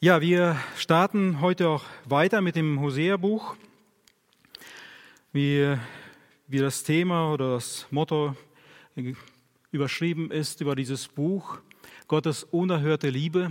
Ja, 0.00 0.20
wir 0.20 0.56
starten 0.76 1.40
heute 1.40 1.68
auch 1.68 1.84
weiter 2.04 2.40
mit 2.40 2.54
dem 2.54 2.80
Hosea-Buch. 2.80 3.56
Wie, 5.32 5.76
wie 6.46 6.58
das 6.58 6.84
Thema 6.84 7.32
oder 7.32 7.54
das 7.54 7.84
Motto 7.90 8.36
überschrieben 9.72 10.30
ist 10.30 10.60
über 10.60 10.76
dieses 10.76 11.08
Buch, 11.08 11.58
Gottes 12.06 12.44
unerhörte 12.44 13.10
Liebe, 13.10 13.50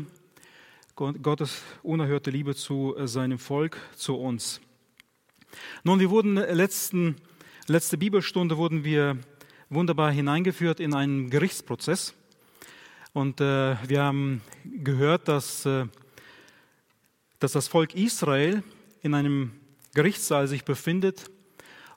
Gottes 0.95 1.63
unerhörte 1.83 2.31
Liebe 2.31 2.55
zu 2.55 2.95
seinem 3.03 3.39
Volk, 3.39 3.77
zu 3.97 4.15
uns. 4.15 4.61
Nun, 5.83 5.99
wir 5.99 6.09
wurden 6.09 6.35
letzten, 6.35 7.17
letzte 7.67 7.97
Bibelstunde 7.97 8.55
wurden 8.55 8.85
wir 8.85 9.17
wunderbar 9.69 10.11
hineingeführt 10.11 10.79
in 10.79 10.93
einen 10.93 11.29
Gerichtsprozess. 11.29 12.13
Und 13.11 13.41
äh, 13.41 13.75
wir 13.85 14.01
haben 14.01 14.41
gehört, 14.63 15.27
dass 15.27 15.65
äh, 15.65 15.87
dass 17.39 17.51
das 17.51 17.67
Volk 17.67 17.93
Israel 17.93 18.63
in 19.01 19.13
einem 19.13 19.51
Gerichtssaal 19.93 20.47
sich 20.47 20.65
befindet 20.65 21.29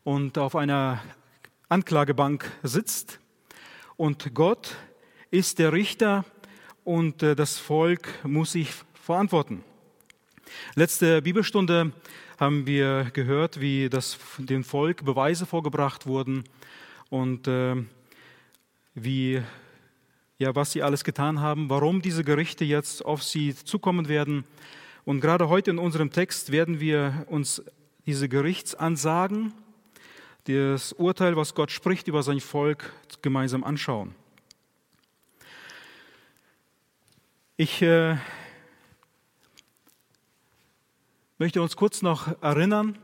und 0.05 0.39
auf 0.39 0.55
einer 0.55 1.03
Anklagebank 1.69 2.51
sitzt. 2.63 3.21
Und 3.97 4.35
Gott 4.35 4.77
ist 5.30 5.59
der 5.59 5.73
Richter 5.73 6.25
und 6.85 7.23
äh, 7.23 7.35
das 7.35 7.59
Volk 7.59 8.09
muss 8.25 8.53
sich 8.53 8.71
verantworten. 8.95 9.63
Letzte 10.75 11.23
Bibelstunde 11.23 11.93
haben 12.38 12.66
wir 12.66 13.11
gehört, 13.13 13.61
wie 13.61 13.88
das 13.88 14.19
dem 14.38 14.65
Volk 14.65 15.05
Beweise 15.05 15.47
vorgebracht 15.47 16.07
wurden 16.07 16.45
und 17.09 17.47
äh, 17.47 17.77
wie 18.95 19.43
ja 20.38 20.55
was 20.55 20.73
sie 20.73 20.83
alles 20.83 21.05
getan 21.05 21.41
haben, 21.41 21.71
warum 21.71 22.02
diese 22.02 22.25
Gerichte 22.25 22.65
jetzt 22.65 23.05
auf 23.05 23.23
sie 23.23 23.55
zukommen 23.55 24.09
werden 24.09 24.45
und 25.04 25.20
gerade 25.20 25.48
heute 25.48 25.70
in 25.70 25.79
unserem 25.79 26.10
Text 26.10 26.52
werden 26.52 26.80
wir 26.80 27.26
uns 27.29 27.62
diese 28.06 28.29
Gerichtsansagen, 28.29 29.52
das 30.45 30.92
Urteil, 30.92 31.37
was 31.37 31.54
Gott 31.54 31.70
spricht 31.70 32.09
über 32.09 32.23
sein 32.23 32.40
Volk, 32.40 32.92
gemeinsam 33.23 33.65
anschauen. 33.65 34.15
Ich 37.57 37.82
äh, 37.82 38.16
möchte 41.38 41.60
uns 41.60 41.76
kurz 41.76 42.02
noch 42.02 42.42
erinnern 42.42 42.98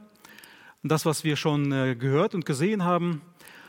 an 0.83 0.89
das, 0.89 1.05
was 1.05 1.25
wir 1.25 1.37
schon 1.37 1.73
äh, 1.73 1.95
gehört 1.95 2.35
und 2.35 2.47
gesehen 2.47 2.85
haben. 2.85 3.21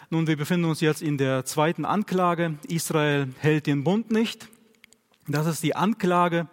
Nun, 0.09 0.27
wir 0.27 0.37
befinden 0.37 0.65
uns 0.65 0.79
jetzt 0.79 1.01
in 1.01 1.17
der 1.17 1.43
zweiten 1.43 1.83
Anklage. 1.83 2.57
Israel 2.69 3.27
hält 3.39 3.67
den 3.67 3.83
Bund 3.83 4.11
nicht. 4.11 4.47
Das 5.27 5.45
ist 5.45 5.61
die 5.63 5.75
Anklage 5.75 6.47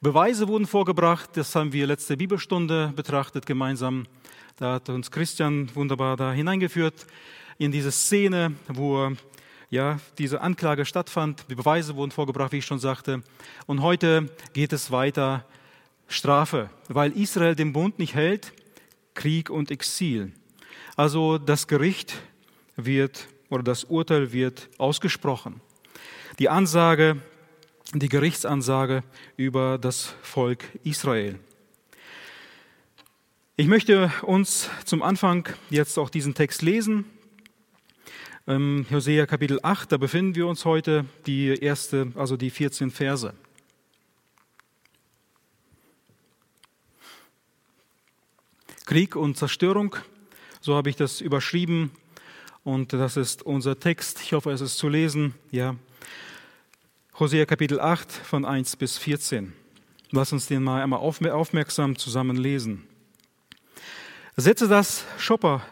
Beweise 0.00 0.46
wurden 0.46 0.68
vorgebracht, 0.68 1.30
das 1.34 1.52
haben 1.56 1.72
wir 1.72 1.84
letzte 1.84 2.16
Bibelstunde 2.16 2.92
betrachtet 2.94 3.46
gemeinsam. 3.46 4.06
Da 4.54 4.74
hat 4.74 4.88
uns 4.90 5.10
Christian 5.10 5.68
wunderbar 5.74 6.16
da 6.16 6.32
hineingeführt 6.32 7.04
in 7.58 7.72
diese 7.72 7.90
Szene, 7.90 8.52
wo 8.68 9.10
ja, 9.70 9.98
diese 10.16 10.40
Anklage 10.40 10.84
stattfand. 10.84 11.46
Die 11.50 11.56
Beweise 11.56 11.96
wurden 11.96 12.12
vorgebracht, 12.12 12.52
wie 12.52 12.58
ich 12.58 12.64
schon 12.64 12.78
sagte. 12.78 13.24
Und 13.66 13.82
heute 13.82 14.28
geht 14.52 14.72
es 14.72 14.92
weiter 14.92 15.44
Strafe, 16.06 16.70
weil 16.86 17.10
Israel 17.10 17.56
den 17.56 17.72
Bund 17.72 17.98
nicht 17.98 18.14
hält, 18.14 18.52
Krieg 19.14 19.50
und 19.50 19.72
Exil. 19.72 20.30
Also 20.94 21.38
das 21.38 21.66
Gericht 21.66 22.14
wird 22.76 23.26
oder 23.50 23.64
das 23.64 23.82
Urteil 23.82 24.30
wird 24.30 24.68
ausgesprochen. 24.78 25.60
Die 26.38 26.48
Ansage 26.48 27.20
die 27.94 28.08
Gerichtsansage 28.08 29.02
über 29.36 29.78
das 29.78 30.14
Volk 30.20 30.64
Israel. 30.84 31.38
Ich 33.56 33.66
möchte 33.66 34.12
uns 34.22 34.68
zum 34.84 35.02
Anfang 35.02 35.48
jetzt 35.70 35.98
auch 35.98 36.10
diesen 36.10 36.34
Text 36.34 36.60
lesen. 36.62 37.06
Hosea 38.46 39.26
Kapitel 39.26 39.58
8, 39.62 39.92
da 39.92 39.96
befinden 39.96 40.34
wir 40.34 40.46
uns 40.46 40.64
heute, 40.64 41.06
die 41.26 41.48
erste, 41.48 42.12
also 42.14 42.36
die 42.36 42.50
14 42.50 42.90
Verse. 42.90 43.32
Krieg 48.86 49.16
und 49.16 49.36
Zerstörung, 49.36 49.96
so 50.60 50.74
habe 50.74 50.88
ich 50.90 50.96
das 50.96 51.20
überschrieben. 51.20 51.90
Und 52.64 52.92
das 52.92 53.16
ist 53.16 53.42
unser 53.42 53.78
Text. 53.80 54.20
Ich 54.22 54.34
hoffe, 54.34 54.50
es 54.50 54.60
ist 54.60 54.76
zu 54.76 54.88
lesen. 54.88 55.34
Ja, 55.50 55.74
Hosea 57.20 57.46
Kapitel 57.46 57.80
8 57.80 58.12
von 58.12 58.44
1 58.44 58.76
bis 58.76 58.96
14. 58.96 59.52
Lass 60.12 60.32
uns 60.32 60.46
den 60.46 60.62
mal 60.62 60.80
einmal 60.80 61.00
aufmerksam 61.00 61.96
zusammen 61.96 62.36
lesen. 62.36 62.84
Setze 64.36 64.68
das 64.68 65.04
Schopper, 65.18 65.66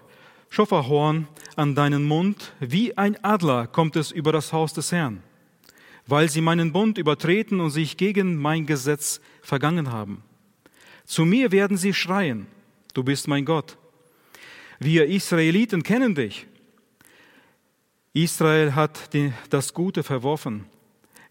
Schofferhorn 0.51 1.29
an 1.55 1.77
deinen 1.77 2.03
Mund, 2.03 2.53
wie 2.59 2.99
ein 2.99 3.23
Adler 3.23 3.69
kommt 3.69 3.95
es 3.95 4.11
über 4.11 4.33
das 4.33 4.53
Haus 4.53 4.73
des 4.73 4.91
Herrn, 4.91 5.23
weil 6.09 6.29
sie 6.29 6.41
meinen 6.41 6.73
Bund 6.73 6.99
übertreten 6.99 7.61
und 7.61 7.71
sich 7.71 7.97
gegen 7.97 8.35
mein 8.35 8.67
Gesetz 8.67 9.21
vergangen 9.41 9.93
haben. 9.93 10.25
Zu 11.05 11.25
mir 11.25 11.53
werden 11.53 11.77
sie 11.77 11.95
schreien, 11.95 12.49
du 12.93 13.05
bist 13.05 13.29
mein 13.29 13.45
Gott. 13.45 13.79
Wir 14.81 15.06
Israeliten 15.06 15.85
kennen 15.85 16.17
dich. 16.17 16.49
Israel 18.15 18.75
hat 18.75 19.11
das 19.51 19.75
Gute 19.75 20.03
verworfen 20.03 20.67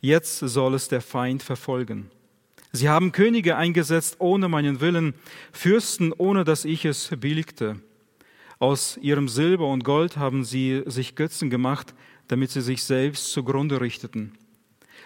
Jetzt 0.06 0.38
soll 0.38 0.76
es 0.76 0.88
der 0.88 1.02
Feind 1.02 1.42
verfolgen. 1.42 2.12
Sie 2.72 2.90
haben 2.90 3.12
Könige 3.12 3.56
eingesetzt 3.56 4.18
ohne 4.20 4.48
meinen 4.48 4.80
Willen, 4.80 5.16
Fürsten 5.52 6.14
ohne 6.14 6.44
dass 6.44 6.64
ich 6.64 6.86
es 6.86 7.10
billigte. 7.20 7.82
Aus 8.60 9.00
ihrem 9.02 9.28
Silber 9.28 9.68
und 9.68 9.84
Gold 9.84 10.18
haben 10.18 10.44
sie 10.44 10.84
sich 10.86 11.16
Götzen 11.16 11.50
gemacht, 11.50 11.96
damit 12.28 12.52
sie 12.52 12.62
sich 12.62 12.84
selbst 12.84 13.32
zugrunde 13.32 13.82
richteten. 13.82 14.38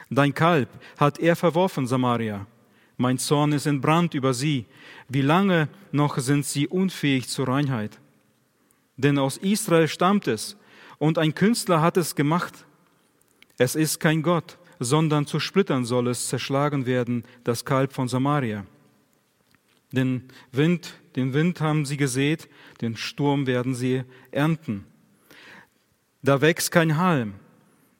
Dein 0.09 0.33
Kalb 0.33 0.67
hat 0.97 1.17
er 1.17 1.37
verworfen, 1.37 1.87
Samaria. 1.87 2.45
Mein 2.97 3.19
Zorn 3.19 3.53
ist 3.53 3.67
entbrannt 3.67 4.13
über 4.13 4.33
sie. 4.33 4.65
Wie 5.07 5.21
lange 5.21 5.69
noch 5.93 6.17
sind 6.17 6.45
sie 6.45 6.67
unfähig 6.67 7.29
zur 7.29 7.47
Reinheit? 7.47 7.99
Denn 8.97 9.17
aus 9.17 9.37
Israel 9.37 9.87
stammt 9.87 10.27
es, 10.27 10.57
und 10.97 11.17
ein 11.17 11.33
Künstler 11.33 11.81
hat 11.81 11.95
es 11.95 12.15
gemacht. 12.15 12.65
Es 13.57 13.75
ist 13.75 14.01
kein 14.01 14.23
Gott, 14.23 14.57
sondern 14.79 15.27
zu 15.27 15.39
Splittern 15.39 15.85
soll 15.85 16.07
es 16.07 16.29
zerschlagen 16.29 16.85
werden, 16.85 17.23
das 17.43 17.65
Kalb 17.65 17.93
von 17.93 18.07
Samaria. 18.07 18.65
Den 19.91 20.29
Wind, 20.51 20.93
den 21.15 21.33
Wind 21.33 21.59
haben 21.61 21.85
sie 21.85 21.97
gesät, 21.97 22.47
den 22.81 22.95
Sturm 22.95 23.45
werden 23.45 23.75
sie 23.75 24.03
ernten. 24.31 24.85
Da 26.21 26.41
wächst 26.41 26.71
kein 26.71 26.97
Halm, 26.97 27.33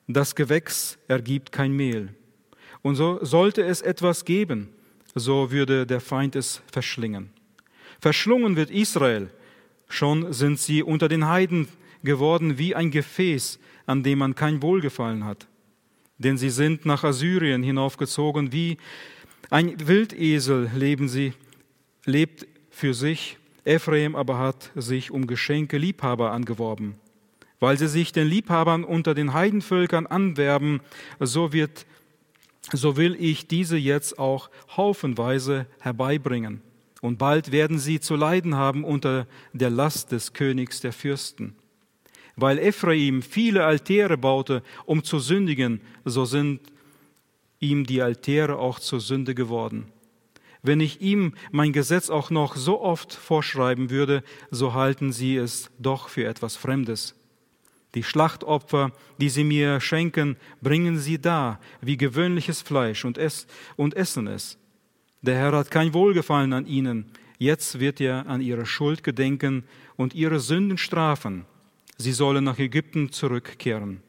das 0.08 0.36
Gewächs 0.36 0.98
ergibt 1.08 1.52
kein 1.52 1.74
Mehl. 1.74 2.16
Und 2.82 2.96
so 2.96 3.24
sollte 3.24 3.64
es 3.64 3.82
etwas 3.82 4.24
geben, 4.24 4.70
so 5.16 5.52
würde 5.52 5.86
der 5.86 6.00
Feind 6.00 6.36
es 6.36 6.62
verschlingen. 6.72 7.30
Verschlungen 8.00 8.56
wird 8.56 8.72
Israel, 8.72 9.30
schon 9.90 10.32
sind 10.32 10.60
sie 10.60 10.84
unter 10.84 11.10
den 11.10 11.28
Heiden 11.28 11.68
geworden 12.04 12.58
wie 12.58 12.76
ein 12.76 12.92
Gefäß, 12.92 13.60
an 13.86 14.04
dem 14.04 14.20
man 14.20 14.36
kein 14.36 14.62
Wohlgefallen 14.62 15.26
hat 15.26 15.48
denn 16.20 16.38
sie 16.38 16.52
sind 16.52 16.86
nach 16.86 17.04
Assyrien 17.04 17.64
hinaufgezogen, 17.64 18.52
wie 18.52 18.78
ein 19.50 19.88
Wildesel 19.88 20.70
leben 20.76 21.10
sie, 21.10 21.34
lebt 22.06 22.46
für 22.70 22.94
sich, 22.94 23.38
Ephraim 23.66 24.16
aber 24.16 24.38
hat 24.38 24.72
sich 24.76 25.12
um 25.12 25.26
Geschenke 25.26 25.78
Liebhaber 25.78 26.32
angeworben. 26.32 26.96
Weil 27.60 27.78
sie 27.78 27.88
sich 27.88 28.12
den 28.12 28.28
Liebhabern 28.28 28.84
unter 28.84 29.14
den 29.14 29.34
Heidenvölkern 29.34 30.08
anwerben, 30.08 30.82
so 31.20 31.52
wird 31.52 31.86
so 32.72 32.98
will 32.98 33.16
ich 33.20 33.48
diese 33.48 33.78
jetzt 33.78 34.20
auch 34.20 34.50
haufenweise 34.76 35.66
herbeibringen. 35.80 36.62
Und 37.02 37.18
bald 37.18 37.52
werden 37.52 37.80
sie 37.80 38.00
zu 38.00 38.16
leiden 38.16 38.56
haben 38.56 38.84
unter 38.84 39.28
der 39.54 39.70
Last 39.70 40.12
des 40.12 40.34
Königs 40.34 40.82
der 40.82 40.94
Fürsten. 40.94 41.56
Weil 42.42 42.58
Ephraim 42.58 43.22
viele 43.22 43.66
Altäre 43.66 44.18
baute, 44.18 44.64
um 44.86 45.04
zu 45.04 45.20
sündigen, 45.20 45.82
so 46.06 46.24
sind 46.24 46.62
ihm 47.60 47.86
die 47.86 48.02
Altäre 48.02 48.58
auch 48.58 48.80
zur 48.80 49.02
Sünde 49.02 49.36
geworden. 49.36 49.92
Wenn 50.62 50.80
ich 50.80 51.02
ihm 51.02 51.34
mein 51.52 51.74
Gesetz 51.74 52.10
auch 52.10 52.30
noch 52.30 52.56
so 52.56 52.82
oft 52.82 53.14
vorschreiben 53.14 53.90
würde, 53.90 54.24
so 54.52 54.74
halten 54.74 55.12
sie 55.12 55.36
es 55.36 55.70
doch 55.80 56.08
für 56.08 56.26
etwas 56.26 56.56
Fremdes. 56.56 57.14
Die 57.94 58.04
Schlachtopfer, 58.04 58.92
die 59.18 59.30
sie 59.30 59.44
mir 59.44 59.82
schenken, 59.82 60.38
bringen 60.62 60.98
sie 60.98 61.20
da 61.20 61.60
wie 61.82 61.98
gewöhnliches 61.98 62.62
Fleisch 62.62 63.04
und, 63.04 63.18
ess 63.18 63.48
und 63.76 63.96
essen 63.96 64.28
es. 64.28 64.58
Der 65.22 65.36
Herr 65.36 65.52
hat 65.52 65.72
kein 65.72 65.94
Wohlgefallen 65.94 66.54
an 66.54 66.68
ihnen. 66.68 67.12
Jetzt 67.38 67.82
wird 67.82 68.00
er 68.00 68.28
an 68.28 68.40
ihre 68.40 68.66
Schuld 68.66 69.04
gedenken 69.04 69.66
und 69.98 70.14
ihre 70.16 70.40
Sünden 70.40 70.78
strafen 70.78 71.46
sie 72.00 72.14
sollen 72.14 72.46
nach 72.46 72.58
Ägypten 72.58 73.12
zurückkehren, 73.12 74.02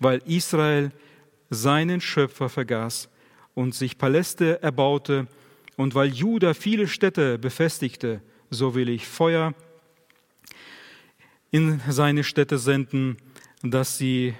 weil 0.00 0.20
Israel 0.26 0.90
seinen 1.48 2.00
Schöpfer 2.00 2.48
vergaß 2.48 3.08
und 3.54 3.74
sich 3.74 3.96
Paläste 3.96 4.60
erbaute 4.62 5.28
und 5.76 5.94
weil 5.94 6.08
Juda 6.08 6.54
viele 6.54 6.88
Städte 6.88 7.38
befestigte, 7.38 8.20
so 8.50 8.74
will 8.74 8.88
ich 8.88 9.06
Feuer 9.06 9.54
in 11.52 11.80
seine 11.88 12.24
Städte 12.24 12.58
senden, 12.58 13.16
dass 13.62 13.96
sie, 13.96 14.34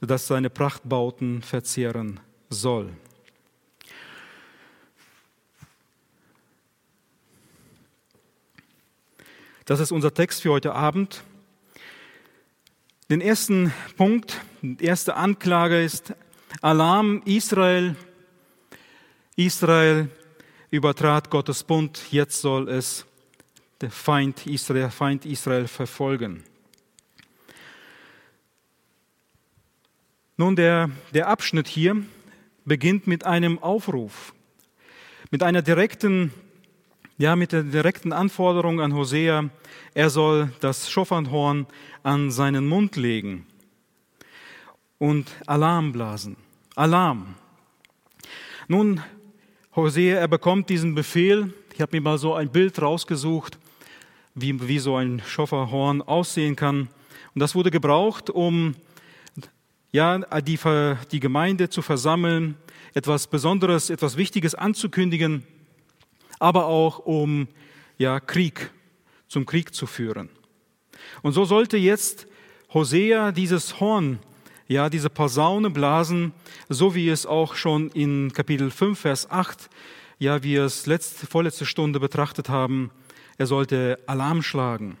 dass 0.00 0.26
seine 0.26 0.50
Prachtbauten 0.50 1.42
verzehren 1.42 2.18
soll. 2.50 2.90
Das 9.64 9.78
ist 9.78 9.92
unser 9.92 10.12
Text 10.12 10.42
für 10.42 10.50
heute 10.50 10.74
Abend. 10.74 11.22
Den 13.10 13.20
ersten 13.20 13.70
Punkt, 13.98 14.40
die 14.62 14.82
erste 14.82 15.14
Anklage 15.14 15.84
ist 15.84 16.14
Alarm 16.62 17.20
Israel. 17.26 17.96
Israel 19.36 20.08
übertrat 20.70 21.28
Gottes 21.28 21.64
Bund, 21.64 22.00
jetzt 22.12 22.40
soll 22.40 22.70
es 22.70 23.04
der 23.82 23.90
Feind 23.90 24.46
Israel, 24.46 24.88
Feind 24.88 25.26
Israel 25.26 25.68
verfolgen. 25.68 26.44
Nun, 30.38 30.56
der, 30.56 30.88
der 31.12 31.28
Abschnitt 31.28 31.68
hier 31.68 32.02
beginnt 32.64 33.06
mit 33.06 33.26
einem 33.26 33.58
Aufruf, 33.58 34.32
mit 35.30 35.42
einer 35.42 35.60
direkten, 35.60 36.32
ja, 37.16 37.36
mit 37.36 37.52
der 37.52 37.62
direkten 37.62 38.12
Anforderung 38.12 38.80
an 38.80 38.94
Hosea, 38.94 39.48
er 39.94 40.10
soll 40.10 40.52
das 40.60 40.90
Schofernhorn 40.90 41.66
an 42.02 42.30
seinen 42.30 42.66
Mund 42.66 42.96
legen 42.96 43.46
und 44.98 45.30
Alarm 45.46 45.92
blasen. 45.92 46.36
Alarm. 46.74 47.36
Nun, 48.66 49.00
Hosea, 49.76 50.18
er 50.18 50.28
bekommt 50.28 50.68
diesen 50.70 50.94
Befehl. 50.94 51.52
Ich 51.72 51.80
habe 51.80 51.96
mir 51.96 52.02
mal 52.02 52.18
so 52.18 52.34
ein 52.34 52.50
Bild 52.50 52.80
rausgesucht, 52.82 53.58
wie, 54.34 54.66
wie 54.66 54.78
so 54.80 54.96
ein 54.96 55.22
Schofferhorn 55.24 56.02
aussehen 56.02 56.56
kann. 56.56 56.88
Und 57.34 57.40
das 57.40 57.54
wurde 57.54 57.70
gebraucht, 57.70 58.30
um 58.30 58.74
ja, 59.92 60.18
die, 60.40 60.58
die 61.12 61.20
Gemeinde 61.20 61.68
zu 61.68 61.80
versammeln, 61.80 62.56
etwas 62.94 63.28
Besonderes, 63.28 63.90
etwas 63.90 64.16
Wichtiges 64.16 64.56
anzukündigen, 64.56 65.44
aber 66.44 66.66
auch 66.66 67.00
um 67.00 67.48
ja, 67.98 68.20
Krieg, 68.20 68.70
zum 69.28 69.46
Krieg 69.46 69.74
zu 69.74 69.86
führen. 69.86 70.28
Und 71.22 71.32
so 71.32 71.44
sollte 71.44 71.76
jetzt 71.76 72.26
Hosea 72.72 73.32
dieses 73.32 73.80
Horn 73.80 74.20
ja, 74.66 74.88
diese 74.88 75.10
Posaune 75.10 75.70
blasen, 75.70 76.32
so 76.68 76.94
wie 76.94 77.08
es 77.08 77.26
auch 77.26 77.54
schon 77.54 77.90
in 77.90 78.32
Kapitel 78.32 78.70
5, 78.70 78.98
Vers 78.98 79.30
8, 79.30 79.68
ja, 80.18 80.42
wie 80.42 80.54
wir 80.54 80.64
es 80.64 80.86
letzte, 80.86 81.26
vorletzte 81.26 81.66
Stunde 81.66 82.00
betrachtet 82.00 82.48
haben, 82.48 82.90
er 83.36 83.46
sollte 83.46 83.98
Alarm 84.06 84.42
schlagen. 84.42 84.96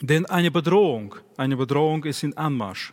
Denn 0.00 0.26
eine 0.26 0.50
Bedrohung, 0.50 1.14
eine 1.36 1.56
Bedrohung 1.56 2.04
ist 2.04 2.22
in 2.22 2.36
Anmarsch. 2.36 2.92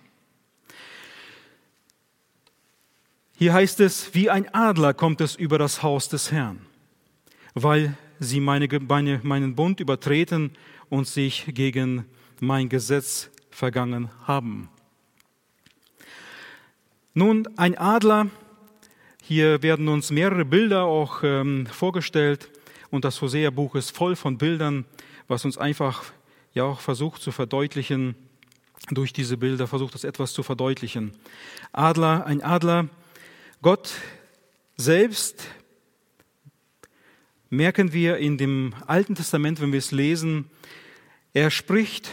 Hier 3.37 3.53
heißt 3.53 3.79
es, 3.79 4.13
wie 4.13 4.29
ein 4.29 4.53
Adler 4.53 4.93
kommt 4.93 5.19
es 5.19 5.35
über 5.35 5.57
das 5.57 5.81
Haus 5.81 6.07
des 6.09 6.31
Herrn, 6.31 6.65
weil 7.53 7.97
sie 8.19 8.39
meine, 8.39 8.67
meine, 8.79 9.19
meinen 9.23 9.55
Bund 9.55 9.79
übertreten 9.79 10.51
und 10.89 11.07
sich 11.07 11.45
gegen 11.53 12.05
mein 12.39 12.69
Gesetz 12.69 13.29
vergangen 13.49 14.09
haben. 14.25 14.69
Nun, 17.13 17.47
ein 17.57 17.77
Adler, 17.77 18.27
hier 19.21 19.61
werden 19.61 19.87
uns 19.87 20.11
mehrere 20.11 20.45
Bilder 20.45 20.83
auch 20.83 21.23
ähm, 21.23 21.65
vorgestellt 21.67 22.49
und 22.89 23.05
das 23.05 23.21
Hosea-Buch 23.21 23.75
ist 23.75 23.95
voll 23.95 24.15
von 24.15 24.37
Bildern, 24.37 24.85
was 25.27 25.45
uns 25.45 25.57
einfach 25.57 26.03
ja 26.53 26.63
auch 26.63 26.79
versucht 26.79 27.21
zu 27.21 27.31
verdeutlichen, 27.31 28.15
durch 28.89 29.13
diese 29.13 29.37
Bilder 29.37 29.67
versucht 29.67 29.93
das 29.93 30.03
etwas 30.03 30.33
zu 30.33 30.43
verdeutlichen. 30.43 31.13
Adler, 31.71 32.25
ein 32.25 32.41
Adler, 32.41 32.87
Gott 33.61 33.93
selbst 34.75 35.47
merken 37.51 37.93
wir 37.93 38.17
in 38.17 38.37
dem 38.37 38.73
Alten 38.87 39.13
Testament, 39.13 39.61
wenn 39.61 39.73
wir 39.73 39.79
es 39.79 39.91
lesen, 39.91 40.45
er 41.33 41.51
spricht 41.51 42.09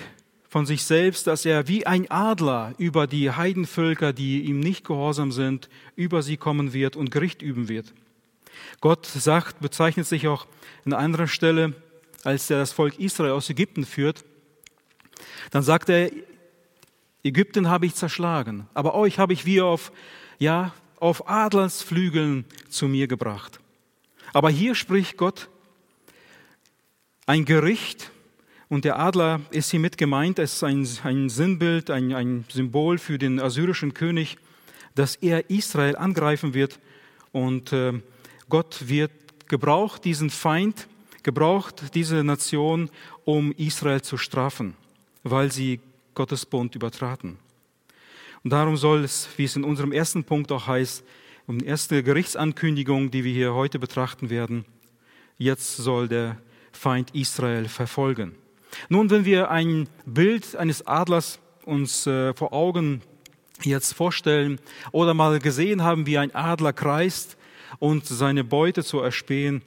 von 0.49 0.67
sich 0.67 0.82
selbst, 0.82 1.26
dass 1.26 1.44
er 1.44 1.69
wie 1.69 1.87
ein 1.87 2.11
Adler 2.11 2.75
über 2.76 3.06
die 3.06 3.31
Heidenvölker, 3.31 4.12
die 4.12 4.43
ihm 4.43 4.61
nicht 4.61 4.85
gehorsam 4.85 5.31
sind, 5.31 5.69
über 5.94 6.23
sie 6.23 6.37
kommen 6.37 6.73
wird 6.73 6.96
und 6.96 7.11
Gericht 7.11 7.40
üben 7.40 7.69
wird. 7.69 7.94
Gott 8.81 9.06
sagt, 9.06 9.61
bezeichnet 9.61 10.06
sich 10.06 10.26
auch 10.26 10.46
an 10.85 10.93
anderer 10.93 11.29
Stelle, 11.29 11.75
als 12.25 12.50
er 12.50 12.58
das 12.58 12.73
Volk 12.73 12.99
Israel 12.99 13.32
aus 13.32 13.49
Ägypten 13.49 13.85
führt, 13.85 14.25
dann 15.52 15.62
sagt 15.62 15.88
er, 15.88 16.11
Ägypten 17.23 17.69
habe 17.69 17.87
ich 17.87 17.94
zerschlagen, 17.94 18.67
aber 18.75 18.94
euch 18.94 19.19
habe 19.19 19.32
ich 19.32 19.46
wie 19.46 19.61
auf, 19.61 19.93
ja, 20.38 20.75
auf 20.99 21.29
Adlersflügeln 21.29 22.44
zu 22.69 22.88
mir 22.88 23.06
gebracht. 23.06 23.61
Aber 24.32 24.50
hier 24.50 24.75
spricht 24.75 25.16
Gott 25.16 25.48
ein 27.26 27.44
Gericht, 27.44 28.10
und 28.69 28.84
der 28.84 28.98
Adler 28.98 29.40
ist 29.50 29.70
hier 29.70 29.80
mit 29.80 29.96
gemeint, 29.96 30.38
es 30.38 30.54
ist 30.54 30.64
ein, 30.64 30.86
ein 31.02 31.30
Sinnbild, 31.30 31.90
ein, 31.90 32.12
ein 32.12 32.44
Symbol 32.50 32.98
für 32.98 33.19
den 33.19 33.40
assyrischen 33.40 33.94
König, 33.94 34.36
dass 34.94 35.16
er 35.16 35.48
Israel 35.48 35.96
angreifen 35.96 36.52
wird. 36.52 36.78
Und 37.32 37.72
äh, 37.72 37.94
Gott 38.50 38.88
wird 38.88 39.10
gebraucht, 39.48 40.04
diesen 40.04 40.28
Feind, 40.28 40.86
gebraucht 41.22 41.94
diese 41.94 42.22
Nation, 42.25 42.90
um 43.25 43.52
Israel 43.52 44.02
zu 44.02 44.19
strafen, 44.19 44.75
weil 45.22 45.50
sie 45.50 45.80
Gottes 46.14 46.44
Bund 46.44 46.75
übertraten. 46.75 47.38
Und 48.44 48.50
darum 48.50 48.76
soll 48.76 49.02
es, 49.02 49.28
wie 49.38 49.44
es 49.44 49.56
in 49.56 49.64
unserem 49.64 49.92
ersten 49.92 50.25
Punkt 50.25 50.52
auch 50.52 50.66
heißt, 50.66 51.04
die 51.56 51.64
erste 51.64 52.02
Gerichtsankündigung, 52.02 53.10
die 53.10 53.24
wir 53.24 53.32
hier 53.32 53.54
heute 53.54 53.78
betrachten 53.78 54.28
werden, 54.28 54.66
jetzt 55.38 55.78
soll 55.78 56.06
der 56.06 56.36
Feind 56.72 57.14
Israel 57.14 57.68
verfolgen. 57.68 58.34
Nun, 58.90 59.08
wenn 59.08 59.24
wir 59.24 59.50
ein 59.50 59.88
Bild 60.04 60.56
eines 60.56 60.86
Adlers 60.86 61.40
uns 61.64 62.06
äh, 62.06 62.34
vor 62.34 62.52
Augen 62.52 63.00
jetzt 63.62 63.94
vorstellen 63.94 64.58
oder 64.92 65.14
mal 65.14 65.38
gesehen 65.38 65.82
haben, 65.82 66.04
wie 66.06 66.18
ein 66.18 66.34
Adler 66.34 66.74
kreist 66.74 67.38
und 67.78 68.06
seine 68.06 68.44
Beute 68.44 68.84
zu 68.84 69.00
erspähen, 69.00 69.62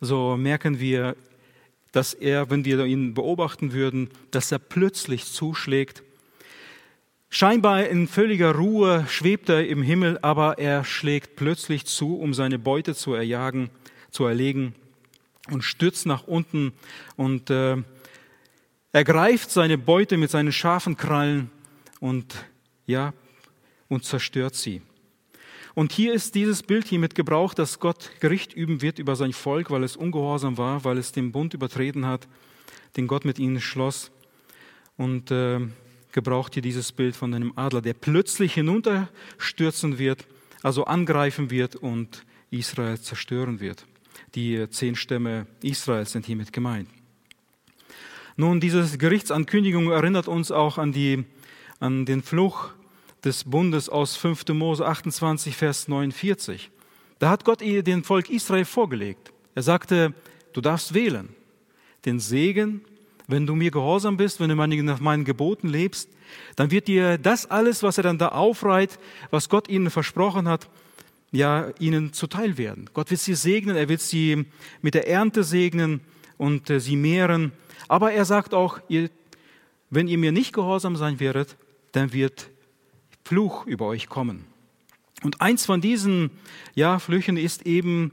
so 0.00 0.36
merken 0.36 0.80
wir, 0.80 1.14
dass 1.92 2.14
er, 2.14 2.50
wenn 2.50 2.64
wir 2.64 2.84
ihn 2.84 3.14
beobachten 3.14 3.72
würden, 3.72 4.10
dass 4.30 4.52
er 4.52 4.58
plötzlich 4.58 5.26
zuschlägt. 5.26 6.02
Scheinbar 7.30 7.86
in 7.86 8.08
völliger 8.08 8.54
Ruhe 8.54 9.04
schwebt 9.08 9.50
er 9.50 9.66
im 9.66 9.82
Himmel, 9.82 10.18
aber 10.22 10.58
er 10.58 10.84
schlägt 10.84 11.36
plötzlich 11.36 11.84
zu, 11.84 12.18
um 12.18 12.32
seine 12.32 12.58
Beute 12.58 12.94
zu 12.94 13.12
erjagen, 13.12 13.68
zu 14.10 14.24
erlegen 14.24 14.74
und 15.50 15.62
stürzt 15.62 16.06
nach 16.06 16.26
unten 16.26 16.72
und 17.16 17.50
äh, 17.50 17.76
er 18.92 19.04
greift 19.04 19.50
seine 19.50 19.76
Beute 19.76 20.16
mit 20.16 20.30
seinen 20.30 20.52
scharfen 20.52 20.96
Krallen 20.96 21.50
und, 22.00 22.34
ja, 22.86 23.12
und 23.88 24.04
zerstört 24.04 24.54
sie. 24.54 24.80
Und 25.74 25.92
hier 25.92 26.14
ist 26.14 26.34
dieses 26.34 26.62
Bild 26.62 26.86
hier 26.88 26.98
mit 26.98 27.14
gebraucht, 27.14 27.58
dass 27.58 27.78
Gott 27.78 28.10
Gericht 28.20 28.54
üben 28.54 28.80
wird 28.80 28.98
über 28.98 29.14
sein 29.14 29.34
Volk, 29.34 29.70
weil 29.70 29.84
es 29.84 29.96
ungehorsam 29.96 30.56
war, 30.56 30.82
weil 30.84 30.96
es 30.96 31.12
den 31.12 31.30
Bund 31.30 31.52
übertreten 31.52 32.06
hat, 32.06 32.26
den 32.96 33.06
Gott 33.06 33.26
mit 33.26 33.38
ihnen 33.38 33.60
schloss. 33.60 34.10
Und 34.96 35.30
äh, 35.30 35.60
gebraucht 36.12 36.54
hier 36.54 36.62
dieses 36.62 36.92
Bild 36.92 37.16
von 37.16 37.34
einem 37.34 37.52
Adler, 37.56 37.82
der 37.82 37.94
plötzlich 37.94 38.54
hinunterstürzen 38.54 39.98
wird, 39.98 40.26
also 40.62 40.84
angreifen 40.84 41.50
wird 41.50 41.76
und 41.76 42.24
Israel 42.50 42.98
zerstören 43.00 43.60
wird. 43.60 43.86
Die 44.34 44.68
zehn 44.70 44.96
Stämme 44.96 45.46
Israels 45.62 46.12
sind 46.12 46.26
hiermit 46.26 46.52
gemeint. 46.52 46.88
Nun, 48.36 48.60
diese 48.60 48.98
Gerichtsankündigung 48.98 49.90
erinnert 49.90 50.28
uns 50.28 50.50
auch 50.50 50.78
an, 50.78 50.92
die, 50.92 51.24
an 51.80 52.06
den 52.06 52.22
Fluch 52.22 52.70
des 53.24 53.44
Bundes 53.44 53.88
aus 53.88 54.16
5. 54.16 54.48
Mose 54.50 54.86
28, 54.86 55.56
Vers 55.56 55.88
49. 55.88 56.70
Da 57.18 57.30
hat 57.30 57.44
Gott 57.44 57.62
ihr 57.62 57.82
den 57.82 58.04
Volk 58.04 58.30
Israel 58.30 58.64
vorgelegt. 58.64 59.32
Er 59.54 59.62
sagte, 59.62 60.14
du 60.52 60.60
darfst 60.60 60.94
wählen. 60.94 61.30
Den 62.04 62.20
Segen, 62.20 62.82
wenn 63.28 63.46
du 63.46 63.54
mir 63.54 63.70
gehorsam 63.70 64.16
bist, 64.16 64.40
wenn 64.40 64.48
du 64.48 64.56
nach 64.56 65.00
meinen 65.00 65.24
Geboten 65.24 65.68
lebst, 65.68 66.10
dann 66.56 66.70
wird 66.70 66.88
dir 66.88 67.16
das 67.18 67.46
alles, 67.46 67.82
was 67.82 67.96
er 67.96 68.02
dann 68.02 68.18
da 68.18 68.28
aufreiht, 68.28 68.98
was 69.30 69.48
Gott 69.48 69.68
ihnen 69.68 69.90
versprochen 69.90 70.48
hat, 70.48 70.68
ja, 71.30 71.68
ihnen 71.78 72.12
zuteil 72.12 72.58
werden. 72.58 72.90
Gott 72.92 73.10
wird 73.10 73.20
sie 73.20 73.34
segnen, 73.34 73.76
er 73.76 73.88
wird 73.88 74.00
sie 74.00 74.46
mit 74.82 74.94
der 74.94 75.08
Ernte 75.08 75.44
segnen 75.44 76.00
und 76.38 76.70
äh, 76.70 76.80
sie 76.80 76.96
mehren 76.96 77.52
aber 77.88 78.12
er 78.12 78.26
sagt 78.26 78.54
auch, 78.54 78.80
ihr, 78.88 79.10
wenn 79.90 80.08
ihr 80.08 80.18
mir 80.18 80.30
nicht 80.30 80.52
gehorsam 80.52 80.96
sein 80.96 81.20
werdet, 81.20 81.56
dann 81.92 82.12
wird 82.12 82.50
Fluch 83.24 83.66
über 83.66 83.86
euch 83.86 84.08
kommen. 84.08 84.44
Und 85.22 85.40
eins 85.40 85.66
von 85.66 85.80
diesen 85.80 86.30
ja, 86.74 86.98
Flüchen 86.98 87.36
ist 87.36 87.66
eben 87.66 88.12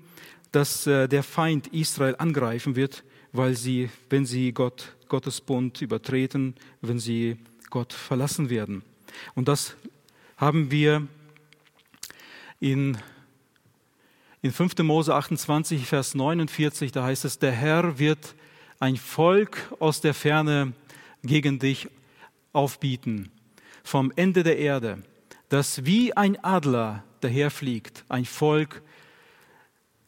dass 0.51 0.87
äh, 0.87 1.09
der 1.09 1.21
Feind 1.21 1.67
Israel 1.73 2.15
angreifen 2.17 2.77
wird, 2.77 3.03
weil 3.35 3.55
sie, 3.55 3.89
wenn 4.09 4.25
sie 4.25 4.51
Gott, 4.51 4.95
Gottes 5.09 5.41
Bund 5.41 5.81
übertreten, 5.81 6.55
wenn 6.81 6.99
sie 6.99 7.37
Gott 7.69 7.93
verlassen 7.93 8.49
werden. 8.49 8.83
Und 9.33 9.47
das 9.47 9.75
haben 10.37 10.71
wir 10.71 11.07
in, 12.59 12.97
in 14.41 14.51
5. 14.51 14.77
Mose 14.79 15.13
28, 15.13 15.85
Vers 15.85 16.15
49, 16.15 16.91
da 16.91 17.03
heißt 17.03 17.25
es, 17.25 17.39
der 17.39 17.51
Herr 17.51 17.99
wird 17.99 18.35
ein 18.79 18.97
Volk 18.97 19.73
aus 19.79 20.01
der 20.01 20.13
Ferne 20.13 20.73
gegen 21.23 21.59
dich 21.59 21.87
aufbieten, 22.53 23.31
vom 23.83 24.11
Ende 24.15 24.43
der 24.43 24.57
Erde, 24.57 25.03
das 25.49 25.85
wie 25.85 26.15
ein 26.15 26.41
Adler 26.43 27.03
daherfliegt, 27.21 28.05
ein 28.09 28.25
Volk, 28.25 28.81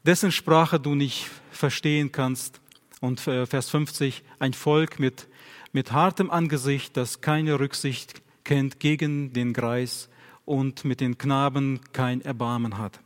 dessen 0.03 0.31
Sprache 0.31 0.79
du 0.79 0.95
nicht 0.95 1.29
verstehen 1.51 2.11
kannst. 2.11 2.61
Und 2.99 3.25
äh, 3.27 3.45
Vers 3.45 3.69
50, 3.69 4.23
ein 4.39 4.53
Volk 4.53 4.99
mit, 4.99 5.27
mit 5.71 5.91
hartem 5.91 6.31
Angesicht, 6.31 6.97
das 6.97 7.21
keine 7.21 7.59
Rücksicht 7.59 8.21
kennt 8.43 8.79
gegen 8.79 9.33
den 9.33 9.53
Greis 9.53 10.09
und 10.45 10.85
mit 10.85 11.01
den 11.01 11.17
Knaben 11.17 11.81
kein 11.93 12.21
Erbarmen 12.21 12.77
hat. 12.77 12.99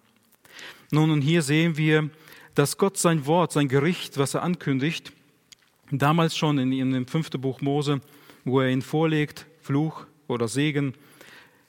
Nun, 0.92 1.12
und 1.12 1.22
hier 1.22 1.42
sehen 1.42 1.78
wir, 1.78 2.10
dass 2.56 2.78
Gott 2.78 2.98
sein 2.98 3.26
Wort, 3.26 3.52
sein 3.52 3.68
Gericht, 3.68 4.18
was 4.18 4.34
er 4.34 4.44
ankündigt, 4.44 5.12
damals 5.90 6.38
schon 6.38 6.58
in, 6.58 6.72
in 6.72 6.92
dem 6.92 7.08
fünften 7.08 7.42
Buch 7.42 7.62
Mose, 7.62 8.02
wo 8.46 8.62
er 8.62 8.70
ihn 8.70 8.82
vorlegt, 8.82 9.46
Fluch 9.62 10.06
oder 10.28 10.48
Segen, 10.48 10.94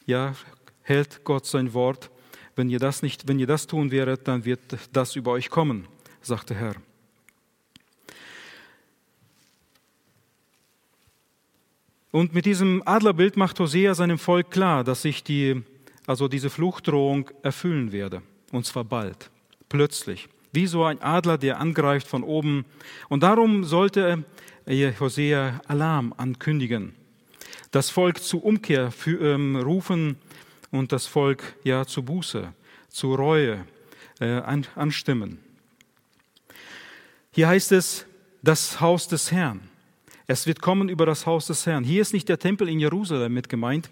ja, 0.07 0.35
hält 0.83 1.25
Gott 1.25 1.47
sein 1.47 1.73
Wort. 1.75 2.11
Wenn 2.57 2.69
ihr 2.69 2.79
das 2.79 3.03
nicht, 3.03 3.29
wenn 3.29 3.39
ihr 3.39 3.47
das 3.47 3.67
tun 3.67 3.91
werdet, 3.91 4.29
dann 4.29 4.45
wird 4.45 4.61
das 4.93 5.17
über 5.17 5.33
euch 5.33 5.51
kommen, 5.51 5.87
sagt 6.21 6.51
der 6.51 6.59
Herr. 6.59 6.75
Und 12.13 12.35
mit 12.35 12.45
diesem 12.45 12.83
Adlerbild 12.85 13.39
macht 13.39 13.59
Hosea 13.59 13.95
seinem 13.95 14.19
Volk 14.19 14.51
klar, 14.51 14.85
dass 14.85 15.01
sich 15.01 15.25
die, 15.25 15.63
also 16.07 16.29
diese 16.29 16.51
Fluchtdrohung 16.51 17.31
erfüllen 17.43 17.91
werde. 17.91 18.21
Und 18.53 18.67
zwar 18.67 18.85
bald, 18.85 19.31
plötzlich. 19.71 20.29
Wie 20.53 20.67
so 20.67 20.85
ein 20.85 21.01
Adler, 21.01 21.39
der 21.39 21.59
angreift 21.59 22.07
von 22.07 22.23
oben. 22.23 22.67
Und 23.09 23.23
darum 23.23 23.65
sollte 23.65 24.25
Hosea 25.01 25.63
Alarm 25.67 26.13
ankündigen. 26.19 26.95
Das 27.71 27.89
Volk 27.89 28.23
zu 28.23 28.41
Umkehr 28.41 28.91
für, 28.91 29.35
ähm, 29.35 29.57
rufen 29.57 30.17
und 30.71 30.93
das 30.93 31.07
Volk 31.07 31.57
ja 31.65 31.87
zu 31.87 32.03
Buße, 32.03 32.53
zu 32.91 33.15
Reue 33.15 33.65
äh, 34.21 34.41
an, 34.41 34.67
anstimmen. 34.75 35.39
Hier 37.31 37.49
heißt 37.49 37.73
es, 37.73 38.05
das 38.43 38.83
Haus 38.83 39.09
des 39.09 39.33
Herrn. 39.33 39.72
Es 40.27 40.47
wird 40.47 40.61
kommen 40.61 40.89
über 40.89 41.07
das 41.07 41.27
Haus 41.27 41.47
des 41.47 41.67
Herrn. 41.67 41.85
Hier 41.85 42.03
ist 42.03 42.13
nicht 42.13 42.29
der 42.29 42.39
Tempel 42.39 42.69
in 42.69 42.79
Jerusalem 42.79 43.35
mit 43.35 43.49
gemeint, 43.49 43.91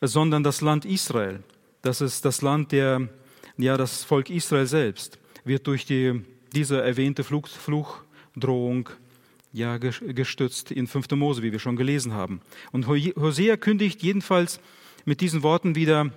sondern 0.00 0.42
das 0.42 0.60
Land 0.60 0.84
Israel. 0.84 1.42
Das 1.82 2.00
ist 2.00 2.24
das 2.24 2.42
Land 2.42 2.72
der, 2.72 3.08
ja, 3.56 3.76
das 3.76 4.04
Volk 4.04 4.30
Israel 4.30 4.66
selbst 4.66 5.18
wird 5.44 5.66
durch 5.66 5.84
die, 5.84 6.22
diese 6.52 6.82
erwähnte 6.82 7.22
Fluch, 7.22 7.48
Fluchdrohung 7.48 8.88
ja, 9.52 9.76
gestützt 9.78 10.72
in 10.72 10.86
5. 10.86 11.10
Mose, 11.12 11.42
wie 11.42 11.52
wir 11.52 11.60
schon 11.60 11.76
gelesen 11.76 12.12
haben. 12.12 12.40
Und 12.72 12.88
Hosea 12.88 13.56
kündigt 13.56 14.02
jedenfalls 14.02 14.58
mit 15.04 15.20
diesen 15.20 15.42
Worten 15.42 15.76
wieder, 15.76 16.10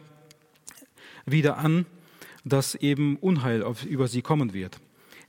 wieder 1.25 1.57
an, 1.57 1.85
dass 2.43 2.73
eben 2.73 3.17
Unheil 3.17 3.61
auf, 3.61 3.85
über 3.85 4.07
sie 4.07 4.21
kommen 4.21 4.53
wird. 4.53 4.79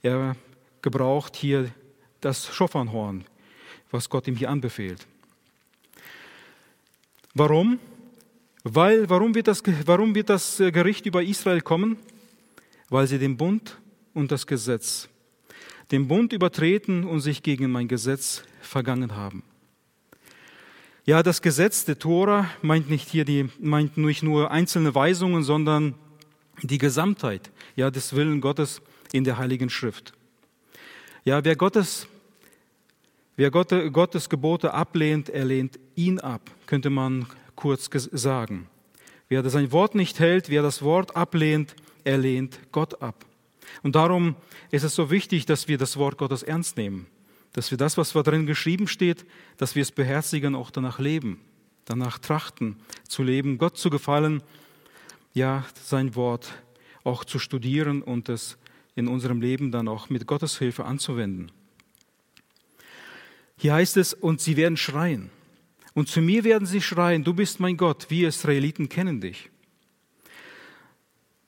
Er 0.03 0.37
gebraucht 0.81 1.37
hier 1.37 1.71
das 2.21 2.47
Schofernhorn, 2.55 3.25
was 3.91 4.09
Gott 4.09 4.27
ihm 4.29 4.37
hier 4.37 4.51
anbefehlt. 4.51 5.07
Warum? 7.35 7.79
Weil, 8.65 9.09
warum 9.09 9.35
wird, 9.35 9.49
das, 9.49 9.63
warum 9.87 10.15
wird 10.15 10.29
das 10.29 10.59
Gericht 10.59 11.07
über 11.07 11.23
Israel 11.23 11.61
kommen? 11.61 11.97
Weil 12.89 13.07
sie 13.07 13.19
den 13.19 13.37
Bund 13.37 13.79
und 14.15 14.33
das 14.33 14.47
Gesetz, 14.47 15.09
den 15.91 16.09
Bund 16.09 16.33
übertreten 16.33 17.05
und 17.05 17.21
sich 17.21 17.43
gegen 17.43 17.71
mein 17.71 17.89
Gesetz 17.89 18.43
vergangen 18.61 19.15
haben. 19.15 19.43
Ja, 21.07 21.23
das 21.23 21.41
Gesetz 21.41 21.85
der 21.87 21.99
Tora 21.99 22.51
meint 22.61 22.91
nicht 22.91 23.09
hier 23.09 23.25
die, 23.25 23.49
meint 23.59 23.97
nicht 23.97 24.23
nur 24.23 24.51
einzelne 24.51 24.95
Weisungen, 24.95 25.43
sondern 25.43 25.95
die 26.63 26.79
Gesamtheit, 26.79 27.51
ja, 27.77 27.91
des 27.91 28.15
Willen 28.15 28.41
Gottes 28.41 28.83
in 29.13 29.25
der 29.25 29.39
Heiligen 29.39 29.71
Schrift. 29.71 30.13
Ja, 31.25 31.45
wer 31.45 31.57
Gottes 31.57 32.09
Wer 33.39 33.53
Gottes 33.53 34.29
Gebote 34.29 34.75
ablehnt, 34.75 35.29
er 35.29 35.45
lehnt 35.45 35.79
ihn 35.95 36.19
ab, 36.19 36.51
könnte 36.67 36.91
man 36.91 37.25
kurz 37.55 37.89
sagen. 38.11 38.67
Wer 39.29 39.49
sein 39.49 39.71
Wort 39.71 39.95
nicht 39.95 40.19
hält, 40.19 40.51
wer 40.51 40.61
das 40.61 40.83
Wort 40.83 41.15
ablehnt, 41.15 41.77
er 42.03 42.19
lehnt 42.19 42.59
Gott 42.73 43.01
ab. 43.01 43.25
Und 43.85 43.95
darum 43.95 44.35
ist 44.73 44.83
es 44.83 44.97
so 44.97 45.13
wichtig, 45.13 45.47
dass 45.47 45.69
wir 45.69 45.79
das 45.79 45.97
Wort 45.97 46.19
Gottes 46.19 46.43
ernst 46.43 46.77
nehmen, 46.77 47.07
dass 47.53 47.71
wir 47.71 47.79
das, 47.79 47.97
was 47.97 48.13
da 48.13 48.25
drin 48.25 48.45
geschrieben 48.45 48.89
steht, 48.89 49.25
dass 49.57 49.77
wir 49.77 49.83
es 49.83 49.93
beherzigen, 49.93 50.57
auch 50.57 50.73
danach 50.73 50.99
leben, 50.99 51.41
danach 51.85 52.19
trachten, 52.19 52.75
zu 53.07 53.23
leben, 53.23 53.59
Gott 53.59 53.79
zu 53.79 53.89
gefallen, 53.89 54.43
ja, 55.33 55.65
sein 55.85 56.17
Wort 56.17 56.55
auch 57.05 57.25
zu 57.25 57.39
studieren 57.39 58.03
und 58.03 58.29
es 58.31 58.59
in 58.97 59.07
unserem 59.07 59.41
Leben 59.41 59.71
dann 59.71 59.87
auch 59.87 60.11
mit 60.11 60.27
Gottes 60.27 60.59
Hilfe 60.59 60.87
anzuwenden. 60.87 61.53
Hier 63.59 63.75
heißt 63.75 63.97
es, 63.97 64.15
und 64.15 64.41
sie 64.41 64.57
werden 64.57 64.77
schreien. 64.77 65.31
Und 65.93 66.09
zu 66.09 66.21
mir 66.21 66.45
werden 66.45 66.65
sie 66.65 66.81
schreien, 66.81 67.25
du 67.25 67.35
bist 67.35 67.59
mein 67.59 67.77
Gott, 67.77 68.07
wir 68.09 68.29
Israeliten 68.29 68.89
kennen 68.89 69.21
dich. 69.21 69.51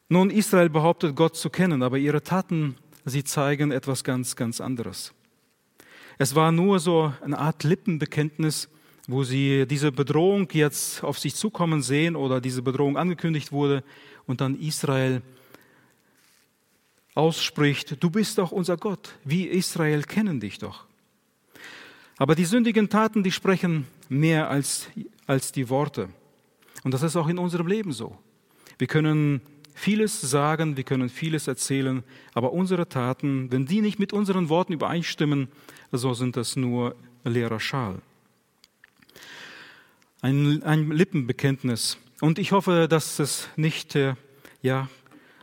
Nun, 0.09 0.29
Israel 0.29 0.69
behauptet, 0.69 1.15
Gott 1.15 1.37
zu 1.37 1.51
kennen, 1.51 1.85
aber 1.85 1.99
ihre 1.99 2.25
Taten, 2.25 2.75
sie 3.05 3.23
zeigen 3.23 3.71
etwas 3.71 4.03
ganz, 4.03 4.35
ganz 4.35 4.61
anderes. 4.61 5.13
Es 6.19 6.35
war 6.35 6.51
nur 6.51 6.81
so 6.81 7.15
eine 7.23 7.39
Art 7.39 7.63
Lippenbekenntnis, 7.63 8.69
wo 9.07 9.23
sie 9.23 9.67
diese 9.67 9.93
Bedrohung 9.93 10.49
jetzt 10.53 11.05
auf 11.05 11.19
sich 11.21 11.37
zukommen 11.37 11.81
sehen 11.81 12.17
oder 12.17 12.41
diese 12.41 12.63
Bedrohung 12.63 12.97
angekündigt 12.97 13.53
wurde 13.53 13.85
und 14.27 14.41
dann 14.41 14.59
Israel 14.61 15.23
ausspricht, 17.15 18.03
du 18.03 18.11
bist 18.11 18.39
doch 18.39 18.51
unser 18.51 18.77
Gott, 18.77 19.15
wir 19.25 19.53
Israel 19.53 20.03
kennen 20.03 20.41
dich 20.41 20.59
doch. 20.59 20.90
Aber 22.21 22.35
die 22.35 22.45
sündigen 22.45 22.91
Taten, 22.91 23.23
die 23.23 23.33
sprechen 23.33 23.87
mehr 24.11 24.51
als, 24.51 24.91
als 25.27 25.53
die 25.53 25.71
Worte. 25.71 26.11
Und 26.85 26.93
das 26.93 27.03
ist 27.03 27.17
auch 27.17 27.29
in 27.29 27.39
unserem 27.39 27.67
Leben 27.67 27.93
so. 27.93 28.15
Wir 28.77 28.89
können 28.89 29.41
vieles 29.73 30.21
sagen, 30.21 30.77
wir 30.77 30.85
können 30.85 31.09
vieles 31.09 31.49
erzählen, 31.49 32.05
aber 32.35 32.53
unsere 32.53 32.87
Taten, 32.91 33.51
wenn 33.51 33.65
die 33.65 33.81
nicht 33.81 33.99
mit 33.99 34.13
unseren 34.13 34.51
Worten 34.51 34.75
übereinstimmen, 34.75 35.49
so 35.93 36.13
sind 36.13 36.37
das 36.37 36.57
nur 36.57 36.95
leerer 37.25 37.59
Schal. 37.59 38.03
Ein, 40.21 40.63
ein 40.63 40.91
Lippenbekenntnis. 40.91 41.97
Und 42.21 42.39
ich 42.39 42.53
hoffe, 42.53 42.87
dass 42.87 43.19
es 43.19 43.49
nicht, 43.57 43.97
äh, 43.97 44.15
ja, 44.61 44.91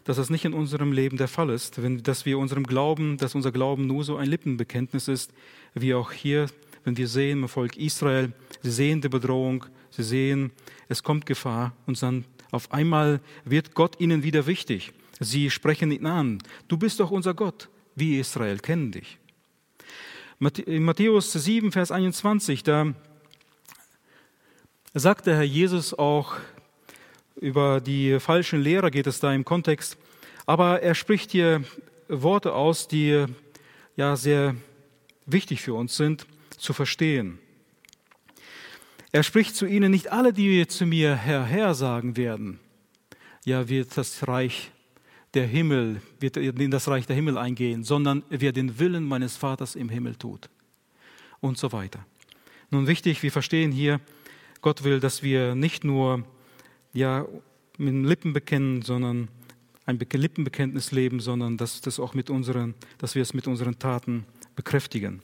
dass 0.03 0.19
es 0.19 0.29
nicht 0.29 0.45
in 0.45 0.53
unserem 0.53 0.91
Leben 0.91 1.17
der 1.17 1.27
Fall 1.27 1.49
ist, 1.49 1.81
wenn, 1.81 2.03
dass 2.03 2.27
wir 2.27 2.37
unserem 2.37 2.65
Glauben, 2.65 3.17
dass 3.17 3.33
unser 3.33 3.51
Glauben 3.51 3.87
nur 3.87 4.03
so 4.03 4.15
ein 4.17 4.29
Lippenbekenntnis 4.29 5.07
ist, 5.07 5.33
wie 5.73 5.95
auch 5.95 6.11
hier 6.11 6.45
wenn 6.87 6.95
wir 6.95 7.09
sehen 7.09 7.41
im 7.41 7.49
Volk 7.49 7.75
Israel, 7.75 8.31
sie 8.61 8.71
sehen 8.71 9.01
die 9.01 9.09
Bedrohung, 9.09 9.65
sie 9.89 10.03
sehen, 10.03 10.51
es 10.87 11.03
kommt 11.03 11.25
Gefahr 11.25 11.73
und 11.85 12.01
dann 12.01 12.23
auf 12.49 12.71
einmal 12.71 13.19
wird 13.43 13.73
Gott 13.73 13.99
ihnen 13.99 14.23
wieder 14.23 14.47
wichtig. 14.47 14.93
Sie 15.19 15.49
sprechen 15.49 15.91
ihn 15.91 16.05
an. 16.05 16.41
Du 16.69 16.77
bist 16.77 17.01
doch 17.01 17.11
unser 17.11 17.33
Gott. 17.33 17.67
Wir 17.95 18.21
Israel 18.21 18.59
kennen 18.59 18.93
dich. 18.93 19.17
In 20.65 20.85
Matthäus 20.85 21.33
7, 21.33 21.73
Vers 21.73 21.91
21, 21.91 22.63
da 22.63 22.93
sagt 24.93 25.25
der 25.25 25.35
Herr 25.35 25.43
Jesus 25.43 25.93
auch, 25.93 26.37
über 27.35 27.81
die 27.81 28.17
falschen 28.21 28.61
Lehrer 28.61 28.91
geht 28.91 29.07
es 29.07 29.19
da 29.19 29.33
im 29.33 29.43
Kontext, 29.43 29.97
aber 30.45 30.81
er 30.81 30.95
spricht 30.95 31.31
hier 31.31 31.65
Worte 32.07 32.53
aus, 32.53 32.87
die 32.87 33.25
ja 33.97 34.15
sehr 34.15 34.55
wichtig 35.25 35.61
für 35.61 35.73
uns 35.73 35.97
sind 35.97 36.25
zu 36.57 36.73
verstehen. 36.73 37.39
Er 39.11 39.23
spricht 39.23 39.55
zu 39.55 39.65
ihnen, 39.65 39.91
nicht 39.91 40.11
alle, 40.11 40.33
die 40.33 40.67
zu 40.67 40.85
mir 40.85 41.15
Herr, 41.15 41.45
Herr 41.45 41.73
sagen 41.73 42.17
werden, 42.17 42.59
ja, 43.45 43.69
wird 43.69 43.97
das 43.97 44.27
Reich 44.27 44.71
der 45.33 45.47
Himmel, 45.47 46.01
wird 46.19 46.37
in 46.37 46.71
das 46.71 46.87
Reich 46.87 47.05
der 47.07 47.15
Himmel 47.15 47.37
eingehen, 47.37 47.83
sondern 47.83 48.23
wer 48.29 48.51
den 48.51 48.79
Willen 48.79 49.05
meines 49.05 49.37
Vaters 49.37 49.75
im 49.75 49.89
Himmel 49.89 50.15
tut. 50.15 50.49
Und 51.39 51.57
so 51.57 51.71
weiter. 51.71 52.05
Nun 52.71 52.87
wichtig, 52.87 53.23
wir 53.23 53.31
verstehen 53.31 53.71
hier, 53.71 54.01
Gott 54.61 54.83
will, 54.83 54.99
dass 54.99 55.23
wir 55.23 55.55
nicht 55.55 55.83
nur 55.83 56.25
ja, 56.93 57.25
mit 57.77 57.89
den 57.89 58.03
Lippen 58.03 58.33
bekennen, 58.33 58.81
sondern 58.81 59.29
ein 59.85 59.97
Lippenbekenntnis 59.97 60.91
leben, 60.91 61.19
sondern 61.21 61.55
dass, 61.55 61.79
das 61.79 61.99
auch 61.99 62.13
mit 62.13 62.29
unseren, 62.29 62.75
dass 62.97 63.15
wir 63.15 63.21
es 63.21 63.33
mit 63.33 63.47
unseren 63.47 63.79
Taten 63.79 64.25
bekräftigen. 64.55 65.21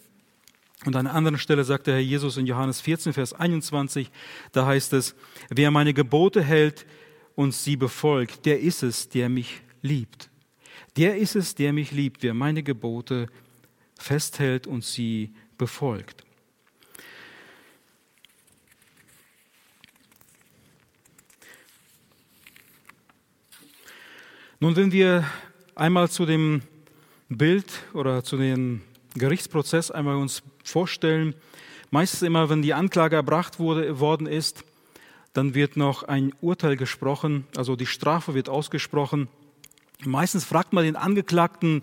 Und 0.86 0.96
an 0.96 1.08
einer 1.08 1.16
anderen 1.16 1.38
Stelle 1.38 1.64
sagt 1.64 1.88
der 1.88 1.96
Herr 1.96 2.02
Jesus 2.02 2.38
in 2.38 2.46
Johannes 2.46 2.82
14, 2.82 3.14
Vers 3.14 3.34
21, 3.34 4.12
da 4.52 4.66
heißt 4.66 4.94
es, 4.94 5.16
wer 5.50 5.72
meine 5.72 5.94
Gebote 5.94 6.42
hält 6.42 6.86
und 7.36 7.54
sie 7.54 7.78
befolgt, 7.78 8.46
der 8.46 8.60
ist 8.60 8.84
es, 8.84 9.08
der 9.08 9.30
mich 9.30 9.62
liebt. 9.82 10.30
Der 10.98 11.18
ist 11.18 11.36
es, 11.36 11.56
der 11.56 11.74
mich 11.74 11.92
liebt, 11.92 12.22
wer 12.22 12.34
meine 12.34 12.64
Gebote 12.64 13.28
festhält 13.98 14.68
und 14.68 14.84
sie 14.84 15.34
befolgt. 15.58 16.24
Nun, 24.60 24.76
wenn 24.76 24.92
wir 24.92 25.26
einmal 25.76 26.10
zu 26.10 26.26
dem 26.26 26.62
Bild 27.28 27.66
oder 27.94 28.24
zu 28.24 28.38
dem 28.38 28.82
Gerichtsprozess 29.16 29.92
einmal 29.92 30.16
uns 30.16 30.42
vorstellen, 30.64 31.36
meistens 31.92 32.22
immer, 32.22 32.50
wenn 32.50 32.62
die 32.62 32.74
Anklage 32.74 33.16
erbracht 33.16 33.60
wurde, 33.60 34.00
worden 34.00 34.28
ist, 34.28 34.64
dann 35.34 35.56
wird 35.56 35.78
noch 35.78 36.04
ein 36.04 36.34
Urteil 36.42 36.78
gesprochen, 36.78 37.46
also 37.56 37.76
die 37.76 37.86
Strafe 37.86 38.34
wird 38.34 38.50
ausgesprochen. 38.50 39.28
Meistens 40.06 40.46
fragt 40.46 40.74
man 40.74 40.84
den 40.84 40.96
Angeklagten, 40.96 41.82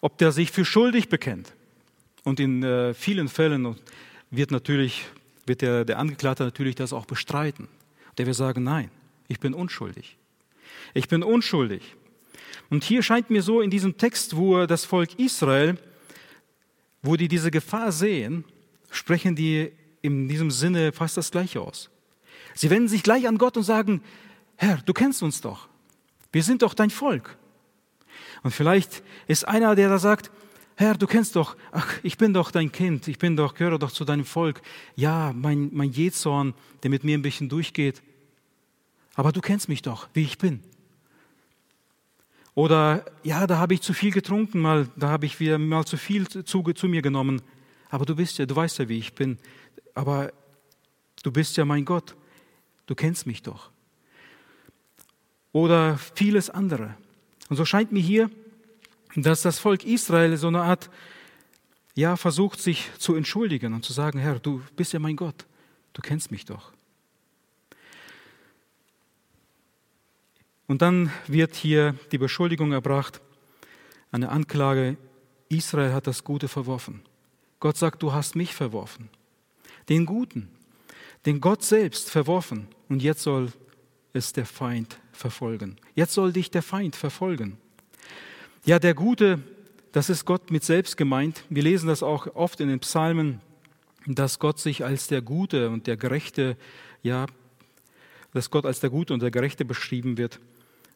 ob 0.00 0.18
der 0.18 0.32
sich 0.32 0.50
für 0.50 0.64
schuldig 0.64 1.08
bekennt. 1.08 1.52
Und 2.24 2.40
in 2.40 2.62
äh, 2.62 2.94
vielen 2.94 3.28
Fällen 3.28 3.76
wird 4.30 4.50
natürlich, 4.50 5.06
wird 5.46 5.62
der, 5.62 5.84
der 5.84 5.98
Angeklagte 5.98 6.42
natürlich 6.42 6.74
das 6.74 6.92
auch 6.92 7.06
bestreiten. 7.06 7.68
Der 8.18 8.26
wird 8.26 8.36
sagen, 8.36 8.64
nein, 8.64 8.90
ich 9.28 9.40
bin 9.40 9.54
unschuldig. 9.54 10.16
Ich 10.94 11.08
bin 11.08 11.22
unschuldig. 11.22 11.94
Und 12.70 12.84
hier 12.84 13.02
scheint 13.02 13.30
mir 13.30 13.42
so 13.42 13.60
in 13.60 13.70
diesem 13.70 13.96
Text, 13.96 14.36
wo 14.36 14.66
das 14.66 14.84
Volk 14.84 15.18
Israel, 15.18 15.78
wo 17.02 17.16
die 17.16 17.28
diese 17.28 17.50
Gefahr 17.50 17.92
sehen, 17.92 18.44
sprechen 18.90 19.34
die 19.34 19.72
in 20.02 20.28
diesem 20.28 20.50
Sinne 20.50 20.92
fast 20.92 21.16
das 21.16 21.30
Gleiche 21.30 21.60
aus. 21.60 21.90
Sie 22.54 22.70
wenden 22.70 22.88
sich 22.88 23.02
gleich 23.02 23.26
an 23.26 23.38
Gott 23.38 23.56
und 23.56 23.62
sagen, 23.62 24.02
Herr, 24.56 24.78
du 24.84 24.92
kennst 24.92 25.22
uns 25.22 25.40
doch. 25.40 25.68
Wir 26.32 26.42
sind 26.42 26.62
doch 26.62 26.74
dein 26.74 26.90
Volk. 26.90 27.36
Und 28.42 28.52
vielleicht 28.52 29.02
ist 29.26 29.46
einer, 29.46 29.74
der 29.74 29.88
da 29.88 29.98
sagt, 29.98 30.30
Herr, 30.76 30.94
du 30.94 31.06
kennst 31.06 31.36
doch, 31.36 31.56
ach, 31.70 31.94
ich 32.02 32.16
bin 32.16 32.32
doch 32.32 32.50
dein 32.50 32.72
Kind, 32.72 33.06
ich 33.06 33.18
bin 33.18 33.36
doch, 33.36 33.54
gehöre 33.54 33.78
doch 33.78 33.92
zu 33.92 34.04
deinem 34.04 34.24
Volk. 34.24 34.62
Ja, 34.96 35.32
mein, 35.34 35.70
mein 35.72 35.90
Jezorn, 35.90 36.54
der 36.82 36.90
mit 36.90 37.04
mir 37.04 37.16
ein 37.16 37.22
bisschen 37.22 37.48
durchgeht. 37.48 38.02
Aber 39.14 39.32
du 39.32 39.40
kennst 39.40 39.68
mich 39.68 39.82
doch, 39.82 40.08
wie 40.14 40.22
ich 40.22 40.38
bin. 40.38 40.60
Oder 42.54 43.04
ja, 43.22 43.46
da 43.46 43.58
habe 43.58 43.74
ich 43.74 43.80
zu 43.80 43.94
viel 43.94 44.12
getrunken, 44.12 44.60
mal, 44.60 44.88
da 44.96 45.08
habe 45.08 45.26
ich 45.26 45.40
wieder 45.40 45.58
mal 45.58 45.84
zu 45.84 45.96
viel 45.96 46.28
zu, 46.28 46.62
zu 46.62 46.88
mir 46.88 47.02
genommen. 47.02 47.40
Aber 47.90 48.04
du 48.04 48.14
bist 48.14 48.38
ja, 48.38 48.46
du 48.46 48.54
weißt 48.54 48.78
ja, 48.78 48.88
wie 48.88 48.98
ich 48.98 49.14
bin. 49.14 49.38
Aber 49.94 50.32
du 51.22 51.32
bist 51.32 51.56
ja 51.56 51.64
mein 51.64 51.84
Gott. 51.84 52.14
Du 52.86 52.94
kennst 52.94 53.26
mich 53.26 53.42
doch. 53.42 53.70
Oder 55.52 55.98
vieles 56.14 56.50
andere. 56.50 56.94
Und 57.48 57.56
so 57.56 57.64
scheint 57.64 57.92
mir 57.92 58.02
hier, 58.02 58.30
dass 59.16 59.42
das 59.42 59.58
Volk 59.58 59.84
Israel 59.84 60.36
so 60.36 60.48
eine 60.48 60.62
Art, 60.62 60.90
ja, 61.94 62.16
versucht 62.16 62.60
sich 62.60 62.90
zu 62.98 63.14
entschuldigen 63.14 63.74
und 63.74 63.84
zu 63.84 63.92
sagen, 63.92 64.18
Herr, 64.18 64.38
du 64.38 64.62
bist 64.76 64.92
ja 64.92 64.98
mein 64.98 65.16
Gott. 65.16 65.46
Du 65.92 66.00
kennst 66.00 66.30
mich 66.30 66.46
doch. 66.46 66.72
Und 70.66 70.82
dann 70.82 71.10
wird 71.26 71.54
hier 71.54 71.94
die 72.12 72.18
Beschuldigung 72.18 72.72
erbracht, 72.72 73.20
eine 74.10 74.28
Anklage, 74.28 74.96
Israel 75.48 75.92
hat 75.92 76.06
das 76.06 76.24
Gute 76.24 76.48
verworfen. 76.48 77.02
Gott 77.60 77.76
sagt, 77.76 78.02
du 78.02 78.12
hast 78.12 78.36
mich 78.36 78.54
verworfen. 78.54 79.08
Den 79.88 80.06
Guten, 80.06 80.48
den 81.26 81.40
Gott 81.40 81.62
selbst 81.62 82.10
verworfen. 82.10 82.68
Und 82.88 83.02
jetzt 83.02 83.22
soll 83.22 83.52
es 84.12 84.32
der 84.32 84.46
Feind 84.46 84.98
verfolgen. 85.12 85.76
Jetzt 85.94 86.14
soll 86.14 86.32
dich 86.32 86.50
der 86.50 86.62
Feind 86.62 86.96
verfolgen. 86.96 87.58
Ja, 88.64 88.78
der 88.78 88.94
Gute, 88.94 89.42
das 89.92 90.10
ist 90.10 90.24
Gott 90.24 90.50
mit 90.50 90.64
selbst 90.64 90.96
gemeint. 90.96 91.44
Wir 91.48 91.62
lesen 91.62 91.88
das 91.88 92.02
auch 92.02 92.26
oft 92.34 92.60
in 92.60 92.68
den 92.68 92.80
Psalmen, 92.80 93.40
dass 94.06 94.38
Gott 94.38 94.58
sich 94.58 94.84
als 94.84 95.06
der 95.06 95.22
Gute 95.22 95.70
und 95.70 95.86
der 95.86 95.96
Gerechte, 95.96 96.56
ja, 97.02 97.26
dass 98.32 98.50
Gott 98.50 98.66
als 98.66 98.80
der 98.80 98.90
Gute 98.90 99.14
und 99.14 99.22
der 99.22 99.30
Gerechte 99.30 99.64
beschrieben 99.64 100.16
wird. 100.16 100.40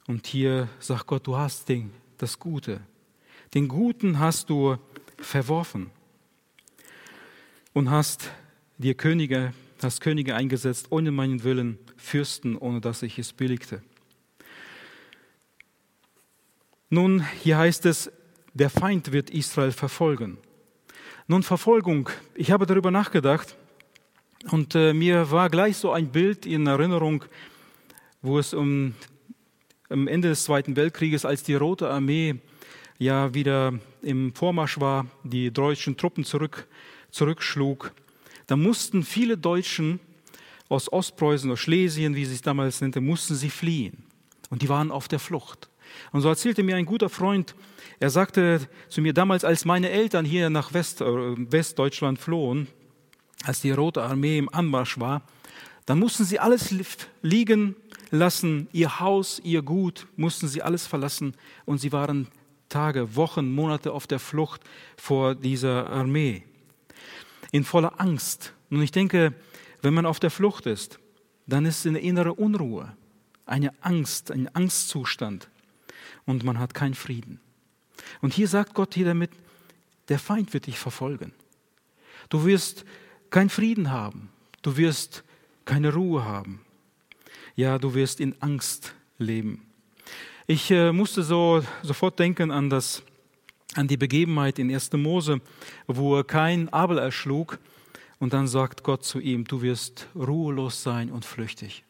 Und 0.06 0.26
hier 0.26 0.68
sagt 0.78 1.06
Gott, 1.06 1.26
du 1.26 1.36
hast 1.36 1.68
den, 1.68 1.92
das 2.18 2.38
Gute. 2.38 2.80
Den 3.54 3.66
Guten 3.66 4.18
hast 4.20 4.50
du 4.50 4.76
verworfen 5.18 5.90
und 7.72 7.90
hast 7.90 8.30
dir 8.78 8.94
Könige, 8.94 9.52
hast 9.82 10.00
Könige 10.00 10.34
eingesetzt 10.34 10.86
ohne 10.90 11.10
meinen 11.10 11.42
Willen, 11.42 11.78
Fürsten, 11.96 12.56
ohne 12.56 12.80
dass 12.80 13.02
ich 13.02 13.18
es 13.18 13.32
billigte. 13.32 13.82
Nun, 16.88 17.26
hier 17.42 17.58
heißt 17.58 17.84
es, 17.86 18.12
der 18.54 18.70
Feind 18.70 19.10
wird 19.10 19.30
Israel 19.30 19.72
verfolgen. 19.72 20.38
Nun, 21.26 21.42
Verfolgung, 21.42 22.08
ich 22.34 22.52
habe 22.52 22.66
darüber 22.66 22.92
nachgedacht 22.92 23.56
und 24.50 24.76
äh, 24.76 24.92
mir 24.92 25.32
war 25.32 25.50
gleich 25.50 25.76
so 25.76 25.90
ein 25.90 26.12
Bild 26.12 26.46
in 26.46 26.68
Erinnerung, 26.68 27.24
wo 28.22 28.38
es 28.38 28.54
um 28.54 28.94
am 29.88 30.08
Ende 30.08 30.28
des 30.28 30.44
Zweiten 30.44 30.76
Weltkrieges, 30.76 31.24
als 31.24 31.42
die 31.42 31.54
Rote 31.54 31.88
Armee 31.88 32.36
ja 32.98 33.34
wieder 33.34 33.74
im 34.02 34.34
Vormarsch 34.34 34.80
war, 34.80 35.06
die 35.22 35.50
deutschen 35.50 35.96
Truppen 35.96 36.24
zurück, 36.24 36.66
zurückschlug, 37.10 37.92
da 38.46 38.56
mussten 38.56 39.02
viele 39.02 39.36
Deutschen 39.36 40.00
aus 40.68 40.92
Ostpreußen, 40.92 41.50
aus 41.50 41.60
Schlesien, 41.60 42.14
wie 42.14 42.24
sie 42.24 42.34
es 42.34 42.42
damals 42.42 42.80
nannte, 42.80 43.00
mussten 43.00 43.34
sie 43.34 43.50
fliehen. 43.50 44.04
Und 44.50 44.62
die 44.62 44.68
waren 44.68 44.90
auf 44.90 45.08
der 45.08 45.18
Flucht. 45.18 45.68
Und 46.12 46.20
so 46.20 46.28
erzählte 46.28 46.62
mir 46.62 46.76
ein 46.76 46.86
guter 46.86 47.08
Freund, 47.08 47.54
er 47.98 48.10
sagte 48.10 48.60
zu 48.88 49.00
mir 49.00 49.12
damals, 49.12 49.44
als 49.44 49.64
meine 49.64 49.90
Eltern 49.90 50.24
hier 50.24 50.50
nach 50.50 50.74
West, 50.74 51.00
äh, 51.00 51.06
Westdeutschland 51.06 52.18
flohen, 52.18 52.68
als 53.44 53.60
die 53.60 53.70
Rote 53.70 54.02
Armee 54.02 54.38
im 54.38 54.52
Anmarsch 54.52 54.98
war, 54.98 55.22
dann 55.86 55.98
mussten 55.98 56.24
sie 56.24 56.38
alles 56.38 56.74
liegen 57.22 57.76
lassen, 58.10 58.68
ihr 58.72 59.00
Haus, 59.00 59.40
ihr 59.42 59.62
Gut, 59.62 60.06
mussten 60.16 60.48
sie 60.48 60.62
alles 60.62 60.86
verlassen 60.86 61.34
und 61.64 61.78
sie 61.78 61.92
waren 61.92 62.28
Tage, 62.68 63.16
Wochen, 63.16 63.52
Monate 63.52 63.92
auf 63.92 64.06
der 64.06 64.18
Flucht 64.18 64.62
vor 64.96 65.34
dieser 65.34 65.88
Armee. 65.88 66.42
In 67.52 67.64
voller 67.64 68.00
Angst. 68.00 68.52
Und 68.70 68.82
ich 68.82 68.90
denke, 68.90 69.34
wenn 69.82 69.94
man 69.94 70.06
auf 70.06 70.18
der 70.18 70.30
Flucht 70.30 70.66
ist, 70.66 70.98
dann 71.46 71.64
ist 71.64 71.86
eine 71.86 72.00
innere 72.00 72.34
Unruhe, 72.34 72.96
eine 73.44 73.72
Angst, 73.82 74.30
ein 74.30 74.52
Angstzustand 74.54 75.48
und 76.24 76.42
man 76.42 76.58
hat 76.58 76.74
keinen 76.74 76.94
Frieden. 76.94 77.40
Und 78.20 78.34
hier 78.34 78.48
sagt 78.48 78.74
Gott 78.74 78.94
hier 78.94 79.06
damit, 79.06 79.30
der 80.08 80.18
Feind 80.18 80.52
wird 80.52 80.66
dich 80.66 80.78
verfolgen. 80.78 81.32
Du 82.28 82.44
wirst 82.44 82.84
keinen 83.30 83.50
Frieden 83.50 83.90
haben. 83.90 84.28
Du 84.62 84.76
wirst 84.76 85.24
keine 85.64 85.94
Ruhe 85.94 86.24
haben. 86.24 86.65
Ja, 87.58 87.78
du 87.78 87.94
wirst 87.94 88.20
in 88.20 88.34
Angst 88.42 88.94
leben. 89.16 89.62
Ich 90.46 90.70
äh, 90.70 90.92
musste 90.92 91.22
so 91.22 91.62
sofort 91.82 92.18
denken 92.18 92.50
an, 92.50 92.68
das, 92.68 93.02
an 93.74 93.88
die 93.88 93.96
Begebenheit 93.96 94.58
in 94.58 94.70
1. 94.70 94.92
Mose, 94.92 95.40
wo 95.86 96.22
kein 96.22 96.68
Abel 96.68 96.98
erschlug 96.98 97.58
und 98.18 98.34
dann 98.34 98.46
sagt 98.46 98.82
Gott 98.82 99.06
zu 99.06 99.20
ihm, 99.20 99.44
du 99.44 99.62
wirst 99.62 100.06
ruhelos 100.14 100.82
sein 100.82 101.10
und 101.10 101.24
flüchtig. 101.24 101.84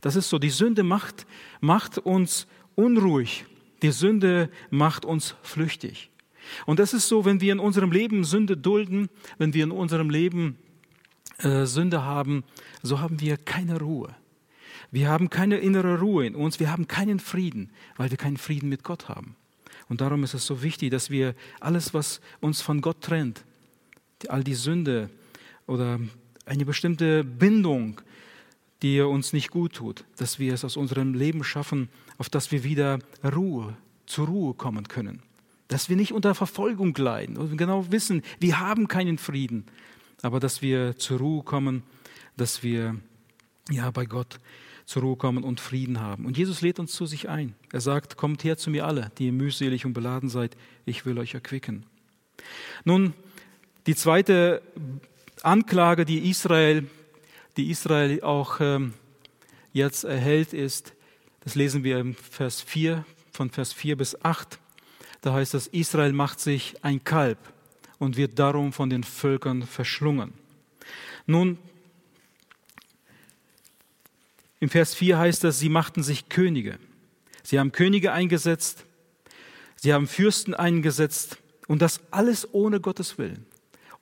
Das 0.00 0.16
ist 0.16 0.28
so, 0.28 0.40
die 0.40 0.50
Sünde 0.50 0.82
macht, 0.82 1.24
macht 1.60 1.98
uns 1.98 2.48
unruhig. 2.74 3.44
Die 3.82 3.92
Sünde 3.92 4.50
macht 4.70 5.04
uns 5.04 5.36
flüchtig. 5.42 6.10
Und 6.66 6.80
das 6.80 6.92
ist 6.92 7.06
so, 7.06 7.24
wenn 7.24 7.40
wir 7.40 7.52
in 7.52 7.60
unserem 7.60 7.92
Leben 7.92 8.24
Sünde 8.24 8.56
dulden, 8.56 9.08
wenn 9.38 9.54
wir 9.54 9.62
in 9.62 9.70
unserem 9.70 10.10
Leben 10.10 10.58
äh, 11.38 11.64
Sünde 11.64 12.02
haben, 12.02 12.42
so 12.82 12.98
haben 12.98 13.20
wir 13.20 13.36
keine 13.36 13.78
Ruhe. 13.78 14.16
Wir 14.96 15.10
haben 15.10 15.28
keine 15.28 15.58
innere 15.58 16.00
Ruhe 16.00 16.24
in 16.24 16.34
uns, 16.34 16.58
wir 16.58 16.70
haben 16.72 16.88
keinen 16.88 17.20
Frieden, 17.20 17.68
weil 17.98 18.08
wir 18.10 18.16
keinen 18.16 18.38
Frieden 18.38 18.70
mit 18.70 18.82
Gott 18.82 19.10
haben. 19.10 19.36
Und 19.90 20.00
darum 20.00 20.24
ist 20.24 20.32
es 20.32 20.46
so 20.46 20.62
wichtig, 20.62 20.90
dass 20.90 21.10
wir 21.10 21.34
alles, 21.60 21.92
was 21.92 22.22
uns 22.40 22.62
von 22.62 22.80
Gott 22.80 23.02
trennt, 23.02 23.44
all 24.28 24.42
die 24.42 24.54
Sünde 24.54 25.10
oder 25.66 26.00
eine 26.46 26.64
bestimmte 26.64 27.24
Bindung, 27.24 28.00
die 28.80 29.02
uns 29.02 29.34
nicht 29.34 29.50
gut 29.50 29.74
tut, 29.74 30.06
dass 30.16 30.38
wir 30.38 30.54
es 30.54 30.64
aus 30.64 30.78
unserem 30.78 31.12
Leben 31.12 31.44
schaffen, 31.44 31.90
auf 32.16 32.30
dass 32.30 32.50
wir 32.50 32.64
wieder 32.64 32.98
Ruhe, 33.22 33.76
zur 34.06 34.28
Ruhe 34.28 34.54
kommen 34.54 34.88
können. 34.88 35.20
Dass 35.68 35.90
wir 35.90 35.96
nicht 35.96 36.14
unter 36.14 36.34
Verfolgung 36.34 36.94
leiden 36.94 37.36
und 37.36 37.58
genau 37.58 37.92
wissen, 37.92 38.22
wir 38.40 38.60
haben 38.60 38.88
keinen 38.88 39.18
Frieden, 39.18 39.66
aber 40.22 40.40
dass 40.40 40.62
wir 40.62 40.96
zur 40.96 41.18
Ruhe 41.18 41.42
kommen, 41.42 41.82
dass 42.38 42.62
wir 42.62 42.96
ja 43.70 43.90
bei 43.90 44.06
Gott 44.06 44.38
zur 44.86 45.02
Ruhe 45.02 45.16
kommen 45.16 45.44
und 45.44 45.60
Frieden 45.60 46.00
haben. 46.00 46.24
Und 46.24 46.38
Jesus 46.38 46.62
lädt 46.62 46.78
uns 46.78 46.92
zu 46.92 47.06
sich 47.06 47.28
ein. 47.28 47.54
Er 47.72 47.80
sagt, 47.80 48.16
kommt 48.16 48.44
her 48.44 48.56
zu 48.56 48.70
mir 48.70 48.86
alle, 48.86 49.10
die 49.18 49.26
ihr 49.26 49.32
mühselig 49.32 49.84
und 49.84 49.92
beladen 49.92 50.28
seid, 50.28 50.56
ich 50.86 51.04
will 51.04 51.18
euch 51.18 51.34
erquicken. 51.34 51.84
Nun, 52.84 53.12
die 53.86 53.96
zweite 53.96 54.62
Anklage, 55.42 56.04
die 56.04 56.30
Israel, 56.30 56.86
die 57.56 57.70
Israel 57.70 58.22
auch 58.22 58.60
ähm, 58.60 58.94
jetzt 59.72 60.04
erhält, 60.04 60.52
ist, 60.52 60.94
das 61.40 61.56
lesen 61.56 61.82
wir 61.84 61.98
im 61.98 62.14
Vers 62.14 62.62
4, 62.62 63.04
von 63.32 63.50
Vers 63.50 63.72
4 63.72 63.96
bis 63.96 64.24
8. 64.24 64.58
Da 65.20 65.32
heißt 65.32 65.54
es, 65.54 65.66
Israel 65.66 66.12
macht 66.12 66.38
sich 66.38 66.76
ein 66.84 67.02
Kalb 67.02 67.38
und 67.98 68.16
wird 68.16 68.38
darum 68.38 68.72
von 68.72 68.88
den 68.88 69.02
Völkern 69.02 69.62
verschlungen. 69.62 70.32
Nun, 71.26 71.58
im 74.60 74.68
Vers 74.68 74.94
4 74.94 75.18
heißt 75.18 75.44
es, 75.44 75.58
sie 75.58 75.68
machten 75.68 76.02
sich 76.02 76.28
Könige. 76.28 76.78
Sie 77.42 77.58
haben 77.58 77.72
Könige 77.72 78.12
eingesetzt, 78.12 78.86
sie 79.76 79.92
haben 79.92 80.08
Fürsten 80.08 80.54
eingesetzt 80.54 81.38
und 81.68 81.82
das 81.82 82.00
alles 82.10 82.52
ohne 82.52 82.80
Gottes 82.80 83.18
Willen, 83.18 83.46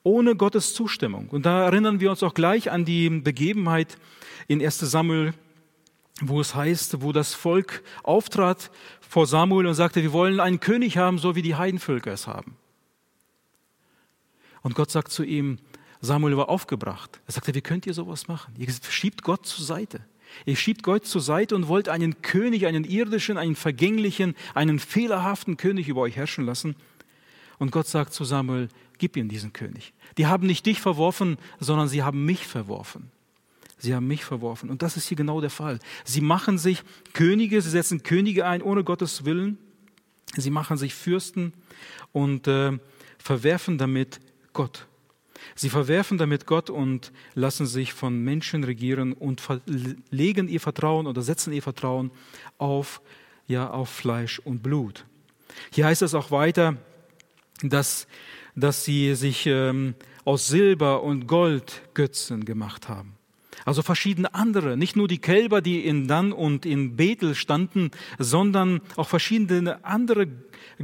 ohne 0.02 0.36
Gottes 0.36 0.74
Zustimmung. 0.74 1.28
Und 1.28 1.44
da 1.44 1.64
erinnern 1.64 2.00
wir 2.00 2.10
uns 2.10 2.22
auch 2.22 2.34
gleich 2.34 2.70
an 2.70 2.84
die 2.84 3.10
Begebenheit 3.10 3.98
in 4.48 4.62
1 4.62 4.78
Samuel, 4.78 5.34
wo 6.20 6.40
es 6.40 6.54
heißt, 6.54 7.02
wo 7.02 7.12
das 7.12 7.34
Volk 7.34 7.82
auftrat 8.02 8.70
vor 9.00 9.26
Samuel 9.26 9.66
und 9.66 9.74
sagte, 9.74 10.02
wir 10.02 10.12
wollen 10.12 10.40
einen 10.40 10.60
König 10.60 10.96
haben, 10.96 11.18
so 11.18 11.34
wie 11.34 11.42
die 11.42 11.56
Heidenvölker 11.56 12.12
es 12.12 12.26
haben. 12.26 12.56
Und 14.62 14.74
Gott 14.74 14.90
sagt 14.90 15.12
zu 15.12 15.24
ihm, 15.24 15.58
Samuel 16.00 16.36
war 16.36 16.48
aufgebracht. 16.48 17.20
Er 17.26 17.32
sagte, 17.32 17.54
wie 17.54 17.60
könnt 17.60 17.86
ihr 17.86 17.94
sowas 17.94 18.28
machen? 18.28 18.54
Ihr 18.56 18.68
schiebt 18.88 19.22
Gott 19.22 19.46
zur 19.46 19.64
Seite. 19.64 20.00
Ihr 20.47 20.57
schiebt 20.57 20.83
Gott 20.83 21.07
zur 21.07 21.20
Seite 21.20 21.55
und 21.55 21.68
wollt 21.68 21.88
einen 21.88 22.23
König, 22.23 22.66
einen 22.66 22.85
irdischen, 22.85 23.38
einen 23.38 23.57
vergänglichen, 23.57 24.35
einen 24.55 24.79
fehlerhaften 24.79 25.57
König 25.57 25.88
über 25.88 26.03
euch 26.03 26.16
herrschen 26.16 26.44
lassen. 26.44 26.77
Und 27.59 27.70
Gott 27.70 27.87
sagt 27.87 28.12
zu 28.12 28.25
Samuel, 28.25 28.68
gib 28.99 29.16
ihm 29.16 29.29
diesen 29.29 29.53
König. 29.53 29.92
Die 30.18 30.27
haben 30.27 30.47
nicht 30.47 30.66
dich 30.66 30.81
verworfen, 30.81 31.38
sondern 31.61 31.88
sie 31.88 32.03
haben 32.03 32.25
mich 32.25 32.47
verworfen. 32.47 33.11
Sie 33.79 33.94
haben 33.94 34.07
mich 34.07 34.25
verworfen. 34.25 34.70
Und 34.70 34.83
das 34.83 34.97
ist 34.97 35.09
hier 35.09 35.16
genau 35.16 35.40
der 35.40 35.51
Fall. 35.51 35.79
Sie 36.05 36.20
machen 36.20 36.59
sich 36.59 36.83
Könige, 37.12 37.61
sie 37.61 37.70
setzen 37.70 38.03
Könige 38.03 38.47
ein 38.47 38.62
ohne 38.62 38.85
Gottes 38.85 39.25
Willen. 39.25 39.59
Sie 40.37 40.51
machen 40.51 40.77
sich 40.77 40.94
Fürsten 40.94 41.53
und 42.12 42.49
äh, 42.49 42.73
verwerfen 43.18 43.79
damit 43.79 44.20
Gott. 44.53 44.87
Sie 45.54 45.70
verwerfen 45.70 46.18
damit 46.18 46.46
Gott 46.46 46.70
und 46.70 47.12
lassen 47.35 47.66
sich 47.66 47.92
von 47.92 48.22
Menschen 48.22 48.64
regieren 48.64 49.12
und 49.12 49.42
legen 50.11 50.48
ihr 50.48 50.61
Vertrauen 50.61 51.07
oder 51.07 51.22
setzen 51.22 51.52
ihr 51.52 51.62
Vertrauen 51.62 52.11
auf, 52.59 53.00
ja, 53.46 53.70
auf 53.70 53.88
Fleisch 53.88 54.38
und 54.38 54.62
Blut. 54.62 55.04
Hier 55.70 55.87
heißt 55.87 56.02
es 56.02 56.14
auch 56.14 56.30
weiter, 56.30 56.76
dass, 57.62 58.07
dass 58.54 58.85
sie 58.85 59.14
sich 59.14 59.46
ähm, 59.46 59.94
aus 60.24 60.48
Silber 60.48 61.02
und 61.02 61.26
Gold 61.26 61.83
Götzen 61.94 62.44
gemacht 62.44 62.88
haben. 62.88 63.14
Also 63.64 63.83
verschiedene 63.83 64.35
andere, 64.35 64.76
nicht 64.76 64.96
nur 64.96 65.09
die 65.09 65.18
Kälber, 65.18 65.62
die 65.62 65.87
in 65.87 66.07
Dan 66.07 66.33
und 66.33 66.66
in 66.66 66.96
Bethel 66.96 67.35
standen, 67.35 67.90
sondern 68.18 68.80
auch 68.96 69.09
verschiedene 69.09 69.85
andere 69.85 70.26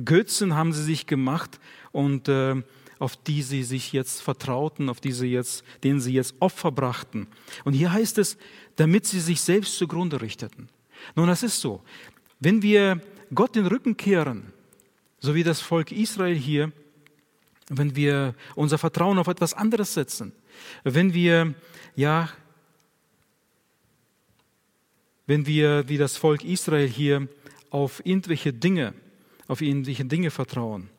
Götzen 0.05 0.55
haben 0.55 0.73
sie 0.73 0.83
sich 0.83 1.07
gemacht 1.07 1.61
und 1.93 2.29
äh, 2.29 2.63
auf 3.01 3.17
die 3.17 3.43
sie 3.43 3.65
sich 3.65 3.93
jetzt 3.93 4.21
vertrauten, 4.21 4.91
auf 4.91 5.01
die 5.01 5.11
sie 5.11 5.29
jetzt, 5.29 5.65
denen 5.83 6.01
sie 6.01 6.13
jetzt 6.13 6.35
Opfer 6.39 6.71
brachten. 6.71 7.27
Und 7.65 7.73
hier 7.73 7.93
heißt 7.93 8.19
es, 8.19 8.37
damit 8.77 9.07
sie 9.07 9.21
sich 9.21 9.41
selbst 9.41 9.77
zugrunde 9.79 10.21
richteten. 10.21 10.69
Nun, 11.17 11.27
das 11.27 11.43
ist 11.43 11.61
so. 11.61 11.83
Wenn 12.39 12.63
wir 12.63 13.01
Gott 13.35 13.57
den 13.57 13.67
Rücken 13.67 13.97
kehren, 13.97 14.53
so 15.19 15.35
wie 15.35 15.43
das 15.43 15.61
Volk 15.61 15.93
Israel 15.93 16.37
hier, 16.37 16.73
wenn 17.71 17.97
wir 17.97 18.35
unser 18.55 18.77
Vertrauen 18.77 19.19
auf 19.19 19.29
etwas 19.29 19.55
anderes 19.55 19.95
setzen, 19.95 20.33
wenn 20.85 21.15
wir, 21.15 21.55
ja, 21.97 22.29
wenn 25.27 25.47
wir 25.47 25.89
wie 25.89 25.97
das 25.97 26.19
Volk 26.19 26.45
Israel 26.45 26.89
hier 26.89 27.29
auf 27.71 28.05
irgendwelche 28.05 28.53
Dinge, 28.53 28.93
auf 29.49 29.63
irgendwelche 29.63 30.05
Dinge 30.05 30.31
vertrauen, 30.31 30.91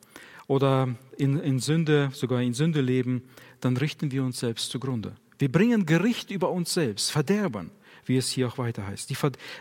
oder 0.51 0.93
in, 1.17 1.39
in 1.39 1.59
Sünde, 1.59 2.09
sogar 2.11 2.41
in 2.41 2.53
Sünde 2.53 2.81
leben, 2.81 3.23
dann 3.61 3.77
richten 3.77 4.11
wir 4.11 4.21
uns 4.21 4.41
selbst 4.41 4.69
zugrunde. 4.69 5.15
Wir 5.39 5.49
bringen 5.49 5.85
Gericht 5.85 6.29
über 6.29 6.51
uns 6.51 6.73
selbst, 6.73 7.09
Verderben, 7.09 7.71
wie 8.05 8.17
es 8.17 8.29
hier 8.29 8.49
auch 8.49 8.57
weiter 8.57 8.85
heißt, 8.85 9.09
die, 9.09 9.15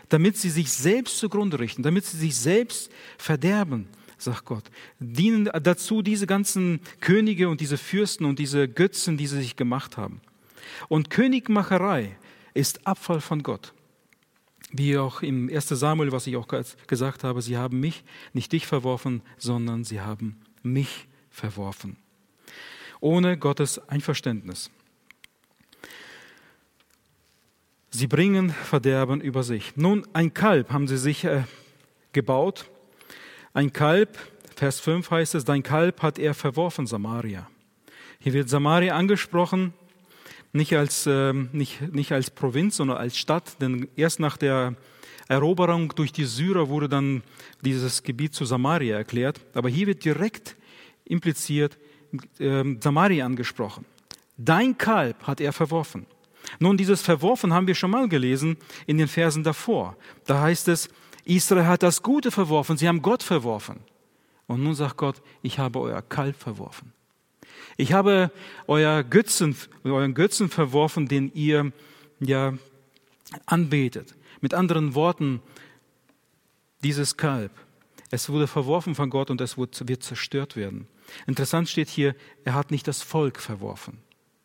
damit 0.09 0.35
sie 0.35 0.49
sich 0.49 0.69
selbst 0.69 1.17
zugrunde 1.17 1.59
richten, 1.59 1.81
damit 1.81 2.03
sie 2.03 2.17
sich 2.17 2.35
selbst 2.35 2.91
verderben, 3.17 3.87
sagt 4.17 4.43
Gott. 4.43 4.65
Dienen 4.99 5.49
dazu 5.63 6.01
diese 6.01 6.27
ganzen 6.27 6.81
Könige 6.99 7.47
und 7.47 7.61
diese 7.61 7.77
Fürsten 7.77 8.25
und 8.25 8.37
diese 8.37 8.67
Götzen, 8.67 9.15
die 9.15 9.27
sie 9.27 9.37
sich 9.37 9.55
gemacht 9.55 9.95
haben. 9.95 10.19
Und 10.89 11.09
Königmacherei 11.09 12.17
ist 12.53 12.85
Abfall 12.85 13.21
von 13.21 13.43
Gott. 13.43 13.73
Wie 14.73 14.97
auch 14.97 15.21
im 15.21 15.49
1. 15.49 15.69
Samuel, 15.69 16.11
was 16.11 16.27
ich 16.27 16.35
auch 16.35 16.49
gesagt 16.87 17.23
habe, 17.23 17.41
sie 17.41 17.55
haben 17.55 17.79
mich, 17.79 18.03
nicht 18.33 18.51
dich 18.51 18.67
verworfen, 18.67 19.21
sondern 19.37 19.85
sie 19.85 20.01
haben 20.01 20.35
mich 20.63 21.07
verworfen. 21.29 21.97
Ohne 22.99 23.37
Gottes 23.37 23.79
Einverständnis. 23.89 24.69
Sie 27.89 28.07
bringen 28.07 28.51
Verderben 28.51 29.19
über 29.19 29.43
sich. 29.43 29.75
Nun, 29.75 30.07
ein 30.13 30.33
Kalb 30.33 30.71
haben 30.71 30.87
sie 30.87 30.97
sich 30.97 31.25
äh, 31.25 31.43
gebaut. 32.13 32.69
Ein 33.53 33.73
Kalb, 33.73 34.17
Vers 34.55 34.79
5 34.79 35.11
heißt 35.11 35.35
es, 35.35 35.43
dein 35.43 35.63
Kalb 35.63 36.01
hat 36.01 36.17
er 36.17 36.33
verworfen, 36.33 36.87
Samaria. 36.87 37.49
Hier 38.19 38.33
wird 38.33 38.47
Samaria 38.47 38.95
angesprochen, 38.95 39.73
nicht 40.53 40.75
als, 40.77 41.05
äh, 41.05 41.33
nicht, 41.33 41.93
nicht 41.93 42.11
als 42.11 42.29
Provinz, 42.29 42.77
sondern 42.77 42.97
als 42.97 43.17
Stadt, 43.17 43.61
denn 43.61 43.89
erst 43.95 44.19
nach 44.19 44.37
der 44.37 44.75
Eroberung 45.27 45.93
durch 45.95 46.11
die 46.11 46.25
Syrer 46.25 46.69
wurde 46.69 46.89
dann 46.89 47.23
dieses 47.61 48.03
Gebiet 48.03 48.33
zu 48.33 48.45
Samaria 48.45 48.97
erklärt. 48.97 49.39
Aber 49.53 49.69
hier 49.69 49.87
wird 49.87 50.03
direkt 50.03 50.55
impliziert 51.05 51.77
äh, 52.39 52.63
Samaria 52.79 53.25
angesprochen. 53.25 53.85
Dein 54.37 54.77
Kalb 54.77 55.27
hat 55.27 55.39
er 55.39 55.53
verworfen. 55.53 56.05
Nun, 56.59 56.77
dieses 56.77 57.01
Verworfen 57.01 57.53
haben 57.53 57.67
wir 57.67 57.75
schon 57.75 57.91
mal 57.91 58.09
gelesen 58.09 58.57
in 58.87 58.97
den 58.97 59.07
Versen 59.07 59.43
davor. 59.43 59.95
Da 60.25 60.41
heißt 60.41 60.67
es, 60.67 60.89
Israel 61.23 61.67
hat 61.67 61.83
das 61.83 62.01
Gute 62.01 62.31
verworfen, 62.31 62.77
sie 62.77 62.87
haben 62.87 63.01
Gott 63.01 63.23
verworfen. 63.23 63.79
Und 64.47 64.63
nun 64.63 64.75
sagt 64.75 64.97
Gott, 64.97 65.21
ich 65.41 65.59
habe 65.59 65.79
euer 65.79 66.01
Kalb 66.01 66.35
verworfen. 66.35 66.91
Ich 67.77 67.93
habe 67.93 68.31
euer 68.67 69.03
Götzen, 69.03 69.55
euren 69.83 70.13
Götzen 70.13 70.49
verworfen, 70.49 71.07
den 71.07 71.31
ihr 71.33 71.71
ja 72.19 72.53
anbetet. 73.45 74.15
Mit 74.41 74.53
anderen 74.53 74.95
Worten, 74.95 75.41
dieses 76.83 77.15
Kalb, 77.15 77.51
es 78.09 78.29
wurde 78.29 78.47
verworfen 78.47 78.93
von 78.93 79.09
Gott 79.09 79.29
und 79.29 79.39
es 79.39 79.57
wird 79.57 80.03
zerstört 80.03 80.57
werden. 80.57 80.87
Interessant 81.27 81.69
steht 81.69 81.87
hier, 81.87 82.15
er 82.43 82.53
hat 82.53 82.69
nicht 82.69 82.87
das 82.87 83.01
Volk 83.01 83.39
verworfen. 83.39 83.99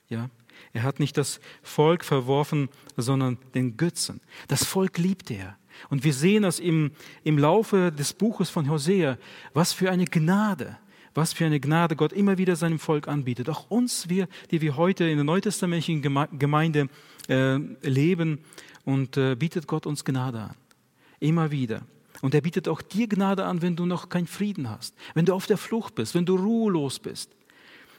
Ja? 0.09 0.31
Er 0.73 0.85
hat 0.85 1.01
nicht 1.01 1.17
das 1.17 1.41
Volk 1.63 2.05
verworfen, 2.05 2.69
sondern 2.97 3.39
den 3.55 3.77
Götzen. 3.77 4.21
Das 4.49 4.65
Volk 4.65 4.99
liebt 4.99 5.31
er. 5.31 5.57
Und 5.91 6.05
wir 6.05 6.15
sehen 6.15 6.43
das 6.43 6.59
im, 6.59 6.93
im 7.25 7.39
Laufe 7.39 7.93
des 7.93 8.13
Buches 8.13 8.51
von 8.51 8.71
Hosea, 8.71 9.19
was 9.53 9.73
für 9.73 9.91
eine 9.91 10.07
Gnade, 10.07 10.79
was 11.15 11.33
für 11.33 11.45
eine 11.45 11.61
Gnade 11.61 11.97
Gott 11.97 12.13
immer 12.13 12.39
wieder 12.39 12.57
seinem 12.57 12.79
Volk 12.79 13.09
anbietet. 13.09 13.49
Auch 13.51 13.71
uns, 13.71 14.09
wir, 14.09 14.29
die 14.51 14.61
wir 14.61 14.77
heute 14.77 15.05
in 15.05 15.17
der 15.17 15.25
neutestamentlichen 15.25 16.03
Gemeinde 16.03 16.89
äh, 17.29 17.57
leben, 17.83 18.41
und 18.87 19.19
äh, 19.19 19.35
bietet 19.35 19.67
Gott 19.67 19.85
uns 19.85 20.05
Gnade 20.05 20.41
an. 20.41 20.55
Immer 21.21 21.51
wieder. 21.51 21.83
Und 22.23 22.35
er 22.35 22.41
bietet 22.41 22.69
auch 22.69 22.81
dir 22.81 23.09
Gnade 23.09 23.45
an, 23.45 23.61
wenn 23.61 23.77
du 23.77 23.85
noch 23.85 24.09
keinen 24.09 24.29
Frieden 24.29 24.71
hast, 24.71 24.95
wenn 25.13 25.27
du 25.27 25.35
auf 25.35 25.47
der 25.47 25.59
Flucht 25.59 25.95
bist, 25.95 26.15
wenn 26.15 26.25
du 26.25 26.37
ruhelos 26.37 26.99
bist, 26.99 27.31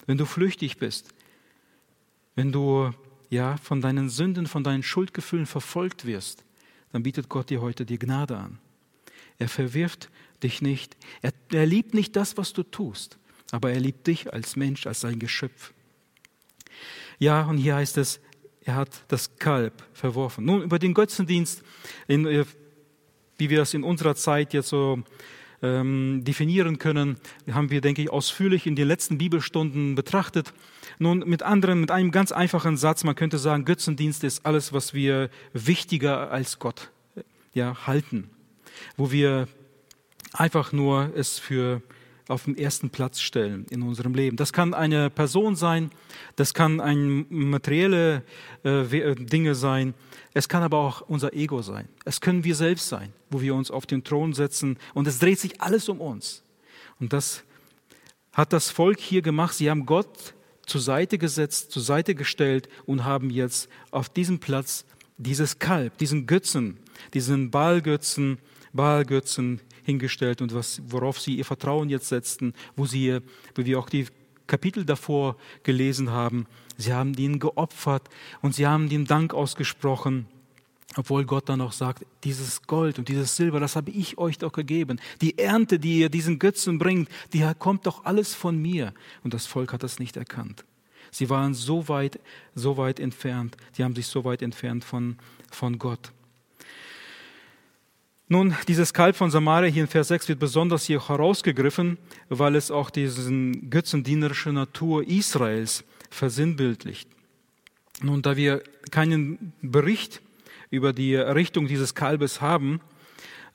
wenn 0.08 0.18
du 0.18 0.26
flüchtig 0.26 0.78
bist, 0.78 1.14
wenn 2.36 2.52
du 2.52 2.92
ja 3.30 3.58
von 3.58 3.82
deinen 3.82 4.10
Sünden, 4.10 4.48
von 4.48 4.64
deinen 4.64 4.82
Schuldgefühlen 4.82 5.46
verfolgt 5.46 6.06
wirst, 6.06 6.44
dann 6.94 7.04
bietet 7.04 7.30
Gott 7.30 7.50
dir 7.50 7.62
heute 7.62 7.86
die 7.86 8.00
Gnade 8.00 8.38
an. 8.38 8.58
Er 9.38 9.50
verwirft 9.50 10.10
dich 10.42 10.62
nicht. 10.62 10.96
Er, 11.22 11.34
er 11.52 11.66
liebt 11.66 11.94
nicht 11.94 12.16
das, 12.16 12.38
was 12.38 12.54
du 12.54 12.64
tust, 12.64 13.20
aber 13.52 13.72
er 13.72 13.80
liebt 13.82 14.08
dich 14.08 14.34
als 14.34 14.56
Mensch, 14.56 14.88
als 14.88 15.02
sein 15.02 15.20
Geschöpf. 15.20 15.74
Ja, 17.20 17.44
und 17.44 17.58
hier 17.58 17.76
heißt 17.76 17.98
es, 17.98 18.20
er 18.68 18.76
hat 18.76 18.90
das 19.08 19.38
Kalb 19.38 19.82
verworfen. 19.94 20.44
Nun, 20.44 20.62
über 20.62 20.78
den 20.78 20.94
Götzendienst, 20.94 21.64
in, 22.08 22.26
äh, 22.26 22.44
wie 23.38 23.50
wir 23.50 23.60
das 23.60 23.74
in 23.74 23.84
unserer 23.84 24.16
Zeit 24.16 24.54
jetzt 24.54 24.68
so 24.68 25.02
ähm, 25.62 26.24
definieren 26.26 26.78
können, 26.78 27.18
haben 27.50 27.72
wir, 27.72 27.80
denke 27.80 28.02
ich, 28.02 28.10
ausführlich 28.10 28.68
in 28.68 28.76
den 28.76 28.88
letzten 28.88 29.18
Bibelstunden 29.18 29.96
betrachtet. 29.96 30.54
Nun, 31.00 31.20
mit 31.20 31.44
anderen, 31.44 31.80
mit 31.80 31.92
einem 31.92 32.12
ganz 32.12 32.34
einfachen 32.34 32.76
Satz, 32.76 33.06
man 33.06 33.16
könnte 33.16 33.38
sagen, 33.38 33.64
Götzendienst 33.64 34.26
ist 34.26 34.46
alles, 34.46 34.74
was 34.74 34.94
wir 34.94 35.30
wichtiger 35.54 36.30
als 36.30 36.60
Gott 36.60 36.92
ja, 37.54 37.88
halten, 37.88 38.30
wo 38.98 39.12
wir 39.12 39.48
einfach 40.34 40.74
nur 40.74 41.12
es 41.16 41.40
für 41.40 41.82
auf 42.28 42.46
den 42.46 42.58
ersten 42.58 42.90
Platz 42.90 43.20
stellen 43.20 43.66
in 43.70 43.82
unserem 43.82 44.14
Leben. 44.14 44.38
Das 44.38 44.54
kann 44.54 44.74
eine 44.74 45.10
Person 45.10 45.56
sein, 45.56 45.92
das 46.36 46.54
kann 46.54 46.82
ein 46.82 47.26
materielle 47.30 48.24
äh, 48.66 48.82
äh, 48.82 49.16
Dinge 49.16 49.56
sein, 49.56 49.94
es 50.34 50.50
kann 50.50 50.64
aber 50.64 50.78
auch 50.78 51.02
unser 51.02 51.34
Ego 51.34 51.62
sein. 51.62 51.88
Es 52.06 52.22
können 52.22 52.44
wir 52.44 52.56
selbst 52.56 52.90
sein, 52.90 53.14
wo 53.30 53.42
wir 53.42 53.56
uns 53.56 53.72
auf 53.72 53.86
den 53.86 54.04
Thron 54.04 54.34
setzen 54.34 54.78
und 54.94 55.08
es 55.08 55.20
dreht 55.20 55.40
sich 55.40 55.62
alles 55.62 55.90
um 55.90 56.02
uns. 56.02 56.44
Und 57.00 57.14
das 57.14 57.44
hat 58.34 58.54
das 58.54 58.70
Volk 58.70 59.00
hier 59.00 59.22
gemacht. 59.22 59.56
Sie 59.56 59.70
haben 59.70 59.86
Gott 59.86 60.36
zur 60.66 60.82
Seite 60.82 61.18
gesetzt, 61.18 61.72
zur 61.72 61.82
Seite 61.82 62.14
gestellt 62.14 62.70
und 62.86 63.04
haben 63.04 63.30
jetzt 63.30 63.70
auf 63.90 64.10
diesem 64.10 64.40
Platz 64.40 64.86
dieses 65.18 65.58
Kalb, 65.58 65.98
diesen 65.98 66.28
Götzen, 66.28 66.78
diesen 67.14 67.50
Baalgötzen, 67.50 68.38
Baalgötzen 68.74 69.62
hingestellt 69.88 70.42
und 70.42 70.54
was, 70.54 70.82
worauf 70.86 71.20
sie 71.20 71.36
ihr 71.36 71.46
Vertrauen 71.46 71.88
jetzt 71.90 72.10
setzten, 72.10 72.54
wo 72.76 72.86
sie, 72.86 73.20
wie 73.56 73.66
wir 73.66 73.80
auch 73.80 73.90
die 73.90 74.06
Kapitel 74.46 74.84
davor 74.84 75.38
gelesen 75.64 76.12
haben, 76.12 76.46
sie 76.78 76.94
haben 76.94 77.14
ihnen 77.16 77.40
geopfert 77.40 78.04
und 78.42 78.54
sie 78.54 78.68
haben 78.68 78.90
den 78.90 79.06
Dank 79.06 79.34
ausgesprochen, 79.34 80.28
obwohl 80.98 81.24
Gott 81.24 81.48
dann 81.48 81.62
auch 81.62 81.72
sagt, 81.72 82.06
dieses 82.26 82.64
Gold 82.64 83.00
und 83.00 83.08
dieses 83.08 83.36
Silber, 83.38 83.62
das 83.62 83.78
habe 83.78 83.92
ich 83.92 84.18
euch 84.18 84.38
doch 84.38 84.52
gegeben. 84.52 85.00
Die 85.22 85.38
Ernte, 85.38 85.80
die 85.80 86.00
ihr 86.00 86.10
diesen 86.10 86.38
Götzen 86.38 86.80
bringt, 86.80 87.10
die 87.32 87.50
kommt 87.58 87.86
doch 87.86 88.04
alles 88.04 88.34
von 88.34 88.62
mir. 88.62 88.94
Und 89.24 89.34
das 89.34 89.46
Volk 89.46 89.72
hat 89.72 89.84
das 89.84 90.00
nicht 90.00 90.18
erkannt. 90.18 90.66
Sie 91.12 91.30
waren 91.30 91.54
so 91.54 91.88
weit, 91.88 92.20
so 92.56 92.76
weit 92.76 93.00
entfernt, 93.00 93.56
die 93.78 93.86
haben 93.86 93.96
sich 93.96 94.08
so 94.08 94.26
weit 94.26 94.42
entfernt 94.42 94.84
von, 94.84 95.16
von 95.50 95.80
Gott. 95.80 96.12
Nun, 98.30 98.56
dieses 98.68 98.94
Kalb 98.94 99.16
von 99.16 99.32
Samaria 99.32 99.72
hier 99.72 99.84
in 99.84 99.88
Vers 99.88 100.10
6 100.10 100.28
wird 100.28 100.40
besonders 100.40 100.86
hier 100.86 101.08
herausgegriffen, 101.08 101.98
weil 102.28 102.58
es 102.58 102.72
auch 102.72 102.90
diesen 102.90 103.70
götzendienerische 103.70 104.52
Natur 104.52 105.08
Israels 105.08 105.86
versinnbildlicht. 106.10 107.08
Nun, 108.02 108.22
da 108.22 108.36
wir 108.36 108.64
keinen 108.92 109.54
Bericht 109.62 110.22
über 110.70 110.92
die 110.92 111.14
Errichtung 111.14 111.68
dieses 111.68 111.96
Kalbes 111.96 112.42
haben, 112.42 112.82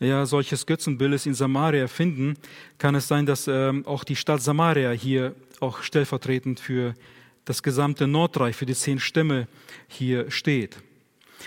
ja, 0.01 0.25
solches 0.25 0.65
Götzenbildes 0.65 1.27
in 1.27 1.35
Samaria 1.35 1.87
finden, 1.87 2.39
kann 2.79 2.95
es 2.95 3.07
sein, 3.07 3.27
dass 3.27 3.47
ähm, 3.49 3.87
auch 3.87 4.05
die 4.05 4.17
Stadt 4.17 4.41
Samaria 4.41 4.91
hier 4.91 5.35
auch 5.61 5.83
stellvertretend 5.83 6.59
für 6.59 6.95
das 7.45 7.63
gesamte 7.63 8.07
Nordreich, 8.07 8.57
für 8.57 8.67
die 8.67 8.75
zehn 8.75 8.99
Stämme 8.99 9.49
hier 9.87 10.31
steht. 10.31 10.79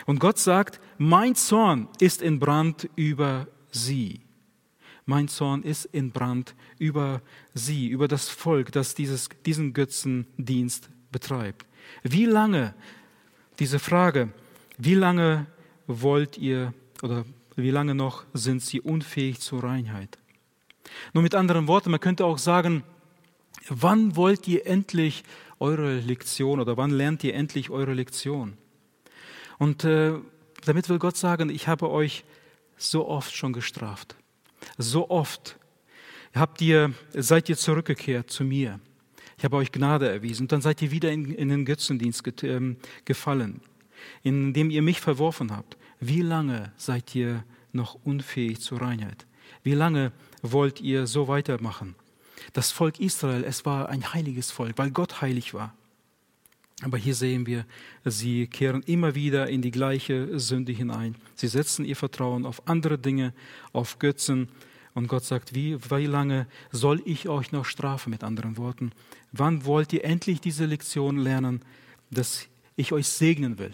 Und 0.05 0.19
Gott 0.19 0.37
sagt, 0.37 0.79
mein 0.97 1.35
Zorn 1.35 1.87
ist 1.99 2.21
in 2.21 2.39
Brand 2.39 2.89
über 2.95 3.47
sie. 3.71 4.21
Mein 5.05 5.27
Zorn 5.27 5.61
ist 5.61 5.85
in 5.85 6.11
Brand 6.11 6.55
über 6.79 7.21
sie, 7.53 7.87
über 7.87 8.07
das 8.07 8.29
Volk, 8.29 8.71
das 8.71 8.95
dieses, 8.95 9.29
diesen 9.45 9.73
Götzendienst 9.73 10.89
betreibt. 11.11 11.65
Wie 12.03 12.25
lange, 12.25 12.73
diese 13.59 13.79
Frage, 13.79 14.29
wie 14.77 14.95
lange 14.95 15.45
wollt 15.87 16.37
ihr 16.37 16.73
oder 17.03 17.23
wie 17.55 17.69
lange 17.69 17.93
noch 17.93 18.25
sind 18.33 18.61
sie 18.61 18.81
unfähig 18.81 19.39
zur 19.39 19.63
Reinheit? 19.63 20.17
Nur 21.13 21.23
mit 21.23 21.35
anderen 21.35 21.67
Worten, 21.67 21.91
man 21.91 21.99
könnte 21.99 22.25
auch 22.25 22.37
sagen, 22.37 22.83
wann 23.69 24.15
wollt 24.15 24.47
ihr 24.47 24.65
endlich 24.65 25.23
eure 25.59 25.99
Lektion 25.99 26.59
oder 26.59 26.77
wann 26.77 26.91
lernt 26.91 27.23
ihr 27.23 27.33
endlich 27.33 27.69
eure 27.69 27.93
Lektion? 27.93 28.57
Und 29.57 29.83
äh, 29.83 30.13
damit 30.65 30.89
will 30.89 30.99
Gott 30.99 31.17
sagen, 31.17 31.49
ich 31.49 31.67
habe 31.67 31.89
euch 31.89 32.23
so 32.77 33.07
oft 33.07 33.35
schon 33.35 33.53
gestraft. 33.53 34.15
So 34.77 35.09
oft 35.09 35.57
habt 36.33 36.61
ihr, 36.61 36.93
seid 37.13 37.49
ihr 37.49 37.57
zurückgekehrt 37.57 38.29
zu 38.29 38.43
mir. 38.43 38.79
Ich 39.37 39.43
habe 39.43 39.57
euch 39.57 39.71
Gnade 39.71 40.09
erwiesen. 40.09 40.43
Und 40.43 40.51
dann 40.51 40.61
seid 40.61 40.81
ihr 40.81 40.91
wieder 40.91 41.11
in, 41.11 41.33
in 41.33 41.49
den 41.49 41.65
Götzendienst 41.65 42.23
ähm, 42.43 42.77
gefallen, 43.05 43.61
indem 44.23 44.69
ihr 44.69 44.81
mich 44.81 45.01
verworfen 45.01 45.55
habt. 45.55 45.77
Wie 45.99 46.21
lange 46.21 46.71
seid 46.77 47.15
ihr 47.15 47.43
noch 47.71 47.95
unfähig 48.03 48.61
zur 48.61 48.81
Reinheit? 48.81 49.25
Wie 49.63 49.73
lange 49.73 50.11
wollt 50.41 50.81
ihr 50.81 51.07
so 51.07 51.27
weitermachen? 51.27 51.95
Das 52.53 52.71
Volk 52.71 52.99
Israel, 52.99 53.43
es 53.43 53.65
war 53.65 53.89
ein 53.89 54.13
heiliges 54.13 54.51
Volk, 54.51 54.77
weil 54.77 54.91
Gott 54.91 55.21
heilig 55.21 55.53
war. 55.53 55.73
Aber 56.81 56.97
hier 56.97 57.15
sehen 57.15 57.47
wir, 57.47 57.65
sie 58.03 58.47
kehren 58.47 58.83
immer 58.83 59.15
wieder 59.15 59.47
in 59.47 59.61
die 59.61 59.71
gleiche 59.71 60.37
Sünde 60.39 60.73
hinein. 60.73 61.15
Sie 61.33 61.47
setzen 61.47 61.85
ihr 61.85 61.95
Vertrauen 61.95 62.45
auf 62.45 62.67
andere 62.67 62.97
Dinge, 62.97 63.33
auf 63.71 63.97
Götzen. 63.97 64.49
Und 64.93 65.07
Gott 65.07 65.23
sagt, 65.23 65.55
wie, 65.55 65.77
wie 65.89 66.05
lange 66.05 66.47
soll 66.71 67.01
ich 67.05 67.29
euch 67.29 67.51
noch 67.53 67.65
strafen, 67.65 68.09
mit 68.09 68.23
anderen 68.23 68.57
Worten? 68.57 68.91
Wann 69.31 69.65
wollt 69.65 69.93
ihr 69.93 70.03
endlich 70.03 70.41
diese 70.41 70.65
Lektion 70.65 71.17
lernen, 71.17 71.61
dass 72.11 72.47
ich 72.75 72.91
euch 72.91 73.07
segnen 73.07 73.57
will? 73.57 73.71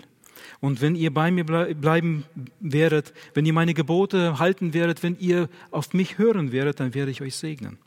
Und 0.60 0.82
wenn 0.82 0.96
ihr 0.96 1.14
bei 1.14 1.32
mir 1.32 1.46
bleiben 1.46 2.26
werdet, 2.60 3.14
wenn 3.34 3.46
ihr 3.46 3.54
meine 3.54 3.74
Gebote 3.74 4.38
halten 4.38 4.74
werdet, 4.74 5.02
wenn 5.02 5.18
ihr 5.20 5.50
auf 5.72 5.94
mich 5.94 6.18
hören 6.18 6.52
werdet, 6.52 6.80
dann 6.80 6.94
werde 6.94 7.12
ich 7.12 7.22
euch 7.22 7.36
segnen. 7.36 7.80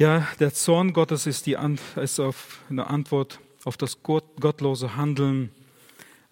Ja, 0.00 0.28
der 0.38 0.54
Zorn 0.54 0.92
Gottes 0.92 1.26
ist, 1.26 1.46
die, 1.46 1.56
ist 1.96 2.20
auf 2.20 2.60
eine 2.70 2.86
Antwort 2.86 3.40
auf 3.64 3.76
das 3.76 4.00
gottlose 4.04 4.94
Handeln 4.94 5.50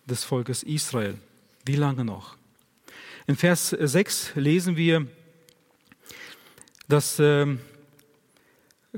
des 0.04 0.22
Volkes 0.22 0.62
Israel. 0.62 1.18
Wie 1.64 1.74
lange 1.74 2.04
noch? 2.04 2.36
In 3.26 3.34
Vers 3.34 3.70
6 3.70 4.36
lesen 4.36 4.76
wir, 4.76 5.08
dass 6.86 7.18
ähm, 7.18 7.58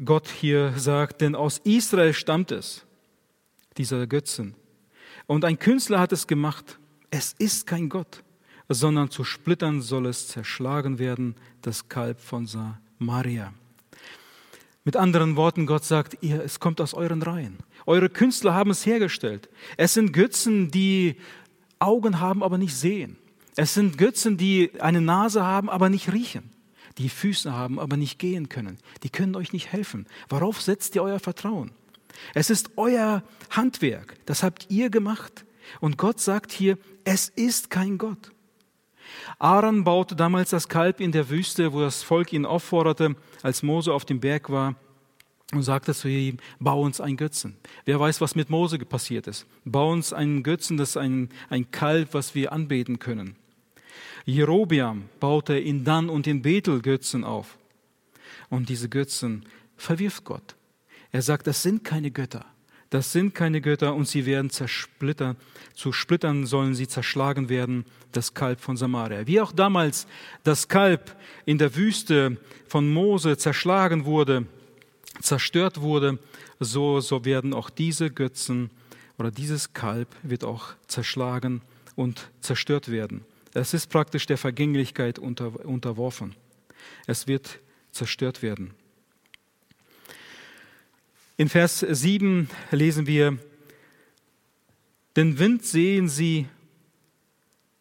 Gott 0.04 0.28
hier 0.28 0.74
sagt, 0.76 1.22
denn 1.22 1.34
aus 1.34 1.56
Israel 1.64 2.12
stammt 2.12 2.52
es, 2.52 2.84
dieser 3.78 4.06
Götzen. 4.06 4.54
Und 5.26 5.46
ein 5.46 5.58
Künstler 5.58 5.98
hat 5.98 6.12
es 6.12 6.26
gemacht. 6.26 6.78
Es 7.10 7.32
ist 7.38 7.66
kein 7.66 7.88
Gott, 7.88 8.22
sondern 8.68 9.10
zu 9.10 9.24
Splittern 9.24 9.80
soll 9.80 10.04
es 10.04 10.28
zerschlagen 10.28 10.98
werden, 10.98 11.36
das 11.62 11.88
Kalb 11.88 12.20
von 12.20 12.46
Samaria. 12.46 13.54
Mit 14.88 14.96
anderen 14.96 15.36
Worten, 15.36 15.66
Gott 15.66 15.84
sagt, 15.84 16.16
ihr, 16.22 16.42
es 16.42 16.60
kommt 16.60 16.80
aus 16.80 16.94
euren 16.94 17.20
Reihen. 17.20 17.58
Eure 17.84 18.08
Künstler 18.08 18.54
haben 18.54 18.70
es 18.70 18.86
hergestellt. 18.86 19.50
Es 19.76 19.92
sind 19.92 20.14
Götzen, 20.14 20.70
die 20.70 21.16
Augen 21.78 22.20
haben, 22.20 22.42
aber 22.42 22.56
nicht 22.56 22.74
sehen. 22.74 23.18
Es 23.54 23.74
sind 23.74 23.98
Götzen, 23.98 24.38
die 24.38 24.70
eine 24.80 25.02
Nase 25.02 25.44
haben, 25.44 25.68
aber 25.68 25.90
nicht 25.90 26.10
riechen. 26.10 26.48
Die 26.96 27.10
Füße 27.10 27.52
haben, 27.52 27.78
aber 27.78 27.98
nicht 27.98 28.18
gehen 28.18 28.48
können. 28.48 28.78
Die 29.02 29.10
können 29.10 29.36
euch 29.36 29.52
nicht 29.52 29.70
helfen. 29.72 30.06
Worauf 30.30 30.62
setzt 30.62 30.94
ihr 30.94 31.02
euer 31.02 31.20
Vertrauen? 31.20 31.72
Es 32.32 32.48
ist 32.48 32.70
euer 32.76 33.22
Handwerk. 33.50 34.14
Das 34.24 34.42
habt 34.42 34.70
ihr 34.70 34.88
gemacht. 34.88 35.44
Und 35.80 35.98
Gott 35.98 36.18
sagt 36.18 36.50
hier, 36.50 36.78
es 37.04 37.28
ist 37.28 37.68
kein 37.68 37.98
Gott. 37.98 38.32
Aaron 39.38 39.84
baute 39.84 40.16
damals 40.16 40.50
das 40.50 40.68
Kalb 40.68 41.00
in 41.00 41.12
der 41.12 41.28
Wüste, 41.30 41.72
wo 41.72 41.80
das 41.80 42.02
Volk 42.02 42.32
ihn 42.32 42.46
aufforderte, 42.46 43.16
als 43.42 43.62
Mose 43.62 43.92
auf 43.92 44.04
dem 44.04 44.20
Berg 44.20 44.50
war, 44.50 44.74
und 45.52 45.62
sagte 45.62 45.94
zu 45.94 46.08
ihm, 46.08 46.36
bau 46.60 46.82
uns 46.82 47.00
ein 47.00 47.16
Götzen. 47.16 47.56
Wer 47.86 47.98
weiß, 47.98 48.20
was 48.20 48.34
mit 48.34 48.50
Mose 48.50 48.78
passiert 48.78 49.26
ist. 49.26 49.46
Bau 49.64 49.90
uns 49.90 50.12
einen 50.12 50.42
Götzen, 50.42 50.76
das 50.76 50.90
ist 50.90 50.96
ein, 50.98 51.30
ein 51.48 51.70
Kalb, 51.70 52.12
was 52.12 52.34
wir 52.34 52.52
anbeten 52.52 52.98
können. 52.98 53.36
Jerobiam 54.26 55.08
baute 55.20 55.58
in 55.58 55.84
Dan 55.84 56.10
und 56.10 56.26
in 56.26 56.42
Bethel 56.42 56.82
Götzen 56.82 57.24
auf. 57.24 57.56
Und 58.50 58.68
diese 58.68 58.90
Götzen 58.90 59.46
verwirft 59.76 60.24
Gott. 60.24 60.54
Er 61.12 61.22
sagt, 61.22 61.46
das 61.46 61.62
sind 61.62 61.82
keine 61.82 62.10
Götter. 62.10 62.44
Das 62.90 63.12
sind 63.12 63.34
keine 63.34 63.60
Götter 63.60 63.94
und 63.94 64.08
sie 64.08 64.24
werden 64.24 64.50
zersplittern. 64.50 65.36
Zu 65.74 65.92
Splittern 65.92 66.46
sollen 66.46 66.74
sie 66.74 66.88
zerschlagen 66.88 67.48
werden, 67.48 67.84
das 68.12 68.32
Kalb 68.32 68.60
von 68.60 68.76
Samaria. 68.76 69.26
Wie 69.26 69.40
auch 69.40 69.52
damals 69.52 70.06
das 70.42 70.68
Kalb 70.68 71.14
in 71.44 71.58
der 71.58 71.76
Wüste 71.76 72.38
von 72.66 72.90
Mose 72.90 73.36
zerschlagen 73.36 74.06
wurde, 74.06 74.46
zerstört 75.20 75.80
wurde, 75.80 76.18
so, 76.60 77.00
so 77.00 77.24
werden 77.24 77.52
auch 77.52 77.70
diese 77.70 78.10
Götzen 78.10 78.70
oder 79.18 79.30
dieses 79.30 79.72
Kalb 79.74 80.08
wird 80.22 80.44
auch 80.44 80.74
zerschlagen 80.86 81.60
und 81.94 82.30
zerstört 82.40 82.90
werden. 82.90 83.24
Es 83.52 83.74
ist 83.74 83.88
praktisch 83.88 84.26
der 84.26 84.38
Vergänglichkeit 84.38 85.18
unter, 85.18 85.64
unterworfen. 85.64 86.34
Es 87.06 87.26
wird 87.26 87.60
zerstört 87.92 88.42
werden. 88.42 88.74
In 91.40 91.48
Vers 91.48 91.86
7 91.88 92.48
lesen 92.72 93.06
wir, 93.06 93.38
den 95.14 95.38
Wind 95.38 95.64
sehen 95.64 96.08
sie, 96.08 96.48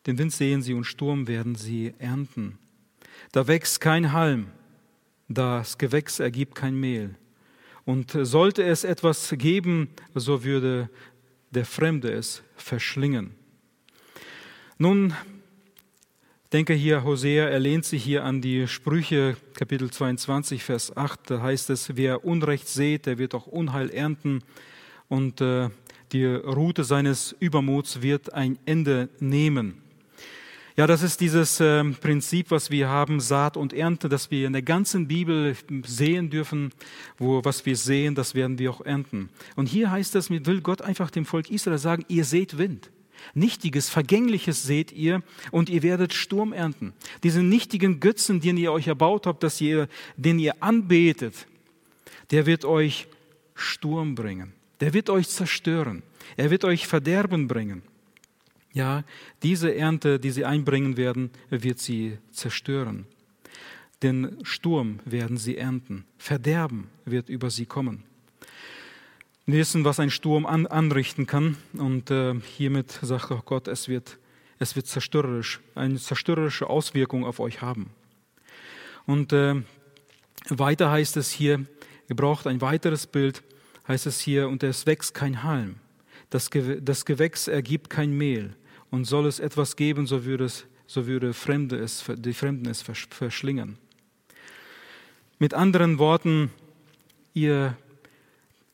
Den 0.05 0.19
Wind 0.19 0.31
sehen 0.31 0.61
sie 0.61 0.75
und 0.75 0.83
Sturm 0.83 1.27
werden 1.27 1.55
sie 1.55 1.95
ernten. 1.97 2.59
Da 3.31 3.47
wächst 3.47 3.81
kein 3.81 4.13
Halm, 4.13 4.51
das 5.27 5.79
Gewächs 5.79 6.19
ergibt 6.19 6.53
kein 6.53 6.79
Mehl. 6.79 7.15
Und 7.83 8.15
sollte 8.21 8.61
es 8.61 8.83
etwas 8.83 9.33
geben, 9.39 9.89
so 10.13 10.43
würde 10.43 10.91
der 11.49 11.65
Fremde 11.65 12.11
es 12.11 12.43
verschlingen. 12.57 13.31
Nun, 14.77 15.15
denke 16.53 16.73
hier, 16.73 17.03
Hosea, 17.03 17.45
er 17.45 17.59
lehnt 17.59 17.85
sich 17.85 18.03
hier 18.03 18.23
an 18.23 18.41
die 18.41 18.67
Sprüche, 18.67 19.35
Kapitel 19.53 19.91
22, 19.91 20.63
Vers 20.63 20.95
8. 20.95 21.31
Da 21.31 21.41
heißt 21.41 21.69
es, 21.69 21.95
wer 21.95 22.23
Unrecht 22.25 22.67
sät, 22.67 23.05
der 23.05 23.17
wird 23.17 23.35
auch 23.35 23.47
Unheil 23.47 23.89
ernten. 23.89 24.41
Und 25.09 25.41
äh, 25.41 25.69
die 26.11 26.25
Route 26.25 26.83
seines 26.83 27.35
Übermuts 27.39 28.01
wird 28.01 28.33
ein 28.33 28.57
Ende 28.65 29.09
nehmen. 29.19 29.81
Ja, 30.77 30.85
das 30.85 31.01
ist 31.01 31.21
dieses 31.21 31.59
äh, 31.59 31.83
Prinzip, 31.83 32.51
was 32.51 32.69
wir 32.69 32.87
haben, 32.87 33.19
Saat 33.19 33.57
und 33.57 33.73
Ernte, 33.73 34.09
das 34.09 34.29
wir 34.29 34.45
in 34.45 34.53
der 34.53 34.61
ganzen 34.61 35.07
Bibel 35.07 35.55
sehen 35.83 36.29
dürfen, 36.29 36.71
wo 37.17 37.43
was 37.43 37.65
wir 37.65 37.75
sehen, 37.75 38.13
das 38.13 38.35
werden 38.35 38.59
wir 38.59 38.69
auch 38.69 38.81
ernten. 38.81 39.29
Und 39.55 39.65
hier 39.67 39.89
heißt 39.89 40.15
es, 40.15 40.29
will 40.29 40.61
Gott 40.61 40.83
einfach 40.83 41.09
dem 41.09 41.25
Volk 41.25 41.49
Israel 41.49 41.79
sagen, 41.79 42.05
ihr 42.09 42.25
seht 42.25 42.59
Wind. 42.59 42.91
Nichtiges, 43.33 43.89
Vergängliches 43.89 44.63
seht 44.63 44.91
ihr 44.91 45.21
und 45.51 45.69
ihr 45.69 45.83
werdet 45.83 46.13
Sturm 46.13 46.53
ernten. 46.53 46.93
Diese 47.23 47.43
nichtigen 47.43 47.99
Götzen, 47.99 48.39
den 48.41 48.57
ihr 48.57 48.71
euch 48.71 48.87
erbaut 48.87 49.27
habt, 49.27 49.43
dass 49.43 49.61
ihr, 49.61 49.87
den 50.15 50.39
ihr 50.39 50.61
anbetet, 50.61 51.47
der 52.31 52.45
wird 52.45 52.65
euch 52.65 53.07
Sturm 53.55 54.15
bringen. 54.15 54.53
Der 54.79 54.93
wird 54.93 55.09
euch 55.09 55.27
zerstören. 55.27 56.03
Er 56.35 56.51
wird 56.51 56.63
euch 56.63 56.87
Verderben 56.87 57.47
bringen. 57.47 57.81
Ja, 58.73 59.03
diese 59.41 59.73
Ernte, 59.73 60.19
die 60.19 60.29
sie 60.29 60.45
einbringen 60.45 60.97
werden, 60.97 61.31
wird 61.49 61.79
sie 61.79 62.17
zerstören. 62.31 63.07
Den 64.03 64.37
Sturm 64.43 64.99
werden 65.05 65.37
sie 65.37 65.57
ernten. 65.57 66.05
Verderben 66.17 66.89
wird 67.05 67.29
über 67.29 67.49
sie 67.49 67.65
kommen. 67.65 68.03
Wissen, 69.47 69.85
was 69.85 69.99
ein 70.01 70.11
Sturm 70.11 70.45
an, 70.45 70.67
anrichten 70.67 71.25
kann. 71.25 71.55
Und 71.73 72.11
äh, 72.11 72.35
hiermit 72.57 72.91
sagt 73.01 73.31
auch 73.31 73.45
Gott, 73.45 73.69
es 73.69 73.87
wird, 73.87 74.19
es 74.59 74.75
wird 74.75 74.87
zerstörerisch, 74.87 75.61
eine 75.73 75.95
zerstörerische 75.95 76.69
Auswirkung 76.69 77.25
auf 77.25 77.39
euch 77.39 77.61
haben. 77.61 77.91
Und 79.05 79.31
äh, 79.31 79.55
weiter 80.49 80.91
heißt 80.91 81.15
es 81.15 81.31
hier, 81.31 81.65
ihr 82.09 82.15
braucht 82.15 82.45
ein 82.45 82.59
weiteres 82.59 83.07
Bild, 83.07 83.41
heißt 83.87 84.05
es 84.05 84.19
hier, 84.19 84.49
und 84.49 84.63
es 84.63 84.85
wächst 84.85 85.13
kein 85.13 85.43
Halm. 85.43 85.77
Das, 86.29 86.49
das 86.81 87.05
Gewächs 87.05 87.47
ergibt 87.47 87.89
kein 87.89 88.11
Mehl. 88.11 88.53
Und 88.91 89.05
soll 89.05 89.27
es 89.27 89.39
etwas 89.39 89.77
geben, 89.77 90.07
so 90.07 90.25
würde, 90.25 90.43
es, 90.43 90.65
so 90.87 91.07
würde 91.07 91.33
Fremde 91.33 91.77
es, 91.77 92.03
die 92.17 92.33
Fremden 92.33 92.69
es 92.69 92.81
verschlingen. 92.81 93.77
Mit 95.39 95.53
anderen 95.53 95.99
Worten, 95.99 96.51
ihr, 97.33 97.77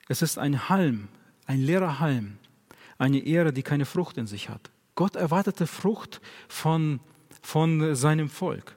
es 0.07 0.21
ist 0.21 0.37
ein 0.37 0.69
Halm, 0.69 1.07
ein 1.45 1.61
leerer 1.61 1.99
Halm, 1.99 2.37
eine 2.97 3.19
Ehre, 3.19 3.53
die 3.53 3.63
keine 3.63 3.85
Frucht 3.85 4.17
in 4.17 4.27
sich 4.27 4.49
hat. 4.49 4.71
Gott 4.95 5.15
erwartete 5.15 5.67
Frucht 5.67 6.21
von, 6.47 6.99
von 7.41 7.95
seinem 7.95 8.29
Volk. 8.29 8.75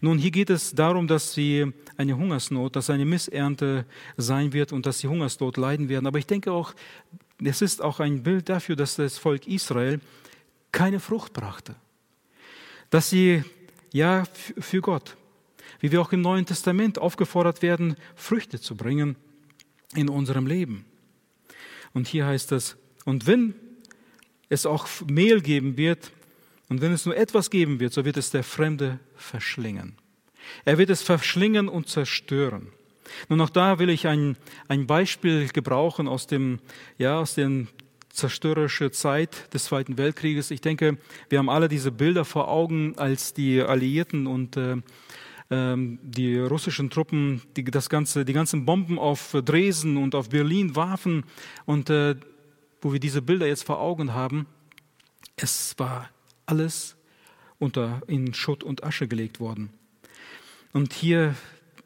Nun, 0.00 0.18
hier 0.18 0.30
geht 0.30 0.50
es 0.50 0.74
darum, 0.74 1.08
dass 1.08 1.34
sie 1.34 1.72
eine 1.96 2.16
Hungersnot, 2.16 2.76
dass 2.76 2.90
eine 2.90 3.04
Missernte 3.04 3.84
sein 4.16 4.52
wird 4.52 4.72
und 4.72 4.86
dass 4.86 5.00
sie 5.00 5.08
Hungersnot 5.08 5.56
leiden 5.56 5.88
werden. 5.88 6.06
Aber 6.06 6.18
ich 6.18 6.26
denke 6.26 6.52
auch, 6.52 6.74
es 7.42 7.62
ist 7.62 7.82
auch 7.82 7.98
ein 7.98 8.22
Bild 8.22 8.48
dafür, 8.48 8.76
dass 8.76 8.96
das 8.96 9.18
Volk 9.18 9.46
Israel 9.48 10.00
keine 10.70 11.00
Frucht 11.00 11.32
brachte. 11.32 11.74
Dass 12.90 13.10
sie, 13.10 13.42
ja, 13.92 14.24
für 14.58 14.80
Gott, 14.80 15.16
wie 15.80 15.90
wir 15.90 16.00
auch 16.00 16.12
im 16.12 16.20
Neuen 16.20 16.46
Testament 16.46 16.98
aufgefordert 16.98 17.62
werden, 17.62 17.96
Früchte 18.14 18.60
zu 18.60 18.76
bringen 18.76 19.16
in 19.94 20.08
unserem 20.08 20.46
Leben. 20.46 20.84
Und 21.92 22.08
hier 22.08 22.26
heißt 22.26 22.52
es, 22.52 22.76
und 23.04 23.26
wenn 23.26 23.54
es 24.48 24.66
auch 24.66 24.86
Mehl 25.06 25.40
geben 25.40 25.76
wird, 25.76 26.12
und 26.68 26.80
wenn 26.80 26.92
es 26.92 27.04
nur 27.04 27.16
etwas 27.16 27.50
geben 27.50 27.80
wird, 27.80 27.92
so 27.92 28.04
wird 28.04 28.16
es 28.16 28.30
der 28.30 28.44
Fremde 28.44 28.98
verschlingen. 29.14 29.94
Er 30.64 30.78
wird 30.78 30.90
es 30.90 31.02
verschlingen 31.02 31.68
und 31.68 31.88
zerstören. 31.88 32.68
Nun 33.28 33.40
auch 33.40 33.50
da 33.50 33.78
will 33.78 33.90
ich 33.90 34.06
ein, 34.06 34.36
ein 34.68 34.86
Beispiel 34.86 35.48
gebrauchen 35.48 36.08
aus 36.08 36.26
dem, 36.26 36.60
ja, 36.98 37.18
aus 37.18 37.34
den 37.34 37.68
zerstörerische 38.08 38.90
Zeit 38.90 39.52
des 39.54 39.64
Zweiten 39.64 39.98
Weltkrieges. 39.98 40.50
Ich 40.50 40.60
denke, 40.60 40.98
wir 41.28 41.38
haben 41.38 41.48
alle 41.48 41.68
diese 41.68 41.90
Bilder 41.90 42.24
vor 42.24 42.48
Augen, 42.48 42.94
als 42.96 43.34
die 43.34 43.60
Alliierten 43.60 44.26
und 44.26 44.56
äh, 44.56 44.76
die 45.54 46.38
russischen 46.38 46.88
Truppen 46.88 47.42
die, 47.56 47.64
das 47.64 47.90
ganze, 47.90 48.24
die 48.24 48.32
ganzen 48.32 48.64
Bomben 48.64 48.98
auf 48.98 49.36
Dresden 49.44 49.98
und 49.98 50.14
auf 50.14 50.30
Berlin 50.30 50.76
warfen 50.76 51.24
und 51.66 51.90
äh, 51.90 52.16
wo 52.80 52.92
wir 52.92 53.00
diese 53.00 53.22
Bilder 53.22 53.46
jetzt 53.46 53.64
vor 53.64 53.78
Augen 53.78 54.14
haben, 54.14 54.46
es 55.36 55.74
war 55.78 56.08
alles 56.46 56.96
unter 57.58 58.02
in 58.06 58.34
Schutt 58.34 58.64
und 58.64 58.82
Asche 58.82 59.06
gelegt 59.06 59.40
worden. 59.40 59.70
Und 60.72 60.92
hier 60.92 61.34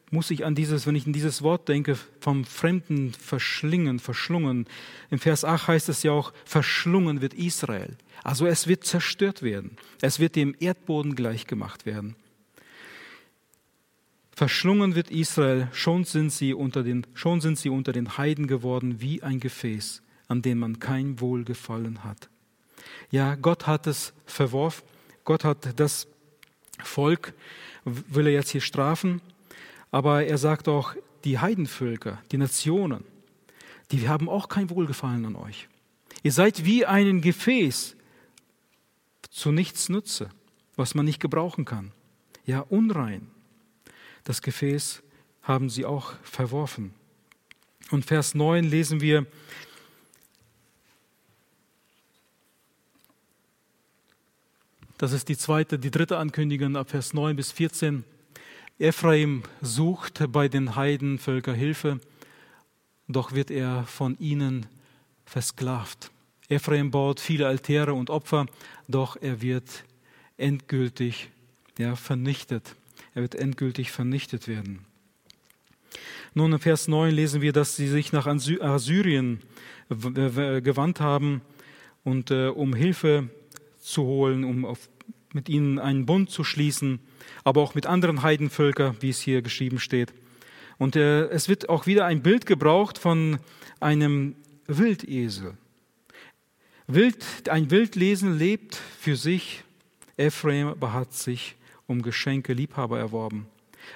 muss 0.09 0.31
ich 0.31 0.45
an 0.45 0.55
dieses, 0.55 0.87
wenn 0.87 0.95
ich 0.95 1.05
an 1.05 1.13
dieses 1.13 1.41
Wort 1.41 1.67
denke, 1.67 1.97
vom 2.21 2.45
Fremden 2.45 3.13
verschlingen, 3.13 3.99
verschlungen. 3.99 4.65
Im 5.11 5.19
Vers 5.19 5.43
8 5.43 5.67
heißt 5.67 5.89
es 5.89 6.03
ja 6.03 6.13
auch, 6.13 6.33
verschlungen 6.45 7.21
wird 7.21 7.33
Israel. 7.33 7.97
Also 8.23 8.47
es 8.47 8.67
wird 8.67 8.85
zerstört 8.85 9.43
werden. 9.43 9.77
Es 10.01 10.19
wird 10.19 10.35
dem 10.35 10.55
Erdboden 10.59 11.15
gleichgemacht 11.15 11.85
werden. 11.85 12.15
Verschlungen 14.37 14.93
wird 14.93 15.09
Israel, 15.09 15.67
schon 15.71 16.03
sind 16.03 16.31
sie 16.31 16.53
unter 16.53 16.83
den, 16.83 17.07
schon 17.15 17.41
sind 17.41 17.57
sie 17.57 17.69
unter 17.69 17.91
den 17.91 18.19
Heiden 18.19 18.45
geworden 18.45 19.01
wie 19.01 19.23
ein 19.23 19.39
Gefäß, 19.39 20.03
an 20.27 20.43
dem 20.43 20.59
man 20.59 20.77
kein 20.77 21.19
Wohlgefallen 21.19 22.03
hat. 22.03 22.29
Ja, 23.09 23.33
Gott 23.33 23.65
hat 23.65 23.87
es 23.87 24.13
verworfen. 24.27 24.85
Gott 25.23 25.43
hat 25.43 25.79
das 25.79 26.07
Volk, 26.83 27.33
will 27.83 28.27
er 28.27 28.33
jetzt 28.33 28.51
hier 28.51 28.61
strafen, 28.61 29.21
aber 29.89 30.25
er 30.25 30.37
sagt 30.37 30.67
auch, 30.67 30.93
die 31.23 31.39
Heidenvölker, 31.39 32.21
die 32.31 32.37
Nationen, 32.37 33.05
die 33.89 34.07
haben 34.07 34.29
auch 34.29 34.49
kein 34.49 34.69
Wohlgefallen 34.69 35.25
an 35.25 35.35
euch. 35.35 35.67
Ihr 36.21 36.31
seid 36.31 36.63
wie 36.63 36.85
ein 36.85 37.21
Gefäß 37.21 37.95
zu 39.31 39.51
nichts 39.51 39.89
Nutze, 39.89 40.29
was 40.75 40.93
man 40.93 41.05
nicht 41.05 41.19
gebrauchen 41.19 41.65
kann. 41.65 41.91
Ja, 42.45 42.59
unrein. 42.59 43.31
Das 44.27 44.41
Gefäß 44.41 45.01
haben 45.41 45.69
sie 45.69 45.85
auch 45.85 46.11
verworfen. 46.21 46.93
Und 47.91 48.03
Vers 48.03 48.35
9 48.35 48.65
lesen 48.65 48.99
wir, 48.99 49.25
das 54.97 55.13
ist 55.13 55.29
die 55.29 55.37
zweite, 55.37 55.79
die 55.79 55.91
dritte 55.91 56.17
Ankündigung 56.17 56.75
ab 56.75 56.89
Vers 56.89 57.13
9 57.13 57.37
bis 57.37 57.53
14. 57.53 58.03
Ephraim 58.79 59.43
sucht 59.61 60.21
bei 60.33 60.49
den 60.49 60.75
Heidenvölkern 60.75 61.55
Hilfe, 61.55 62.01
doch 63.07 63.31
wird 63.31 63.49
er 63.49 63.85
von 63.85 64.19
ihnen 64.19 64.65
versklavt. 65.25 66.11
Ephraim 66.49 66.91
baut 66.91 67.21
viele 67.21 67.47
Altäre 67.47 67.93
und 67.93 68.09
Opfer, 68.09 68.47
doch 68.89 69.15
er 69.21 69.41
wird 69.41 69.85
endgültig 70.35 71.29
ja, 71.77 71.95
vernichtet. 71.95 72.75
Er 73.17 73.23
wird 73.23 73.33
endgültig 73.33 73.91
vernichtet 73.91 74.47
werden. 74.47 74.85
Nun 76.35 76.53
in 76.53 76.59
Vers 76.59 76.87
9 76.87 77.11
lesen 77.11 77.41
wir, 77.41 77.51
dass 77.51 77.75
sie 77.75 77.87
sich 77.87 78.13
nach 78.13 78.27
Assyrien 78.27 79.41
gewandt 79.89 81.01
haben 81.01 81.41
und 82.03 82.29
äh, 82.29 82.49
um 82.49 82.75
Hilfe 82.75 83.29
zu 83.81 84.03
holen, 84.03 84.43
um 84.43 84.65
auf, 84.65 84.87
mit 85.33 85.49
ihnen 85.49 85.79
einen 85.79 86.05
Bund 86.05 86.29
zu 86.29 86.43
schließen 86.43 86.99
aber 87.43 87.61
auch 87.61 87.75
mit 87.75 87.85
anderen 87.85 88.23
Heidenvölkern, 88.23 88.97
wie 88.99 89.09
es 89.09 89.21
hier 89.21 89.41
geschrieben 89.41 89.79
steht. 89.79 90.13
Und 90.77 90.95
äh, 90.95 91.27
es 91.29 91.49
wird 91.49 91.69
auch 91.69 91.87
wieder 91.87 92.05
ein 92.05 92.21
Bild 92.21 92.45
gebraucht 92.45 92.97
von 92.97 93.39
einem 93.79 94.35
Wildesel. 94.67 95.57
Wild, 96.87 97.25
ein 97.49 97.71
Wildlesen 97.71 98.37
lebt 98.37 98.75
für 98.99 99.15
sich. 99.15 99.63
Ephraim 100.17 100.75
hat 100.81 101.13
sich 101.13 101.55
um 101.87 102.01
Geschenke 102.01 102.53
Liebhaber 102.53 102.99
erworben. 102.99 103.47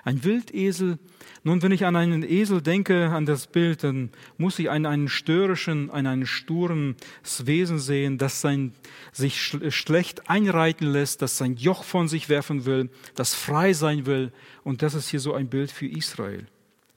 Ein 0.04 0.24
Wildesel 0.24 0.98
nun, 1.44 1.64
wenn 1.64 1.72
ich 1.72 1.86
an 1.86 1.96
einen 1.96 2.22
Esel 2.22 2.62
denke, 2.62 3.10
an 3.10 3.26
das 3.26 3.48
Bild, 3.48 3.84
dann 3.84 4.12
muss 4.38 4.60
ich 4.60 4.70
an 4.70 4.86
einen 4.86 5.10
störrischen, 5.10 5.90
an 5.90 6.06
einen 6.06 6.28
sturen 6.28 6.96
Wesen 7.44 7.80
sehen, 7.80 8.20
das 8.20 8.42
sein, 8.42 8.74
sich 9.12 9.42
schlecht 9.42 10.30
einreiten 10.30 10.86
lässt, 10.86 11.24
das 11.24 11.40
sein 11.40 11.56
Joch 11.56 11.84
von 11.84 12.08
sich 12.08 12.30
werfen 12.30 12.66
will, 12.66 12.92
das 13.16 13.34
frei 13.34 13.74
sein 13.74 14.06
will. 14.06 14.32
Und 14.64 14.84
das 14.84 14.94
ist 14.94 15.10
hier 15.10 15.20
so 15.20 15.34
ein 15.34 15.50
Bild 15.50 15.72
für 15.72 15.88
Israel. 15.88 16.46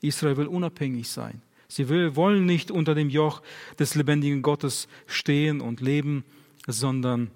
Israel 0.02 0.36
will 0.36 0.46
unabhängig 0.46 1.08
sein. 1.08 1.40
Sie 1.66 1.88
will, 1.88 2.14
wollen 2.14 2.44
nicht 2.44 2.70
unter 2.70 2.94
dem 2.94 3.08
Joch 3.08 3.40
des 3.78 3.94
lebendigen 3.94 4.42
Gottes 4.42 4.88
stehen 5.06 5.62
und 5.62 5.80
leben, 5.80 6.22
sondern 6.66 7.30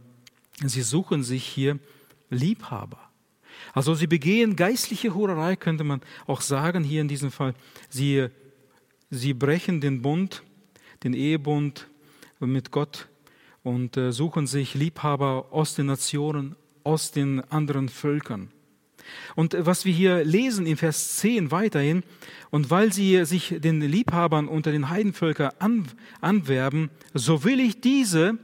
Sie 0.62 0.82
suchen 0.82 1.22
sich 1.22 1.44
hier 1.44 1.78
Liebhaber. 2.28 3.07
Also 3.78 3.94
sie 3.94 4.08
begehen 4.08 4.56
geistliche 4.56 5.14
Hurerei, 5.14 5.54
könnte 5.54 5.84
man 5.84 6.00
auch 6.26 6.40
sagen 6.40 6.82
hier 6.82 7.00
in 7.00 7.06
diesem 7.06 7.30
Fall. 7.30 7.54
Sie, 7.88 8.26
sie 9.08 9.34
brechen 9.34 9.80
den 9.80 10.02
Bund, 10.02 10.42
den 11.04 11.14
Ehebund 11.14 11.86
mit 12.40 12.72
Gott 12.72 13.06
und 13.62 13.96
äh, 13.96 14.10
suchen 14.10 14.48
sich 14.48 14.74
Liebhaber 14.74 15.46
aus 15.52 15.76
den 15.76 15.86
Nationen, 15.86 16.56
aus 16.82 17.12
den 17.12 17.38
anderen 17.52 17.88
Völkern. 17.88 18.50
Und 19.36 19.54
äh, 19.54 19.64
was 19.64 19.84
wir 19.84 19.92
hier 19.92 20.24
lesen 20.24 20.66
in 20.66 20.76
Vers 20.76 21.18
10 21.18 21.52
weiterhin, 21.52 22.02
und 22.50 22.70
weil 22.72 22.92
sie 22.92 23.24
sich 23.26 23.58
den 23.60 23.80
Liebhabern 23.80 24.48
unter 24.48 24.72
den 24.72 24.88
Heidenvölkern 24.88 25.52
an, 25.60 25.86
anwerben, 26.20 26.90
so 27.14 27.44
will 27.44 27.60
ich 27.60 27.80
diese 27.80 28.38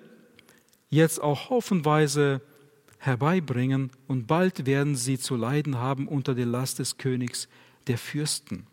jetzt 0.91 1.20
auch 1.20 1.51
haufenweise 1.51 2.41
herbeibringen, 3.05 3.91
und 4.07 4.27
bald 4.27 4.67
werden 4.67 4.97
sie 4.97 5.19
zu 5.19 5.37
leiden 5.37 5.79
haben 5.79 6.09
unter 6.09 6.35
der 6.35 6.47
Last 6.47 6.79
des 6.79 6.97
Königs 6.97 7.49
der 7.87 7.99
Fürsten. 7.99 8.67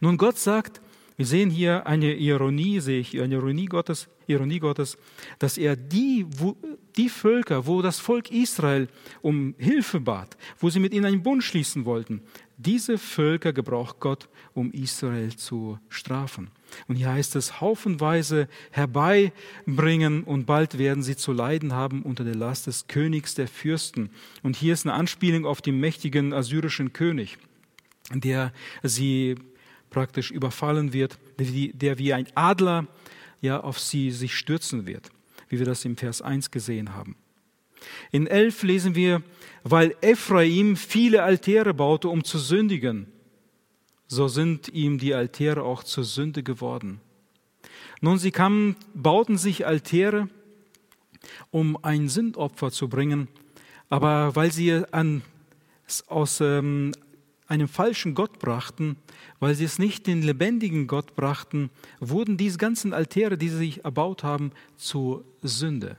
Nun, 0.00 0.16
Gott 0.16 0.38
sagt, 0.38 0.80
wir 1.16 1.26
sehen 1.26 1.50
hier 1.50 1.86
eine 1.86 2.14
Ironie, 2.14 2.80
sehe 2.80 3.00
ich 3.00 3.20
eine 3.20 3.34
Ironie 3.34 3.66
Gottes, 3.66 4.08
Ironie 4.26 4.58
Gottes, 4.58 4.98
dass 5.38 5.56
er 5.56 5.74
die, 5.74 6.26
wo, 6.28 6.56
die 6.96 7.08
Völker, 7.08 7.66
wo 7.66 7.80
das 7.80 7.98
Volk 7.98 8.30
Israel 8.30 8.88
um 9.22 9.54
Hilfe 9.58 10.00
bat, 10.00 10.36
wo 10.58 10.68
sie 10.68 10.80
mit 10.80 10.92
ihnen 10.92 11.06
einen 11.06 11.22
Bund 11.22 11.42
schließen 11.42 11.84
wollten, 11.84 12.22
diese 12.58 12.98
Völker 12.98 13.52
gebraucht 13.52 14.00
Gott, 14.00 14.28
um 14.52 14.70
Israel 14.72 15.34
zu 15.36 15.78
strafen. 15.88 16.50
Und 16.88 16.96
hier 16.96 17.12
heißt 17.12 17.36
es, 17.36 17.60
haufenweise 17.60 18.48
herbeibringen 18.70 20.24
und 20.24 20.46
bald 20.46 20.78
werden 20.78 21.02
sie 21.02 21.16
zu 21.16 21.32
leiden 21.32 21.72
haben 21.72 22.02
unter 22.02 22.24
der 22.24 22.34
Last 22.34 22.66
des 22.66 22.86
Königs 22.86 23.34
der 23.34 23.48
Fürsten. 23.48 24.10
Und 24.42 24.56
hier 24.56 24.72
ist 24.72 24.86
eine 24.86 24.94
Anspielung 24.94 25.46
auf 25.46 25.62
den 25.62 25.80
mächtigen 25.80 26.32
assyrischen 26.32 26.92
König, 26.92 27.38
der 28.12 28.52
sie 28.82 29.36
praktisch 29.90 30.30
überfallen 30.30 30.92
wird, 30.92 31.18
der 31.38 31.98
wie 31.98 32.12
ein 32.12 32.26
Adler 32.34 32.86
ja 33.40 33.60
auf 33.60 33.78
sie 33.78 34.10
sich 34.10 34.34
stürzen 34.34 34.86
wird, 34.86 35.10
wie 35.48 35.58
wir 35.58 35.66
das 35.66 35.84
im 35.84 35.96
Vers 35.96 36.22
1 36.22 36.50
gesehen 36.50 36.94
haben. 36.94 37.16
In 38.10 38.26
11 38.26 38.62
lesen 38.62 38.94
wir, 38.94 39.22
weil 39.62 39.94
Ephraim 40.00 40.76
viele 40.76 41.22
Altäre 41.22 41.74
baute, 41.74 42.08
um 42.08 42.24
zu 42.24 42.38
sündigen, 42.38 43.06
so 44.08 44.28
sind 44.28 44.68
ihm 44.68 44.98
die 44.98 45.14
Altäre 45.14 45.62
auch 45.62 45.82
zur 45.82 46.04
Sünde 46.04 46.42
geworden. 46.42 47.00
Nun, 48.00 48.18
sie 48.18 48.30
kamen, 48.30 48.76
bauten 48.94 49.38
sich 49.38 49.66
Altäre, 49.66 50.28
um 51.50 51.82
ein 51.82 52.08
Sündopfer 52.08 52.70
zu 52.70 52.88
bringen, 52.88 53.28
aber 53.88 54.36
weil 54.36 54.52
sie 54.52 54.84
an, 54.92 55.22
aus 56.06 56.40
ähm, 56.40 56.92
einem 57.48 57.68
falschen 57.68 58.14
Gott 58.14 58.38
brachten, 58.38 58.96
weil 59.40 59.54
sie 59.54 59.64
es 59.64 59.78
nicht 59.78 60.06
den 60.06 60.22
lebendigen 60.22 60.86
Gott 60.86 61.14
brachten, 61.14 61.70
wurden 62.00 62.36
diese 62.36 62.58
ganzen 62.58 62.92
Altäre, 62.92 63.38
die 63.38 63.48
sie 63.48 63.56
sich 63.56 63.84
erbaut 63.84 64.22
haben, 64.24 64.52
zur 64.76 65.24
Sünde. 65.42 65.96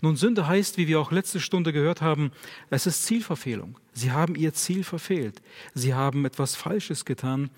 Nun, 0.00 0.16
Sünde 0.16 0.46
heißt, 0.46 0.76
wie 0.78 0.88
wir 0.88 1.00
auch 1.00 1.12
letzte 1.12 1.40
Stunde 1.40 1.72
gehört 1.72 2.00
haben, 2.00 2.32
es 2.70 2.86
ist 2.86 3.04
Zielverfehlung. 3.04 3.78
Sie 3.92 4.12
haben 4.12 4.34
ihr 4.34 4.52
Ziel 4.54 4.84
verfehlt. 4.84 5.42
Sie 5.74 5.94
haben 5.94 6.24
etwas 6.24 6.54
Falsches 6.54 7.04
getan 7.04 7.50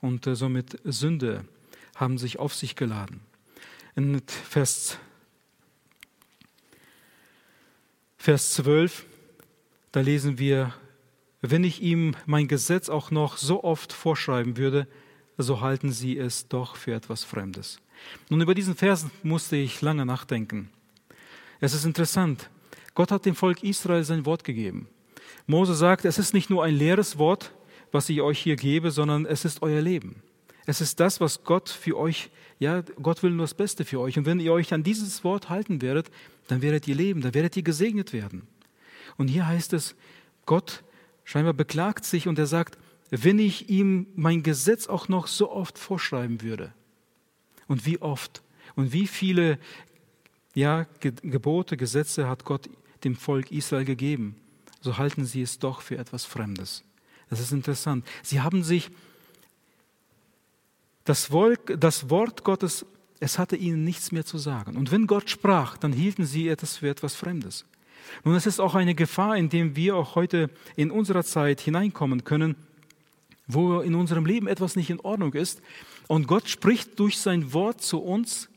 und 0.00 0.26
äh, 0.26 0.34
somit 0.34 0.78
Sünde 0.84 1.44
haben 1.96 2.18
sich 2.18 2.38
auf 2.38 2.54
sich 2.54 2.76
geladen. 2.76 3.20
In 3.96 4.22
Vers, 4.26 4.98
Vers 8.16 8.52
12, 8.52 9.06
da 9.92 10.00
lesen 10.00 10.38
wir, 10.38 10.74
wenn 11.42 11.64
ich 11.64 11.82
ihm 11.82 12.14
mein 12.26 12.48
Gesetz 12.48 12.88
auch 12.88 13.10
noch 13.10 13.36
so 13.36 13.64
oft 13.64 13.92
vorschreiben 13.92 14.56
würde, 14.56 14.86
so 15.38 15.60
halten 15.60 15.90
sie 15.90 16.18
es 16.18 16.48
doch 16.48 16.76
für 16.76 16.94
etwas 16.94 17.24
Fremdes. 17.24 17.80
Nun, 18.28 18.40
über 18.40 18.54
diesen 18.54 18.76
Vers 18.76 19.06
musste 19.22 19.56
ich 19.56 19.80
lange 19.82 20.06
nachdenken. 20.06 20.70
Es 21.60 21.74
ist 21.74 21.84
interessant. 21.84 22.48
Gott 22.94 23.12
hat 23.12 23.26
dem 23.26 23.34
Volk 23.34 23.62
Israel 23.62 24.02
sein 24.02 24.24
Wort 24.26 24.44
gegeben. 24.44 24.88
Mose 25.46 25.74
sagt, 25.74 26.04
es 26.04 26.18
ist 26.18 26.34
nicht 26.34 26.50
nur 26.50 26.64
ein 26.64 26.74
leeres 26.74 27.18
Wort, 27.18 27.52
was 27.92 28.08
ich 28.08 28.20
euch 28.20 28.38
hier 28.38 28.56
gebe, 28.56 28.90
sondern 28.90 29.26
es 29.26 29.44
ist 29.44 29.62
euer 29.62 29.80
Leben. 29.80 30.22
Es 30.66 30.80
ist 30.80 31.00
das, 31.00 31.20
was 31.20 31.44
Gott 31.44 31.68
für 31.68 31.96
euch, 31.96 32.30
ja, 32.58 32.82
Gott 33.02 33.22
will 33.22 33.30
nur 33.30 33.44
das 33.44 33.54
Beste 33.54 33.84
für 33.84 34.00
euch. 34.00 34.16
Und 34.18 34.26
wenn 34.26 34.40
ihr 34.40 34.52
euch 34.52 34.72
an 34.72 34.82
dieses 34.82 35.24
Wort 35.24 35.48
halten 35.50 35.82
werdet, 35.82 36.10
dann 36.48 36.62
werdet 36.62 36.86
ihr 36.88 36.94
leben, 36.94 37.20
dann 37.20 37.34
werdet 37.34 37.56
ihr 37.56 37.62
gesegnet 37.62 38.12
werden. 38.12 38.46
Und 39.16 39.28
hier 39.28 39.46
heißt 39.46 39.72
es, 39.72 39.96
Gott 40.46 40.82
scheinbar 41.24 41.54
beklagt 41.54 42.04
sich 42.04 42.28
und 42.28 42.38
er 42.38 42.46
sagt, 42.46 42.78
wenn 43.10 43.38
ich 43.38 43.68
ihm 43.68 44.06
mein 44.14 44.42
Gesetz 44.42 44.86
auch 44.86 45.08
noch 45.08 45.26
so 45.26 45.50
oft 45.50 45.78
vorschreiben 45.78 46.42
würde. 46.42 46.72
Und 47.66 47.86
wie 47.86 48.00
oft 48.00 48.42
und 48.76 48.92
wie 48.92 49.06
viele 49.06 49.58
ja, 50.54 50.86
Gebote, 51.00 51.76
Gesetze 51.76 52.28
hat 52.28 52.44
Gott 52.44 52.68
dem 53.04 53.16
Volk 53.16 53.50
Israel 53.50 53.84
gegeben, 53.84 54.36
so 54.80 54.98
halten 54.98 55.24
sie 55.24 55.42
es 55.42 55.58
doch 55.58 55.80
für 55.80 55.96
etwas 55.96 56.24
Fremdes. 56.24 56.84
Das 57.28 57.40
ist 57.40 57.52
interessant. 57.52 58.04
Sie 58.22 58.40
haben 58.40 58.62
sich 58.62 58.90
das, 61.04 61.26
Volk, 61.26 61.76
das 61.80 62.10
Wort 62.10 62.44
Gottes, 62.44 62.84
es 63.20 63.38
hatte 63.38 63.56
ihnen 63.56 63.84
nichts 63.84 64.12
mehr 64.12 64.24
zu 64.24 64.38
sagen. 64.38 64.76
Und 64.76 64.90
wenn 64.90 65.06
Gott 65.06 65.30
sprach, 65.30 65.76
dann 65.76 65.92
hielten 65.92 66.24
sie 66.24 66.48
es 66.48 66.78
für 66.78 66.88
etwas 66.88 67.14
Fremdes. 67.14 67.64
Nun, 68.24 68.34
es 68.34 68.46
ist 68.46 68.60
auch 68.60 68.74
eine 68.74 68.94
Gefahr, 68.94 69.36
in 69.36 69.48
dem 69.48 69.76
wir 69.76 69.96
auch 69.96 70.14
heute 70.14 70.50
in 70.76 70.90
unserer 70.90 71.24
Zeit 71.24 71.60
hineinkommen 71.60 72.24
können, 72.24 72.56
wo 73.46 73.80
in 73.80 73.94
unserem 73.94 74.26
Leben 74.26 74.46
etwas 74.46 74.76
nicht 74.76 74.90
in 74.90 75.00
Ordnung 75.00 75.34
ist. 75.34 75.62
Und 76.08 76.26
Gott 76.26 76.48
spricht 76.48 76.98
durch 76.98 77.18
sein 77.18 77.52
Wort 77.52 77.80
zu 77.82 78.00
uns 78.00 78.49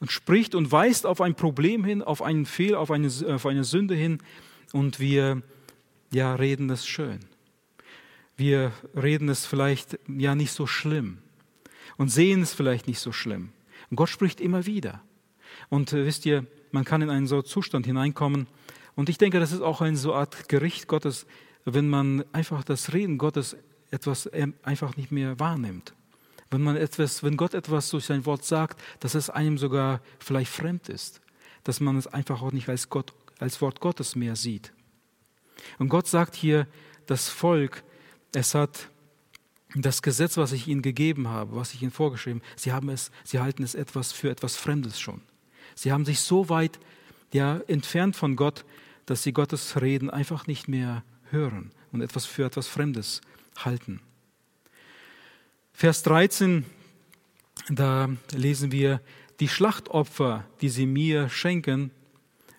und 0.00 0.12
spricht 0.12 0.54
und 0.54 0.70
weist 0.70 1.06
auf 1.06 1.20
ein 1.20 1.34
Problem 1.34 1.84
hin, 1.84 2.02
auf 2.02 2.22
einen 2.22 2.46
Fehler, 2.46 2.80
auf 2.80 2.90
eine, 2.90 3.08
auf 3.28 3.46
eine 3.46 3.64
Sünde 3.64 3.94
hin 3.94 4.18
und 4.72 5.00
wir 5.00 5.42
ja, 6.12 6.34
reden 6.34 6.70
es 6.70 6.86
schön. 6.86 7.20
Wir 8.36 8.72
reden 8.94 9.28
es 9.28 9.46
vielleicht 9.46 9.98
ja 10.06 10.34
nicht 10.34 10.52
so 10.52 10.66
schlimm 10.66 11.18
und 11.96 12.10
sehen 12.10 12.42
es 12.42 12.54
vielleicht 12.54 12.86
nicht 12.86 13.00
so 13.00 13.12
schlimm. 13.12 13.50
Und 13.90 13.96
Gott 13.96 14.08
spricht 14.08 14.40
immer 14.40 14.66
wieder. 14.66 15.02
Und 15.68 15.92
äh, 15.92 16.06
wisst 16.06 16.24
ihr, 16.26 16.46
man 16.70 16.84
kann 16.84 17.02
in 17.02 17.10
einen 17.10 17.26
so 17.26 17.42
Zustand 17.42 17.86
hineinkommen. 17.86 18.46
Und 18.94 19.08
ich 19.08 19.18
denke, 19.18 19.40
das 19.40 19.52
ist 19.52 19.60
auch 19.60 19.80
eine 19.80 19.96
so 19.96 20.14
Art 20.14 20.48
Gericht 20.48 20.86
Gottes, 20.86 21.26
wenn 21.64 21.88
man 21.88 22.24
einfach 22.32 22.64
das 22.64 22.92
Reden 22.92 23.18
Gottes 23.18 23.56
etwas 23.90 24.26
äh, 24.26 24.46
einfach 24.62 24.96
nicht 24.96 25.10
mehr 25.10 25.38
wahrnimmt. 25.40 25.94
Wenn 26.50 26.62
man 26.62 26.76
etwas, 26.76 27.22
wenn 27.22 27.36
Gott 27.36 27.54
etwas 27.54 27.90
durch 27.90 28.06
sein 28.06 28.24
Wort 28.24 28.44
sagt, 28.44 28.80
dass 29.00 29.14
es 29.14 29.30
einem 29.30 29.58
sogar 29.58 30.00
vielleicht 30.18 30.50
fremd 30.50 30.88
ist, 30.88 31.20
dass 31.64 31.80
man 31.80 31.96
es 31.96 32.06
einfach 32.06 32.42
auch 32.42 32.52
nicht 32.52 32.68
als 32.68 32.88
Gott, 32.88 33.12
als 33.38 33.60
Wort 33.60 33.80
Gottes 33.80 34.16
mehr 34.16 34.36
sieht. 34.36 34.72
Und 35.78 35.88
Gott 35.88 36.06
sagt 36.06 36.34
hier, 36.34 36.66
das 37.06 37.28
Volk, 37.28 37.82
es 38.34 38.54
hat 38.54 38.88
das 39.74 40.00
Gesetz, 40.00 40.36
was 40.36 40.52
ich 40.52 40.66
ihnen 40.66 40.82
gegeben 40.82 41.28
habe, 41.28 41.56
was 41.56 41.74
ich 41.74 41.82
ihnen 41.82 41.90
vorgeschrieben, 41.90 42.42
sie 42.56 42.72
haben 42.72 42.88
es, 42.88 43.10
sie 43.24 43.40
halten 43.40 43.62
es 43.62 43.74
etwas 43.74 44.12
für 44.12 44.30
etwas 44.30 44.56
Fremdes 44.56 44.98
schon. 44.98 45.20
Sie 45.74 45.92
haben 45.92 46.04
sich 46.04 46.20
so 46.20 46.48
weit 46.48 46.78
ja, 47.32 47.58
entfernt 47.66 48.16
von 48.16 48.36
Gott, 48.36 48.64
dass 49.06 49.22
sie 49.22 49.32
Gottes 49.32 49.80
Reden 49.80 50.10
einfach 50.10 50.46
nicht 50.46 50.68
mehr 50.68 51.04
hören 51.30 51.70
und 51.92 52.00
etwas 52.00 52.24
für 52.24 52.44
etwas 52.44 52.66
Fremdes 52.66 53.20
halten. 53.58 54.00
Vers 55.78 56.02
13, 56.02 56.66
da 57.68 58.10
lesen 58.32 58.72
wir, 58.72 59.00
die 59.38 59.46
Schlachtopfer, 59.46 60.44
die 60.60 60.70
sie 60.70 60.86
mir 60.86 61.28
schenken, 61.28 61.92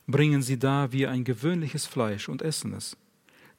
bringen 0.07 0.41
sie 0.41 0.57
da 0.57 0.93
wie 0.93 1.05
ein 1.05 1.25
gewöhnliches 1.25 1.85
Fleisch 1.85 2.29
und 2.29 2.41
essen 2.41 2.73
es. 2.73 2.95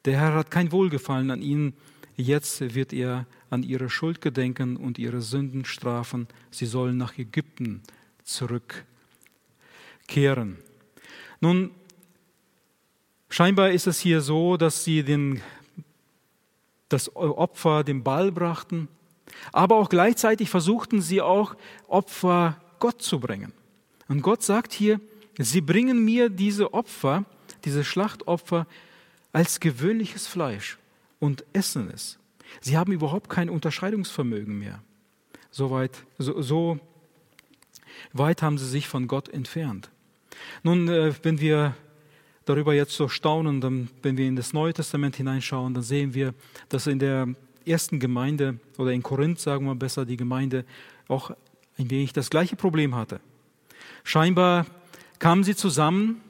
Der 0.05 0.19
Herr 0.19 0.33
hat 0.33 0.49
kein 0.49 0.71
Wohlgefallen 0.71 1.29
an 1.29 1.43
ihnen, 1.43 1.75
jetzt 2.15 2.73
wird 2.73 2.91
er 2.91 3.27
an 3.51 3.61
ihre 3.61 3.91
Schuld 3.91 4.19
gedenken 4.19 4.77
und 4.77 4.97
ihre 4.97 5.21
Sünden 5.21 5.63
strafen. 5.63 6.27
Sie 6.49 6.65
sollen 6.65 6.97
nach 6.97 7.19
Ägypten 7.19 7.83
zurückkehren. 8.23 10.57
Nun, 11.39 11.69
scheinbar 13.29 13.69
ist 13.69 13.85
es 13.85 13.99
hier 13.99 14.21
so, 14.21 14.57
dass 14.57 14.83
sie 14.83 15.03
den, 15.03 15.39
das 16.89 17.15
Opfer 17.15 17.83
dem 17.83 18.01
Ball 18.01 18.31
brachten 18.31 18.87
aber 19.51 19.75
auch 19.75 19.89
gleichzeitig 19.89 20.49
versuchten 20.49 21.01
sie 21.01 21.21
auch 21.21 21.55
Opfer 21.87 22.57
Gott 22.79 23.01
zu 23.01 23.19
bringen. 23.19 23.53
Und 24.07 24.21
Gott 24.21 24.43
sagt 24.43 24.73
hier, 24.73 24.99
sie 25.37 25.61
bringen 25.61 26.03
mir 26.03 26.29
diese 26.29 26.73
Opfer, 26.73 27.25
diese 27.63 27.83
Schlachtopfer 27.83 28.67
als 29.31 29.59
gewöhnliches 29.59 30.27
Fleisch 30.27 30.77
und 31.19 31.45
essen 31.53 31.89
es. 31.93 32.19
Sie 32.59 32.77
haben 32.77 32.91
überhaupt 32.91 33.29
kein 33.29 33.49
Unterscheidungsvermögen 33.49 34.57
mehr. 34.57 34.81
So 35.51 35.71
weit, 35.71 36.03
so, 36.17 36.41
so 36.41 36.79
weit 38.13 38.41
haben 38.41 38.57
sie 38.57 38.67
sich 38.67 38.87
von 38.87 39.07
Gott 39.07 39.29
entfernt. 39.29 39.89
Nun, 40.63 40.87
äh, 40.89 41.13
wenn 41.23 41.39
wir 41.39 41.75
darüber 42.45 42.73
jetzt 42.73 42.93
so 42.93 43.07
staunen, 43.07 43.89
wenn 44.01 44.17
wir 44.17 44.27
in 44.27 44.35
das 44.35 44.53
Neue 44.53 44.73
Testament 44.73 45.15
hineinschauen, 45.15 45.73
dann 45.73 45.83
sehen 45.83 46.13
wir, 46.13 46.33
dass 46.69 46.87
in 46.87 46.99
der 46.99 47.27
ersten 47.65 47.99
Gemeinde 47.99 48.59
oder 48.77 48.91
in 48.91 49.03
Korinth, 49.03 49.39
sagen 49.39 49.65
wir 49.65 49.75
besser, 49.75 50.05
die 50.05 50.17
Gemeinde 50.17 50.65
auch 51.07 51.31
ein 51.77 51.89
wenig 51.89 52.13
das 52.13 52.29
gleiche 52.29 52.55
Problem 52.55 52.95
hatte. 52.95 53.19
Scheinbar 54.03 54.65
kamen 55.19 55.43
sie 55.43 55.55
zusammen, 55.55 56.21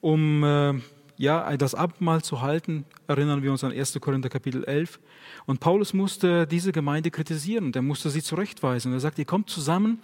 um 0.00 0.44
äh, 0.44 0.74
ja, 1.16 1.56
das 1.56 1.74
Abendmahl 1.74 2.22
zu 2.22 2.42
halten. 2.42 2.84
Erinnern 3.06 3.42
wir 3.42 3.50
uns 3.50 3.64
an 3.64 3.72
1. 3.72 3.98
Korinther 4.00 4.28
Kapitel 4.28 4.64
11. 4.64 5.00
Und 5.46 5.60
Paulus 5.60 5.94
musste 5.94 6.46
diese 6.46 6.72
Gemeinde 6.72 7.10
kritisieren 7.10 7.72
er 7.74 7.82
musste 7.82 8.10
sie 8.10 8.22
zurechtweisen. 8.22 8.92
Er 8.92 9.00
sagt, 9.00 9.18
ihr 9.18 9.24
kommt 9.24 9.48
zusammen, 9.48 10.00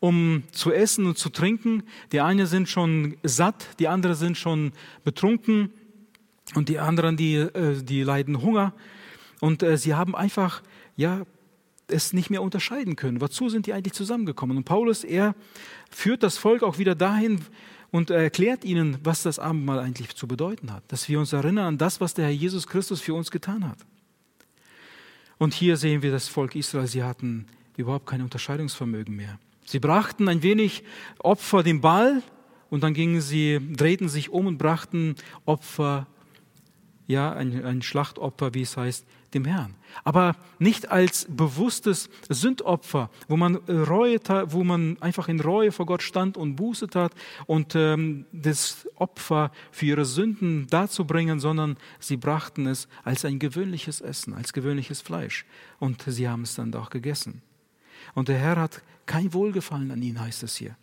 um 0.00 0.44
zu 0.52 0.72
essen 0.72 1.06
und 1.06 1.18
zu 1.18 1.30
trinken. 1.30 1.82
Die 2.12 2.20
einen 2.20 2.46
sind 2.46 2.68
schon 2.68 3.16
satt, 3.22 3.78
die 3.78 3.88
anderen 3.88 4.16
sind 4.16 4.36
schon 4.36 4.72
betrunken 5.04 5.72
und 6.54 6.68
die 6.68 6.78
anderen, 6.78 7.16
die, 7.16 7.36
äh, 7.36 7.82
die 7.82 8.02
leiden 8.02 8.42
Hunger. 8.42 8.72
Und 9.42 9.64
äh, 9.64 9.76
sie 9.76 9.96
haben 9.96 10.14
einfach, 10.14 10.62
ja, 10.94 11.26
es 11.88 12.12
nicht 12.12 12.30
mehr 12.30 12.42
unterscheiden 12.42 12.94
können. 12.94 13.20
Wozu 13.20 13.48
sind 13.48 13.66
die 13.66 13.72
eigentlich 13.72 13.92
zusammengekommen? 13.92 14.56
Und 14.56 14.62
Paulus, 14.62 15.02
er 15.02 15.34
führt 15.90 16.22
das 16.22 16.38
Volk 16.38 16.62
auch 16.62 16.78
wieder 16.78 16.94
dahin 16.94 17.40
und 17.90 18.10
erklärt 18.10 18.64
ihnen, 18.64 18.98
was 19.02 19.24
das 19.24 19.40
Abendmahl 19.40 19.80
eigentlich 19.80 20.14
zu 20.14 20.28
bedeuten 20.28 20.72
hat. 20.72 20.84
Dass 20.86 21.08
wir 21.08 21.18
uns 21.18 21.32
erinnern 21.32 21.66
an 21.66 21.78
das, 21.78 22.00
was 22.00 22.14
der 22.14 22.26
Herr 22.26 22.32
Jesus 22.32 22.68
Christus 22.68 23.00
für 23.00 23.14
uns 23.14 23.32
getan 23.32 23.68
hat. 23.68 23.78
Und 25.38 25.54
hier 25.54 25.76
sehen 25.76 26.02
wir 26.02 26.12
das 26.12 26.28
Volk 26.28 26.54
Israel, 26.54 26.86
sie 26.86 27.02
hatten 27.02 27.46
überhaupt 27.76 28.06
kein 28.06 28.22
Unterscheidungsvermögen 28.22 29.16
mehr. 29.16 29.40
Sie 29.64 29.80
brachten 29.80 30.28
ein 30.28 30.44
wenig 30.44 30.84
Opfer 31.18 31.64
dem 31.64 31.80
Ball 31.80 32.22
und 32.70 32.84
dann 32.84 32.94
gingen 32.94 33.20
sie, 33.20 33.58
drehten 33.72 34.08
sich 34.08 34.30
um 34.30 34.46
und 34.46 34.58
brachten 34.58 35.16
Opfer, 35.46 36.06
ja, 37.08 37.32
ein, 37.32 37.64
ein 37.64 37.82
Schlachtopfer, 37.82 38.54
wie 38.54 38.62
es 38.62 38.76
heißt, 38.76 39.04
dem 39.34 39.44
Herrn. 39.44 39.74
Aber 40.04 40.36
nicht 40.58 40.90
als 40.90 41.26
bewusstes 41.28 42.08
Sündopfer, 42.28 43.10
wo 43.28 43.36
man, 43.36 43.56
Reue, 43.56 44.18
wo 44.46 44.64
man 44.64 44.96
einfach 45.00 45.28
in 45.28 45.40
Reue 45.40 45.72
vor 45.72 45.86
Gott 45.86 46.02
stand 46.02 46.36
und 46.36 46.56
Buße 46.56 46.88
tat 46.88 47.12
und 47.46 47.74
ähm, 47.74 48.26
das 48.32 48.88
Opfer 48.96 49.52
für 49.70 49.86
ihre 49.86 50.04
Sünden 50.04 50.66
darzubringen, 50.68 51.40
sondern 51.40 51.76
sie 51.98 52.16
brachten 52.16 52.66
es 52.66 52.88
als 53.04 53.24
ein 53.24 53.38
gewöhnliches 53.38 54.00
Essen, 54.00 54.34
als 54.34 54.52
gewöhnliches 54.52 55.00
Fleisch. 55.00 55.44
Und 55.78 56.02
sie 56.06 56.28
haben 56.28 56.42
es 56.42 56.54
dann 56.54 56.74
auch 56.74 56.90
gegessen. 56.90 57.42
Und 58.14 58.28
der 58.28 58.38
Herr 58.38 58.56
hat 58.56 58.82
kein 59.06 59.32
Wohlgefallen 59.32 59.90
an 59.90 60.02
ihnen, 60.02 60.20
heißt 60.20 60.42
es 60.42 60.56
hier. 60.56 60.76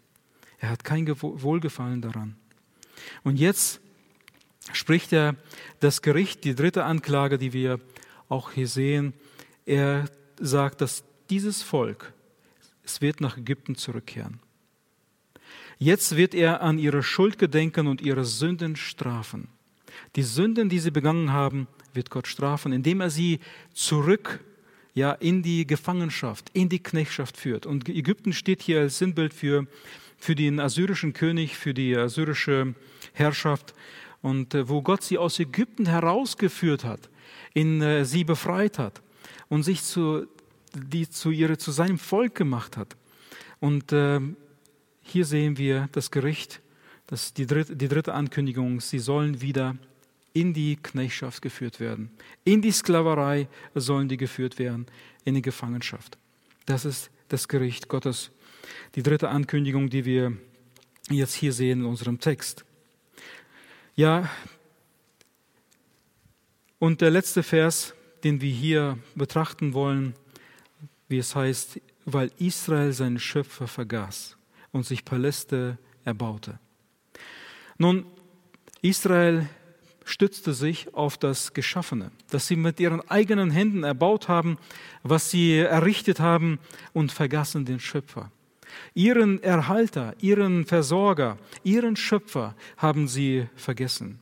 Er 0.59 0.69
hat 0.69 0.83
kein 0.83 1.07
Wohlgefallen 1.21 2.01
daran. 2.01 2.35
Und 3.23 3.37
jetzt 3.37 3.79
spricht 4.73 5.13
er 5.13 5.35
das 5.79 6.01
Gericht, 6.01 6.43
die 6.43 6.55
dritte 6.55 6.83
Anklage, 6.83 7.37
die 7.37 7.53
wir 7.53 7.79
auch 8.29 8.51
hier 8.51 8.67
sehen, 8.67 9.13
er 9.65 10.05
sagt, 10.39 10.81
dass 10.81 11.03
dieses 11.29 11.61
Volk, 11.61 12.13
es 12.83 13.01
wird 13.01 13.21
nach 13.21 13.37
Ägypten 13.37 13.75
zurückkehren. 13.75 14.39
Jetzt 15.77 16.15
wird 16.15 16.33
er 16.33 16.61
an 16.61 16.77
ihre 16.77 17.03
Schuld 17.03 17.37
gedenken 17.37 17.87
und 17.87 18.01
ihre 18.01 18.25
Sünden 18.25 18.75
strafen. 18.75 19.47
Die 20.15 20.23
Sünden, 20.23 20.69
die 20.69 20.79
sie 20.79 20.91
begangen 20.91 21.31
haben, 21.31 21.67
wird 21.93 22.09
Gott 22.09 22.27
strafen, 22.27 22.71
indem 22.71 23.01
er 23.01 23.09
sie 23.09 23.39
zurück 23.73 24.39
ja, 24.93 25.13
in 25.13 25.41
die 25.41 25.65
Gefangenschaft, 25.65 26.49
in 26.53 26.69
die 26.69 26.83
Knechtschaft 26.83 27.37
führt. 27.37 27.65
Und 27.65 27.87
Ägypten 27.89 28.33
steht 28.33 28.61
hier 28.61 28.81
als 28.81 28.97
Sinnbild 28.97 29.33
für, 29.33 29.67
für 30.17 30.35
den 30.35 30.59
assyrischen 30.59 31.13
König, 31.13 31.55
für 31.55 31.73
die 31.73 31.95
assyrische 31.95 32.75
Herrschaft. 33.13 33.73
Und 34.21 34.53
äh, 34.53 34.67
wo 34.67 34.81
Gott 34.81 35.03
sie 35.03 35.17
aus 35.17 35.39
Ägypten 35.39 35.85
herausgeführt 35.85 36.83
hat, 36.83 37.09
in 37.53 37.81
äh, 37.81 38.05
sie 38.05 38.23
befreit 38.23 38.79
hat 38.79 39.01
und 39.47 39.63
sich 39.63 39.83
zu, 39.83 40.27
die 40.73 41.09
zu, 41.09 41.31
ihre, 41.31 41.57
zu 41.57 41.71
seinem 41.71 41.97
Volk 41.97 42.35
gemacht 42.35 42.77
hat. 42.77 42.95
Und 43.59 43.91
äh, 43.91 44.19
hier 45.01 45.25
sehen 45.25 45.57
wir 45.57 45.89
das 45.91 46.11
Gericht, 46.11 46.61
das 47.07 47.33
die, 47.33 47.45
dritte, 47.45 47.75
die 47.75 47.87
dritte 47.87 48.13
Ankündigung, 48.13 48.79
sie 48.79 48.99
sollen 48.99 49.41
wieder 49.41 49.75
in 50.33 50.53
die 50.53 50.75
Knechtschaft 50.75 51.41
geführt 51.41 51.79
werden. 51.79 52.11
In 52.43 52.61
die 52.61 52.71
Sklaverei 52.71 53.47
sollen 53.73 54.07
die 54.07 54.17
geführt 54.17 54.59
werden, 54.59 54.85
in 55.25 55.33
die 55.33 55.41
Gefangenschaft. 55.41 56.17
Das 56.65 56.85
ist 56.85 57.09
das 57.29 57.47
Gericht 57.47 57.87
Gottes. 57.87 58.31
Die 58.95 59.03
dritte 59.03 59.29
Ankündigung, 59.29 59.89
die 59.89 60.05
wir 60.05 60.33
jetzt 61.09 61.33
hier 61.33 61.53
sehen 61.53 61.79
in 61.79 61.85
unserem 61.85 62.19
Text. 62.19 62.63
Ja, 63.95 64.29
und 66.79 67.01
der 67.01 67.11
letzte 67.11 67.43
Vers, 67.43 67.93
den 68.23 68.41
wir 68.41 68.51
hier 68.51 68.97
betrachten 69.15 69.73
wollen, 69.73 70.15
wie 71.07 71.17
es 71.17 71.35
heißt, 71.35 71.79
weil 72.05 72.31
Israel 72.39 72.93
seinen 72.93 73.19
Schöpfer 73.19 73.67
vergaß 73.67 74.37
und 74.71 74.85
sich 74.85 75.05
Paläste 75.05 75.77
erbaute. 76.05 76.59
Nun, 77.77 78.05
Israel 78.81 79.47
stützte 80.05 80.53
sich 80.53 80.93
auf 80.93 81.17
das 81.17 81.53
Geschaffene, 81.53 82.11
das 82.29 82.47
sie 82.47 82.55
mit 82.55 82.79
ihren 82.79 83.07
eigenen 83.09 83.51
Händen 83.51 83.83
erbaut 83.83 84.27
haben, 84.27 84.57
was 85.03 85.29
sie 85.29 85.57
errichtet 85.57 86.19
haben 86.19 86.59
und 86.93 87.11
vergaßen 87.11 87.65
den 87.65 87.79
Schöpfer. 87.79 88.31
Ihren 88.93 89.41
Erhalter, 89.43 90.15
ihren 90.19 90.65
Versorger, 90.65 91.37
ihren 91.63 91.95
Schöpfer 91.95 92.55
haben 92.77 93.07
sie 93.07 93.47
vergessen 93.55 94.19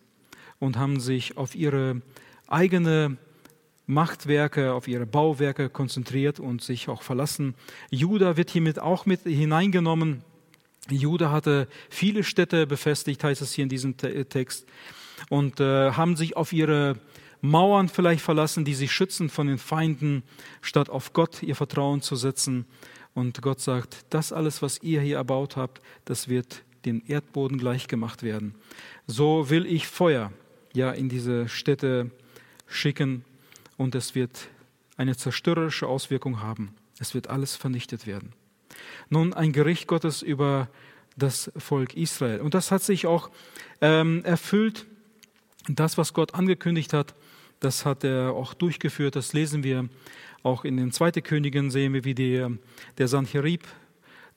und 0.60 0.78
haben 0.78 1.00
sich 1.00 1.38
auf 1.38 1.56
ihre 1.56 2.02
eigene 2.48 3.18
Machtwerke, 3.86 4.74
auf 4.74 4.88
ihre 4.88 5.06
Bauwerke 5.06 5.70
konzentriert 5.70 6.40
und 6.40 6.62
sich 6.62 6.90
auch 6.90 7.02
verlassen. 7.02 7.56
Juda 7.90 8.36
wird 8.36 8.50
hiermit 8.50 8.80
auch 8.80 9.06
mit 9.06 9.22
hineingenommen. 9.24 10.24
Juda 10.90 11.32
hatte 11.32 11.68
viele 11.90 12.24
Städte 12.24 12.68
befestigt, 12.68 13.24
heißt 13.24 13.42
es 13.42 13.54
hier 13.54 13.64
in 13.64 13.70
diesem 13.70 13.96
Text, 13.98 14.68
und 15.30 15.60
äh, 15.60 15.92
haben 15.92 16.16
sich 16.16 16.36
auf 16.36 16.54
ihre 16.54 16.98
Mauern 17.42 17.88
vielleicht 17.88 18.22
verlassen, 18.22 18.66
die 18.66 18.74
sie 18.74 18.88
schützen 18.88 19.30
von 19.30 19.48
den 19.48 19.58
Feinden, 19.58 20.24
statt 20.62 20.90
auf 20.90 21.14
Gott 21.14 21.44
ihr 21.44 21.56
Vertrauen 21.56 22.02
zu 22.02 22.16
setzen. 22.16 22.66
Und 23.14 23.42
Gott 23.42 23.62
sagt, 23.62 24.06
das 24.10 24.32
alles, 24.32 24.62
was 24.62 24.82
ihr 24.84 25.02
hier 25.02 25.18
erbaut 25.18 25.56
habt, 25.56 25.82
das 26.06 26.28
wird 26.30 26.64
dem 26.86 27.02
Erdboden 27.08 27.58
gleichgemacht 27.58 28.22
werden. 28.22 28.56
So 29.08 29.50
will 29.50 29.66
ich 29.66 29.88
Feuer 29.88 30.32
ja 30.74 30.92
in 30.92 31.10
diese 31.10 31.48
Städte 31.50 32.12
schicken 32.68 33.24
und 33.78 33.96
es 33.96 34.16
wird 34.16 34.50
eine 34.98 35.16
zerstörerische 35.16 35.88
Auswirkung 35.88 36.42
haben. 36.42 36.74
Es 37.00 37.14
wird 37.14 37.30
alles 37.30 37.56
vernichtet 37.56 38.08
werden. 38.08 38.34
Nun 39.10 39.34
ein 39.34 39.52
Gericht 39.52 39.88
Gottes 39.88 40.22
über 40.22 40.70
das 41.16 41.52
Volk 41.58 41.96
Israel. 41.96 42.42
Und 42.42 42.54
das 42.54 42.72
hat 42.72 42.84
sich 42.84 43.08
auch 43.08 43.30
ähm, 43.82 44.24
erfüllt. 44.24 44.86
Das, 45.68 45.98
was 45.98 46.14
Gott 46.14 46.34
angekündigt 46.34 46.94
hat, 46.94 47.16
das 47.60 47.86
hat 47.86 48.04
er 48.04 48.34
auch 48.34 48.54
durchgeführt. 48.54 49.16
Das 49.16 49.34
lesen 49.34 49.64
wir 49.64 49.90
auch 50.44 50.64
in 50.64 50.78
den 50.78 50.92
Zweiten 50.92 51.24
Königen, 51.24 51.72
sehen 51.72 51.94
wir, 51.94 52.04
wie 52.04 52.16
die, 52.16 52.46
der 52.98 53.08
Sancherib 53.08 53.64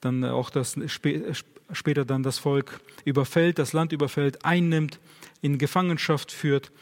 dann 0.00 0.24
auch 0.24 0.48
das, 0.48 0.78
später 0.86 2.04
dann 2.04 2.22
das 2.22 2.38
Volk 2.38 2.80
überfällt, 3.04 3.58
das 3.58 3.74
Land 3.74 3.92
überfällt, 3.92 4.44
einnimmt, 4.44 4.98
in 5.42 5.58
Gefangenschaft 5.58 6.32
führt. 6.32 6.72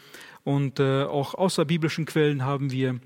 Und 0.48 0.80
äh, 0.80 1.02
auch 1.02 1.34
außerbiblischen 1.34 2.06
Quellen 2.06 2.42
haben 2.42 2.70
wir, 2.70 3.00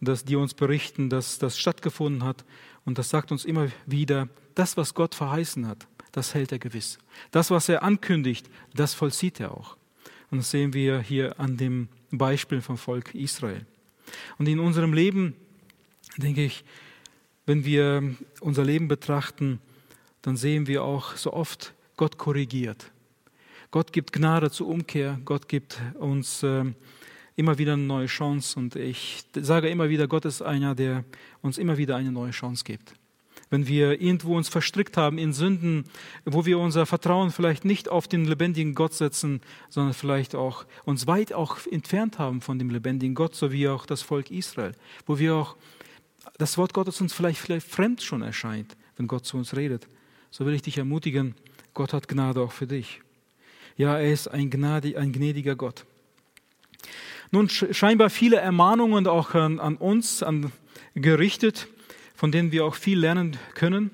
dass 0.00 0.24
die 0.24 0.34
uns 0.34 0.54
berichten, 0.54 1.08
dass 1.08 1.38
das 1.38 1.56
stattgefunden 1.56 2.24
hat. 2.24 2.44
Und 2.84 2.98
das 2.98 3.10
sagt 3.10 3.30
uns 3.30 3.44
immer 3.44 3.68
wieder, 3.86 4.28
das, 4.56 4.76
was 4.76 4.92
Gott 4.94 5.14
verheißen 5.14 5.68
hat, 5.68 5.86
das 6.10 6.34
hält 6.34 6.50
er 6.50 6.58
gewiss. 6.58 6.98
Das, 7.30 7.52
was 7.52 7.68
er 7.68 7.84
ankündigt, 7.84 8.50
das 8.74 8.94
vollzieht 8.94 9.38
er 9.38 9.52
auch. 9.52 9.76
Und 10.32 10.38
das 10.38 10.50
sehen 10.50 10.74
wir 10.74 10.98
hier 10.98 11.38
an 11.38 11.56
dem 11.56 11.86
Beispiel 12.10 12.60
vom 12.60 12.76
Volk 12.76 13.14
Israel. 13.14 13.64
Und 14.38 14.48
in 14.48 14.58
unserem 14.58 14.92
Leben, 14.92 15.36
denke 16.16 16.44
ich, 16.44 16.64
wenn 17.46 17.64
wir 17.64 18.16
unser 18.40 18.64
Leben 18.64 18.88
betrachten, 18.88 19.60
dann 20.22 20.36
sehen 20.36 20.66
wir 20.66 20.82
auch 20.82 21.14
so 21.14 21.32
oft, 21.32 21.72
Gott 21.96 22.18
korrigiert. 22.18 22.90
Gott 23.70 23.92
gibt 23.92 24.12
Gnade 24.12 24.50
zur 24.50 24.66
Umkehr. 24.66 25.20
Gott 25.24 25.48
gibt 25.48 25.80
uns 25.94 26.42
äh, 26.42 26.64
immer 27.36 27.58
wieder 27.58 27.74
eine 27.74 27.82
neue 27.82 28.06
Chance. 28.06 28.58
Und 28.58 28.74
ich 28.74 29.24
sage 29.34 29.68
immer 29.68 29.88
wieder, 29.88 30.08
Gott 30.08 30.24
ist 30.24 30.42
einer, 30.42 30.74
der 30.74 31.04
uns 31.40 31.56
immer 31.56 31.78
wieder 31.78 31.94
eine 31.94 32.10
neue 32.10 32.32
Chance 32.32 32.64
gibt. 32.64 32.94
Wenn 33.48 33.68
wir 33.68 34.00
irgendwo 34.00 34.36
uns 34.36 34.48
verstrickt 34.48 34.96
haben 34.96 35.18
in 35.18 35.32
Sünden, 35.32 35.84
wo 36.24 36.46
wir 36.46 36.58
unser 36.58 36.84
Vertrauen 36.84 37.30
vielleicht 37.30 37.64
nicht 37.64 37.88
auf 37.88 38.08
den 38.08 38.24
lebendigen 38.24 38.74
Gott 38.74 38.94
setzen, 38.94 39.40
sondern 39.68 39.94
vielleicht 39.94 40.34
auch 40.34 40.66
uns 40.84 41.06
weit 41.06 41.32
auch 41.32 41.58
entfernt 41.70 42.18
haben 42.18 42.40
von 42.40 42.58
dem 42.58 42.70
lebendigen 42.70 43.14
Gott, 43.14 43.34
so 43.34 43.52
wie 43.52 43.68
auch 43.68 43.86
das 43.86 44.02
Volk 44.02 44.30
Israel, 44.30 44.72
wo 45.06 45.18
wir 45.18 45.34
auch 45.34 45.56
das 46.38 46.58
Wort 46.58 46.74
Gottes 46.74 47.00
uns 47.00 47.12
vielleicht, 47.12 47.40
vielleicht 47.40 47.66
fremd 47.66 48.02
schon 48.02 48.22
erscheint, 48.22 48.76
wenn 48.96 49.08
Gott 49.08 49.26
zu 49.26 49.36
uns 49.36 49.56
redet, 49.56 49.88
so 50.30 50.44
will 50.46 50.54
ich 50.54 50.62
dich 50.62 50.78
ermutigen, 50.78 51.34
Gott 51.74 51.92
hat 51.92 52.08
Gnade 52.08 52.40
auch 52.40 52.52
für 52.52 52.66
dich. 52.66 53.00
Ja, 53.80 53.98
er 53.98 54.12
ist 54.12 54.28
ein, 54.28 54.50
gnade, 54.50 54.98
ein 54.98 55.10
gnädiger 55.10 55.56
Gott. 55.56 55.86
Nun 57.30 57.48
scheinbar 57.48 58.10
viele 58.10 58.36
Ermahnungen 58.36 59.06
auch 59.06 59.34
an, 59.34 59.58
an 59.58 59.78
uns 59.78 60.22
an, 60.22 60.52
gerichtet, 60.94 61.66
von 62.14 62.30
denen 62.30 62.52
wir 62.52 62.66
auch 62.66 62.74
viel 62.74 62.98
lernen 62.98 63.38
können. 63.54 63.90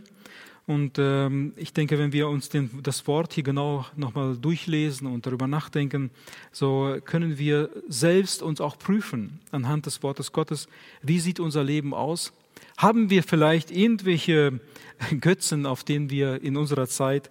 Und 0.66 0.98
ähm, 0.98 1.52
ich 1.54 1.72
denke, 1.72 2.00
wenn 2.00 2.12
wir 2.12 2.26
uns 2.26 2.48
den, 2.48 2.82
das 2.82 3.06
Wort 3.06 3.34
hier 3.34 3.44
genau 3.44 3.86
nochmal 3.94 4.36
durchlesen 4.36 5.06
und 5.06 5.24
darüber 5.24 5.46
nachdenken, 5.46 6.10
so 6.50 6.96
können 7.04 7.38
wir 7.38 7.70
selbst 7.86 8.42
uns 8.42 8.60
auch 8.60 8.80
prüfen 8.80 9.38
anhand 9.52 9.86
des 9.86 10.02
Wortes 10.02 10.32
Gottes, 10.32 10.66
wie 11.00 11.20
sieht 11.20 11.38
unser 11.38 11.62
Leben 11.62 11.94
aus? 11.94 12.32
Haben 12.76 13.08
wir 13.08 13.22
vielleicht 13.22 13.70
irgendwelche 13.70 14.58
Götzen, 15.20 15.64
auf 15.64 15.84
denen 15.84 16.10
wir 16.10 16.42
in 16.42 16.56
unserer 16.56 16.88
Zeit, 16.88 17.30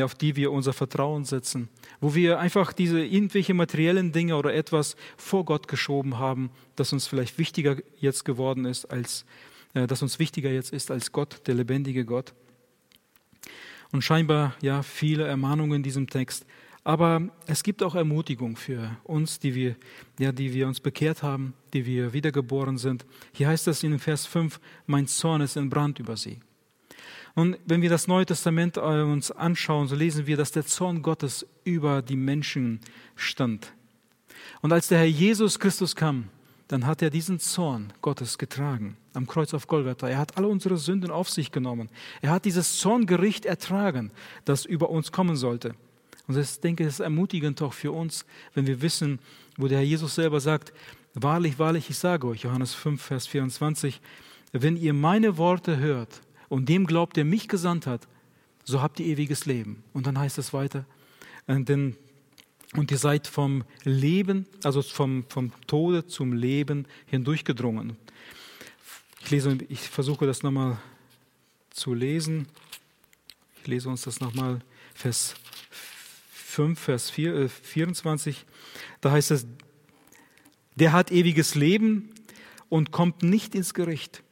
auf 0.00 0.14
die 0.14 0.36
wir 0.36 0.50
unser 0.52 0.72
Vertrauen 0.72 1.24
setzen, 1.24 1.68
wo 2.00 2.14
wir 2.14 2.38
einfach 2.38 2.72
diese 2.72 3.04
irgendwelche 3.04 3.52
materiellen 3.52 4.12
Dinge 4.12 4.36
oder 4.36 4.54
etwas 4.54 4.96
vor 5.18 5.44
Gott 5.44 5.68
geschoben 5.68 6.18
haben, 6.18 6.50
das 6.76 6.92
uns 6.94 7.06
vielleicht 7.06 7.36
wichtiger 7.38 7.76
jetzt 7.98 8.24
geworden 8.24 8.64
ist 8.64 8.86
als, 8.86 9.26
äh, 9.74 9.86
das 9.86 10.00
uns 10.00 10.18
wichtiger 10.18 10.50
jetzt 10.50 10.72
ist 10.72 10.90
als 10.90 11.12
Gott, 11.12 11.46
der 11.46 11.54
lebendige 11.54 12.06
Gott? 12.06 12.32
Und 13.92 14.02
scheinbar, 14.02 14.54
ja, 14.62 14.82
viele 14.82 15.26
Ermahnungen 15.26 15.76
in 15.76 15.82
diesem 15.82 16.08
Text. 16.08 16.46
Aber 16.84 17.28
es 17.46 17.62
gibt 17.62 17.82
auch 17.82 17.94
Ermutigung 17.94 18.56
für 18.56 18.96
uns, 19.04 19.38
die 19.38 19.54
wir, 19.54 19.76
ja, 20.18 20.32
die 20.32 20.52
wir 20.54 20.66
uns 20.66 20.80
bekehrt 20.80 21.22
haben, 21.22 21.52
die 21.74 21.86
wir 21.86 22.12
wiedergeboren 22.12 22.78
sind. 22.78 23.04
Hier 23.32 23.48
heißt 23.48 23.68
es 23.68 23.82
in 23.82 23.98
Vers 23.98 24.26
5, 24.26 24.58
mein 24.86 25.06
Zorn 25.06 25.42
ist 25.42 25.56
in 25.56 25.68
Brand 25.68 25.98
über 25.98 26.16
sie. 26.16 26.40
Und 27.34 27.56
wenn 27.64 27.82
wir 27.82 27.90
das 27.90 28.08
Neue 28.08 28.26
Testament 28.26 28.76
äh, 28.76 28.80
uns 28.80 29.30
anschauen, 29.30 29.88
so 29.88 29.94
lesen 29.94 30.26
wir, 30.26 30.36
dass 30.36 30.52
der 30.52 30.66
Zorn 30.66 31.02
Gottes 31.02 31.46
über 31.64 32.02
die 32.02 32.16
Menschen 32.16 32.80
stand. 33.16 33.72
Und 34.60 34.72
als 34.72 34.88
der 34.88 34.98
Herr 34.98 35.06
Jesus 35.06 35.58
Christus 35.58 35.96
kam, 35.96 36.28
dann 36.68 36.86
hat 36.86 37.02
er 37.02 37.10
diesen 37.10 37.38
Zorn 37.38 37.92
Gottes 38.00 38.38
getragen 38.38 38.96
am 39.14 39.26
Kreuz 39.26 39.52
auf 39.54 39.66
Golgatha. 39.66 40.08
Er 40.08 40.18
hat 40.18 40.36
alle 40.36 40.48
unsere 40.48 40.76
Sünden 40.76 41.10
auf 41.10 41.28
sich 41.28 41.52
genommen. 41.52 41.90
Er 42.20 42.30
hat 42.30 42.44
dieses 42.44 42.78
Zorngericht 42.78 43.44
ertragen, 43.44 44.10
das 44.44 44.64
über 44.64 44.90
uns 44.90 45.12
kommen 45.12 45.36
sollte. 45.36 45.74
Und 46.26 46.38
ich 46.38 46.60
denke, 46.60 46.84
es 46.84 46.94
ist 46.94 47.00
ermutigend 47.00 47.60
auch 47.62 47.72
für 47.72 47.92
uns, 47.92 48.24
wenn 48.54 48.66
wir 48.66 48.80
wissen, 48.80 49.18
wo 49.56 49.68
der 49.68 49.78
Herr 49.78 49.84
Jesus 49.84 50.14
selber 50.14 50.40
sagt, 50.40 50.72
wahrlich, 51.14 51.58
wahrlich, 51.58 51.90
ich 51.90 51.98
sage 51.98 52.26
euch, 52.26 52.42
Johannes 52.42 52.74
5, 52.74 53.02
Vers 53.02 53.26
24, 53.26 54.00
wenn 54.52 54.76
ihr 54.76 54.94
meine 54.94 55.36
Worte 55.36 55.78
hört 55.78 56.20
und 56.52 56.68
dem 56.68 56.86
glaubt, 56.86 57.16
der 57.16 57.24
mich 57.24 57.48
gesandt 57.48 57.86
hat, 57.86 58.06
so 58.62 58.82
habt 58.82 59.00
ihr 59.00 59.06
ewiges 59.06 59.46
Leben. 59.46 59.82
Und 59.94 60.06
dann 60.06 60.18
heißt 60.18 60.36
es 60.36 60.52
weiter, 60.52 60.84
denn 61.48 61.96
und 62.74 62.90
ihr 62.90 62.98
seid 62.98 63.26
vom 63.26 63.64
Leben, 63.84 64.44
also 64.62 64.82
vom, 64.82 65.24
vom 65.30 65.50
Tode 65.66 66.06
zum 66.06 66.34
Leben 66.34 66.86
hindurchgedrungen. 67.06 67.96
Ich, 69.22 69.30
lese, 69.30 69.56
ich 69.70 69.80
versuche 69.80 70.26
das 70.26 70.42
nochmal 70.42 70.76
zu 71.70 71.94
lesen. 71.94 72.46
Ich 73.62 73.66
lese 73.66 73.88
uns 73.88 74.02
das 74.02 74.20
nochmal, 74.20 74.60
Vers 74.92 75.34
5, 76.32 76.78
Vers 76.78 77.08
4, 77.08 77.34
äh, 77.34 77.48
24. 77.48 78.44
Da 79.00 79.10
heißt 79.10 79.30
es, 79.30 79.46
der 80.74 80.92
hat 80.92 81.12
ewiges 81.12 81.54
Leben 81.54 82.10
und 82.68 82.90
kommt 82.90 83.22
nicht 83.22 83.54
ins 83.54 83.72
Gericht, 83.72 84.22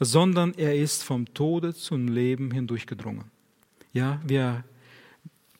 sondern 0.00 0.54
er 0.54 0.76
ist 0.76 1.02
vom 1.02 1.32
Tode 1.34 1.74
zum 1.74 2.08
Leben 2.08 2.50
hindurchgedrungen. 2.50 3.24
Ja, 3.92 4.20
wer 4.24 4.64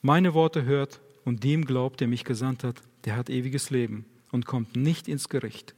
meine 0.02 0.34
Worte 0.34 0.64
hört 0.64 1.00
und 1.24 1.44
dem 1.44 1.64
glaubt, 1.64 2.00
der 2.00 2.08
mich 2.08 2.24
gesandt 2.24 2.64
hat, 2.64 2.82
der 3.04 3.16
hat 3.16 3.30
ewiges 3.30 3.70
Leben 3.70 4.06
und 4.30 4.46
kommt 4.46 4.76
nicht 4.76 5.08
ins 5.08 5.28
Gericht, 5.28 5.74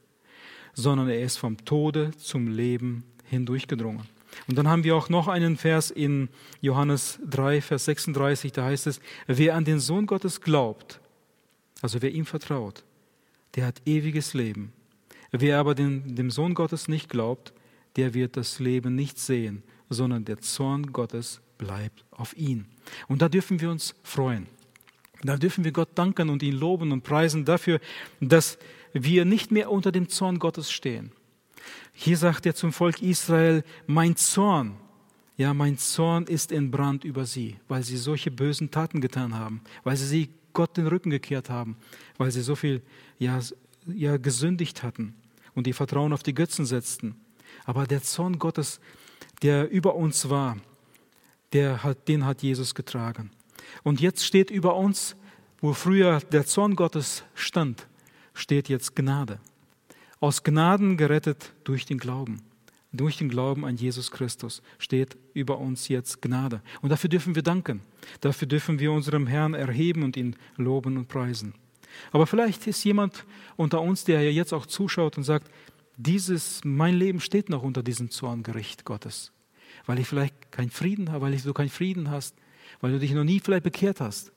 sondern 0.73 1.09
er 1.09 1.21
ist 1.21 1.37
vom 1.37 1.63
Tode 1.65 2.11
zum 2.17 2.47
Leben 2.47 3.03
hindurchgedrungen. 3.29 4.07
Und 4.47 4.57
dann 4.57 4.67
haben 4.67 4.83
wir 4.83 4.95
auch 4.95 5.09
noch 5.09 5.27
einen 5.27 5.57
Vers 5.57 5.91
in 5.91 6.29
Johannes 6.61 7.19
3, 7.29 7.61
Vers 7.61 7.85
36, 7.85 8.51
da 8.51 8.65
heißt 8.65 8.87
es, 8.87 9.01
wer 9.27 9.55
an 9.55 9.65
den 9.65 9.79
Sohn 9.79 10.05
Gottes 10.05 10.41
glaubt, 10.41 10.99
also 11.81 12.01
wer 12.01 12.11
ihm 12.11 12.25
vertraut, 12.25 12.83
der 13.55 13.65
hat 13.65 13.81
ewiges 13.85 14.33
Leben. 14.33 14.71
Wer 15.31 15.59
aber 15.59 15.75
den, 15.75 16.15
dem 16.15 16.29
Sohn 16.29 16.53
Gottes 16.53 16.87
nicht 16.87 17.09
glaubt, 17.09 17.53
der 17.95 18.13
wird 18.13 18.37
das 18.37 18.59
Leben 18.59 18.95
nicht 18.95 19.19
sehen, 19.19 19.63
sondern 19.89 20.25
der 20.25 20.39
Zorn 20.39 20.91
Gottes 20.91 21.41
bleibt 21.57 22.05
auf 22.11 22.35
ihn. 22.37 22.65
Und 23.07 23.21
da 23.21 23.29
dürfen 23.29 23.59
wir 23.61 23.69
uns 23.69 23.95
freuen. 24.03 24.47
Da 25.23 25.37
dürfen 25.37 25.63
wir 25.63 25.71
Gott 25.71 25.89
danken 25.95 26.29
und 26.29 26.41
ihn 26.41 26.55
loben 26.55 26.91
und 26.91 27.03
preisen 27.03 27.45
dafür, 27.45 27.79
dass 28.19 28.57
wir 28.93 29.25
nicht 29.25 29.51
mehr 29.51 29.71
unter 29.71 29.91
dem 29.91 30.09
Zorn 30.09 30.39
Gottes 30.39 30.71
stehen. 30.71 31.11
Hier 31.93 32.17
sagt 32.17 32.45
er 32.45 32.55
zum 32.55 32.73
Volk 32.73 33.01
Israel, 33.01 33.63
mein 33.85 34.15
Zorn, 34.15 34.77
ja, 35.37 35.53
mein 35.53 35.77
Zorn 35.77 36.25
ist 36.25 36.51
in 36.51 36.71
Brand 36.71 37.03
über 37.03 37.25
sie, 37.25 37.57
weil 37.67 37.83
sie 37.83 37.97
solche 37.97 38.31
bösen 38.31 38.71
Taten 38.71 39.01
getan 39.01 39.35
haben, 39.35 39.61
weil 39.83 39.97
sie 39.97 40.29
Gott 40.53 40.77
den 40.77 40.87
Rücken 40.87 41.09
gekehrt 41.09 41.49
haben, 41.49 41.77
weil 42.17 42.31
sie 42.31 42.41
so 42.41 42.55
viel 42.55 42.81
ja, 43.19 43.39
ja, 43.87 44.17
gesündigt 44.17 44.83
hatten 44.83 45.15
und 45.53 45.67
ihr 45.67 45.75
Vertrauen 45.75 46.13
auf 46.13 46.23
die 46.23 46.33
Götzen 46.33 46.65
setzten. 46.65 47.15
Aber 47.65 47.87
der 47.87 48.01
Zorn 48.01 48.39
Gottes, 48.39 48.79
der 49.41 49.69
über 49.69 49.95
uns 49.95 50.29
war, 50.29 50.57
der 51.53 51.83
hat, 51.83 52.07
den 52.07 52.25
hat 52.25 52.41
Jesus 52.41 52.75
getragen. 52.75 53.31
Und 53.83 54.01
jetzt 54.01 54.25
steht 54.25 54.49
über 54.49 54.75
uns, 54.75 55.15
wo 55.59 55.73
früher 55.73 56.19
der 56.19 56.45
Zorn 56.45 56.75
Gottes 56.75 57.23
stand, 57.35 57.87
steht 58.33 58.69
jetzt 58.69 58.95
Gnade. 58.95 59.39
Aus 60.19 60.43
Gnaden 60.43 60.97
gerettet 60.97 61.53
durch 61.63 61.85
den 61.85 61.97
Glauben. 61.97 62.41
Durch 62.93 63.17
den 63.17 63.29
Glauben 63.29 63.63
an 63.63 63.77
Jesus 63.77 64.11
Christus 64.11 64.61
steht 64.77 65.17
über 65.33 65.59
uns 65.59 65.87
jetzt 65.87 66.21
Gnade. 66.21 66.61
Und 66.81 66.89
dafür 66.89 67.09
dürfen 67.09 67.35
wir 67.35 67.41
danken. 67.41 67.81
Dafür 68.19 68.47
dürfen 68.47 68.79
wir 68.79 68.91
unserem 68.91 69.27
Herrn 69.27 69.53
erheben 69.53 70.03
und 70.03 70.17
ihn 70.17 70.35
loben 70.57 70.97
und 70.97 71.07
preisen. 71.07 71.53
Aber 72.11 72.27
vielleicht 72.27 72.67
ist 72.67 72.83
jemand 72.83 73.25
unter 73.55 73.81
uns, 73.81 74.03
der 74.03 74.21
ja 74.21 74.29
jetzt 74.29 74.53
auch 74.53 74.65
zuschaut 74.65 75.17
und 75.17 75.23
sagt, 75.23 75.49
dieses, 75.97 76.61
mein 76.63 76.95
Leben 76.95 77.19
steht 77.19 77.49
noch 77.49 77.63
unter 77.63 77.83
diesem 77.83 78.09
Zorngericht 78.09 78.85
Gottes. 78.85 79.31
Weil 79.85 79.99
ich 79.99 80.07
vielleicht 80.07 80.51
keinen 80.51 80.69
Frieden 80.69 81.11
habe, 81.11 81.25
weil 81.25 81.37
du 81.37 81.53
keinen 81.53 81.69
Frieden 81.69 82.09
hast, 82.09 82.35
weil 82.81 82.91
du 82.91 82.99
dich 82.99 83.13
noch 83.13 83.23
nie 83.23 83.39
vielleicht 83.39 83.63
bekehrt 83.63 83.99
hast, 83.99 84.31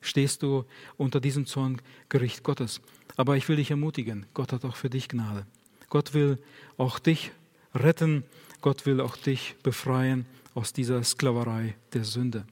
stehst 0.00 0.42
du 0.42 0.64
unter 0.96 1.20
diesem 1.20 1.46
Zorngericht 1.46 2.42
Gottes. 2.42 2.80
Aber 3.16 3.36
ich 3.36 3.48
will 3.48 3.56
dich 3.56 3.70
ermutigen, 3.70 4.26
Gott 4.34 4.52
hat 4.52 4.64
auch 4.64 4.76
für 4.76 4.90
dich 4.90 5.08
Gnade. 5.08 5.46
Gott 5.88 6.14
will 6.14 6.38
auch 6.76 6.98
dich 6.98 7.30
retten, 7.74 8.24
Gott 8.60 8.86
will 8.86 9.00
auch 9.00 9.16
dich 9.16 9.56
befreien 9.62 10.26
aus 10.54 10.72
dieser 10.72 11.02
Sklaverei 11.04 11.74
der 11.92 12.04
Sünde. 12.04 12.46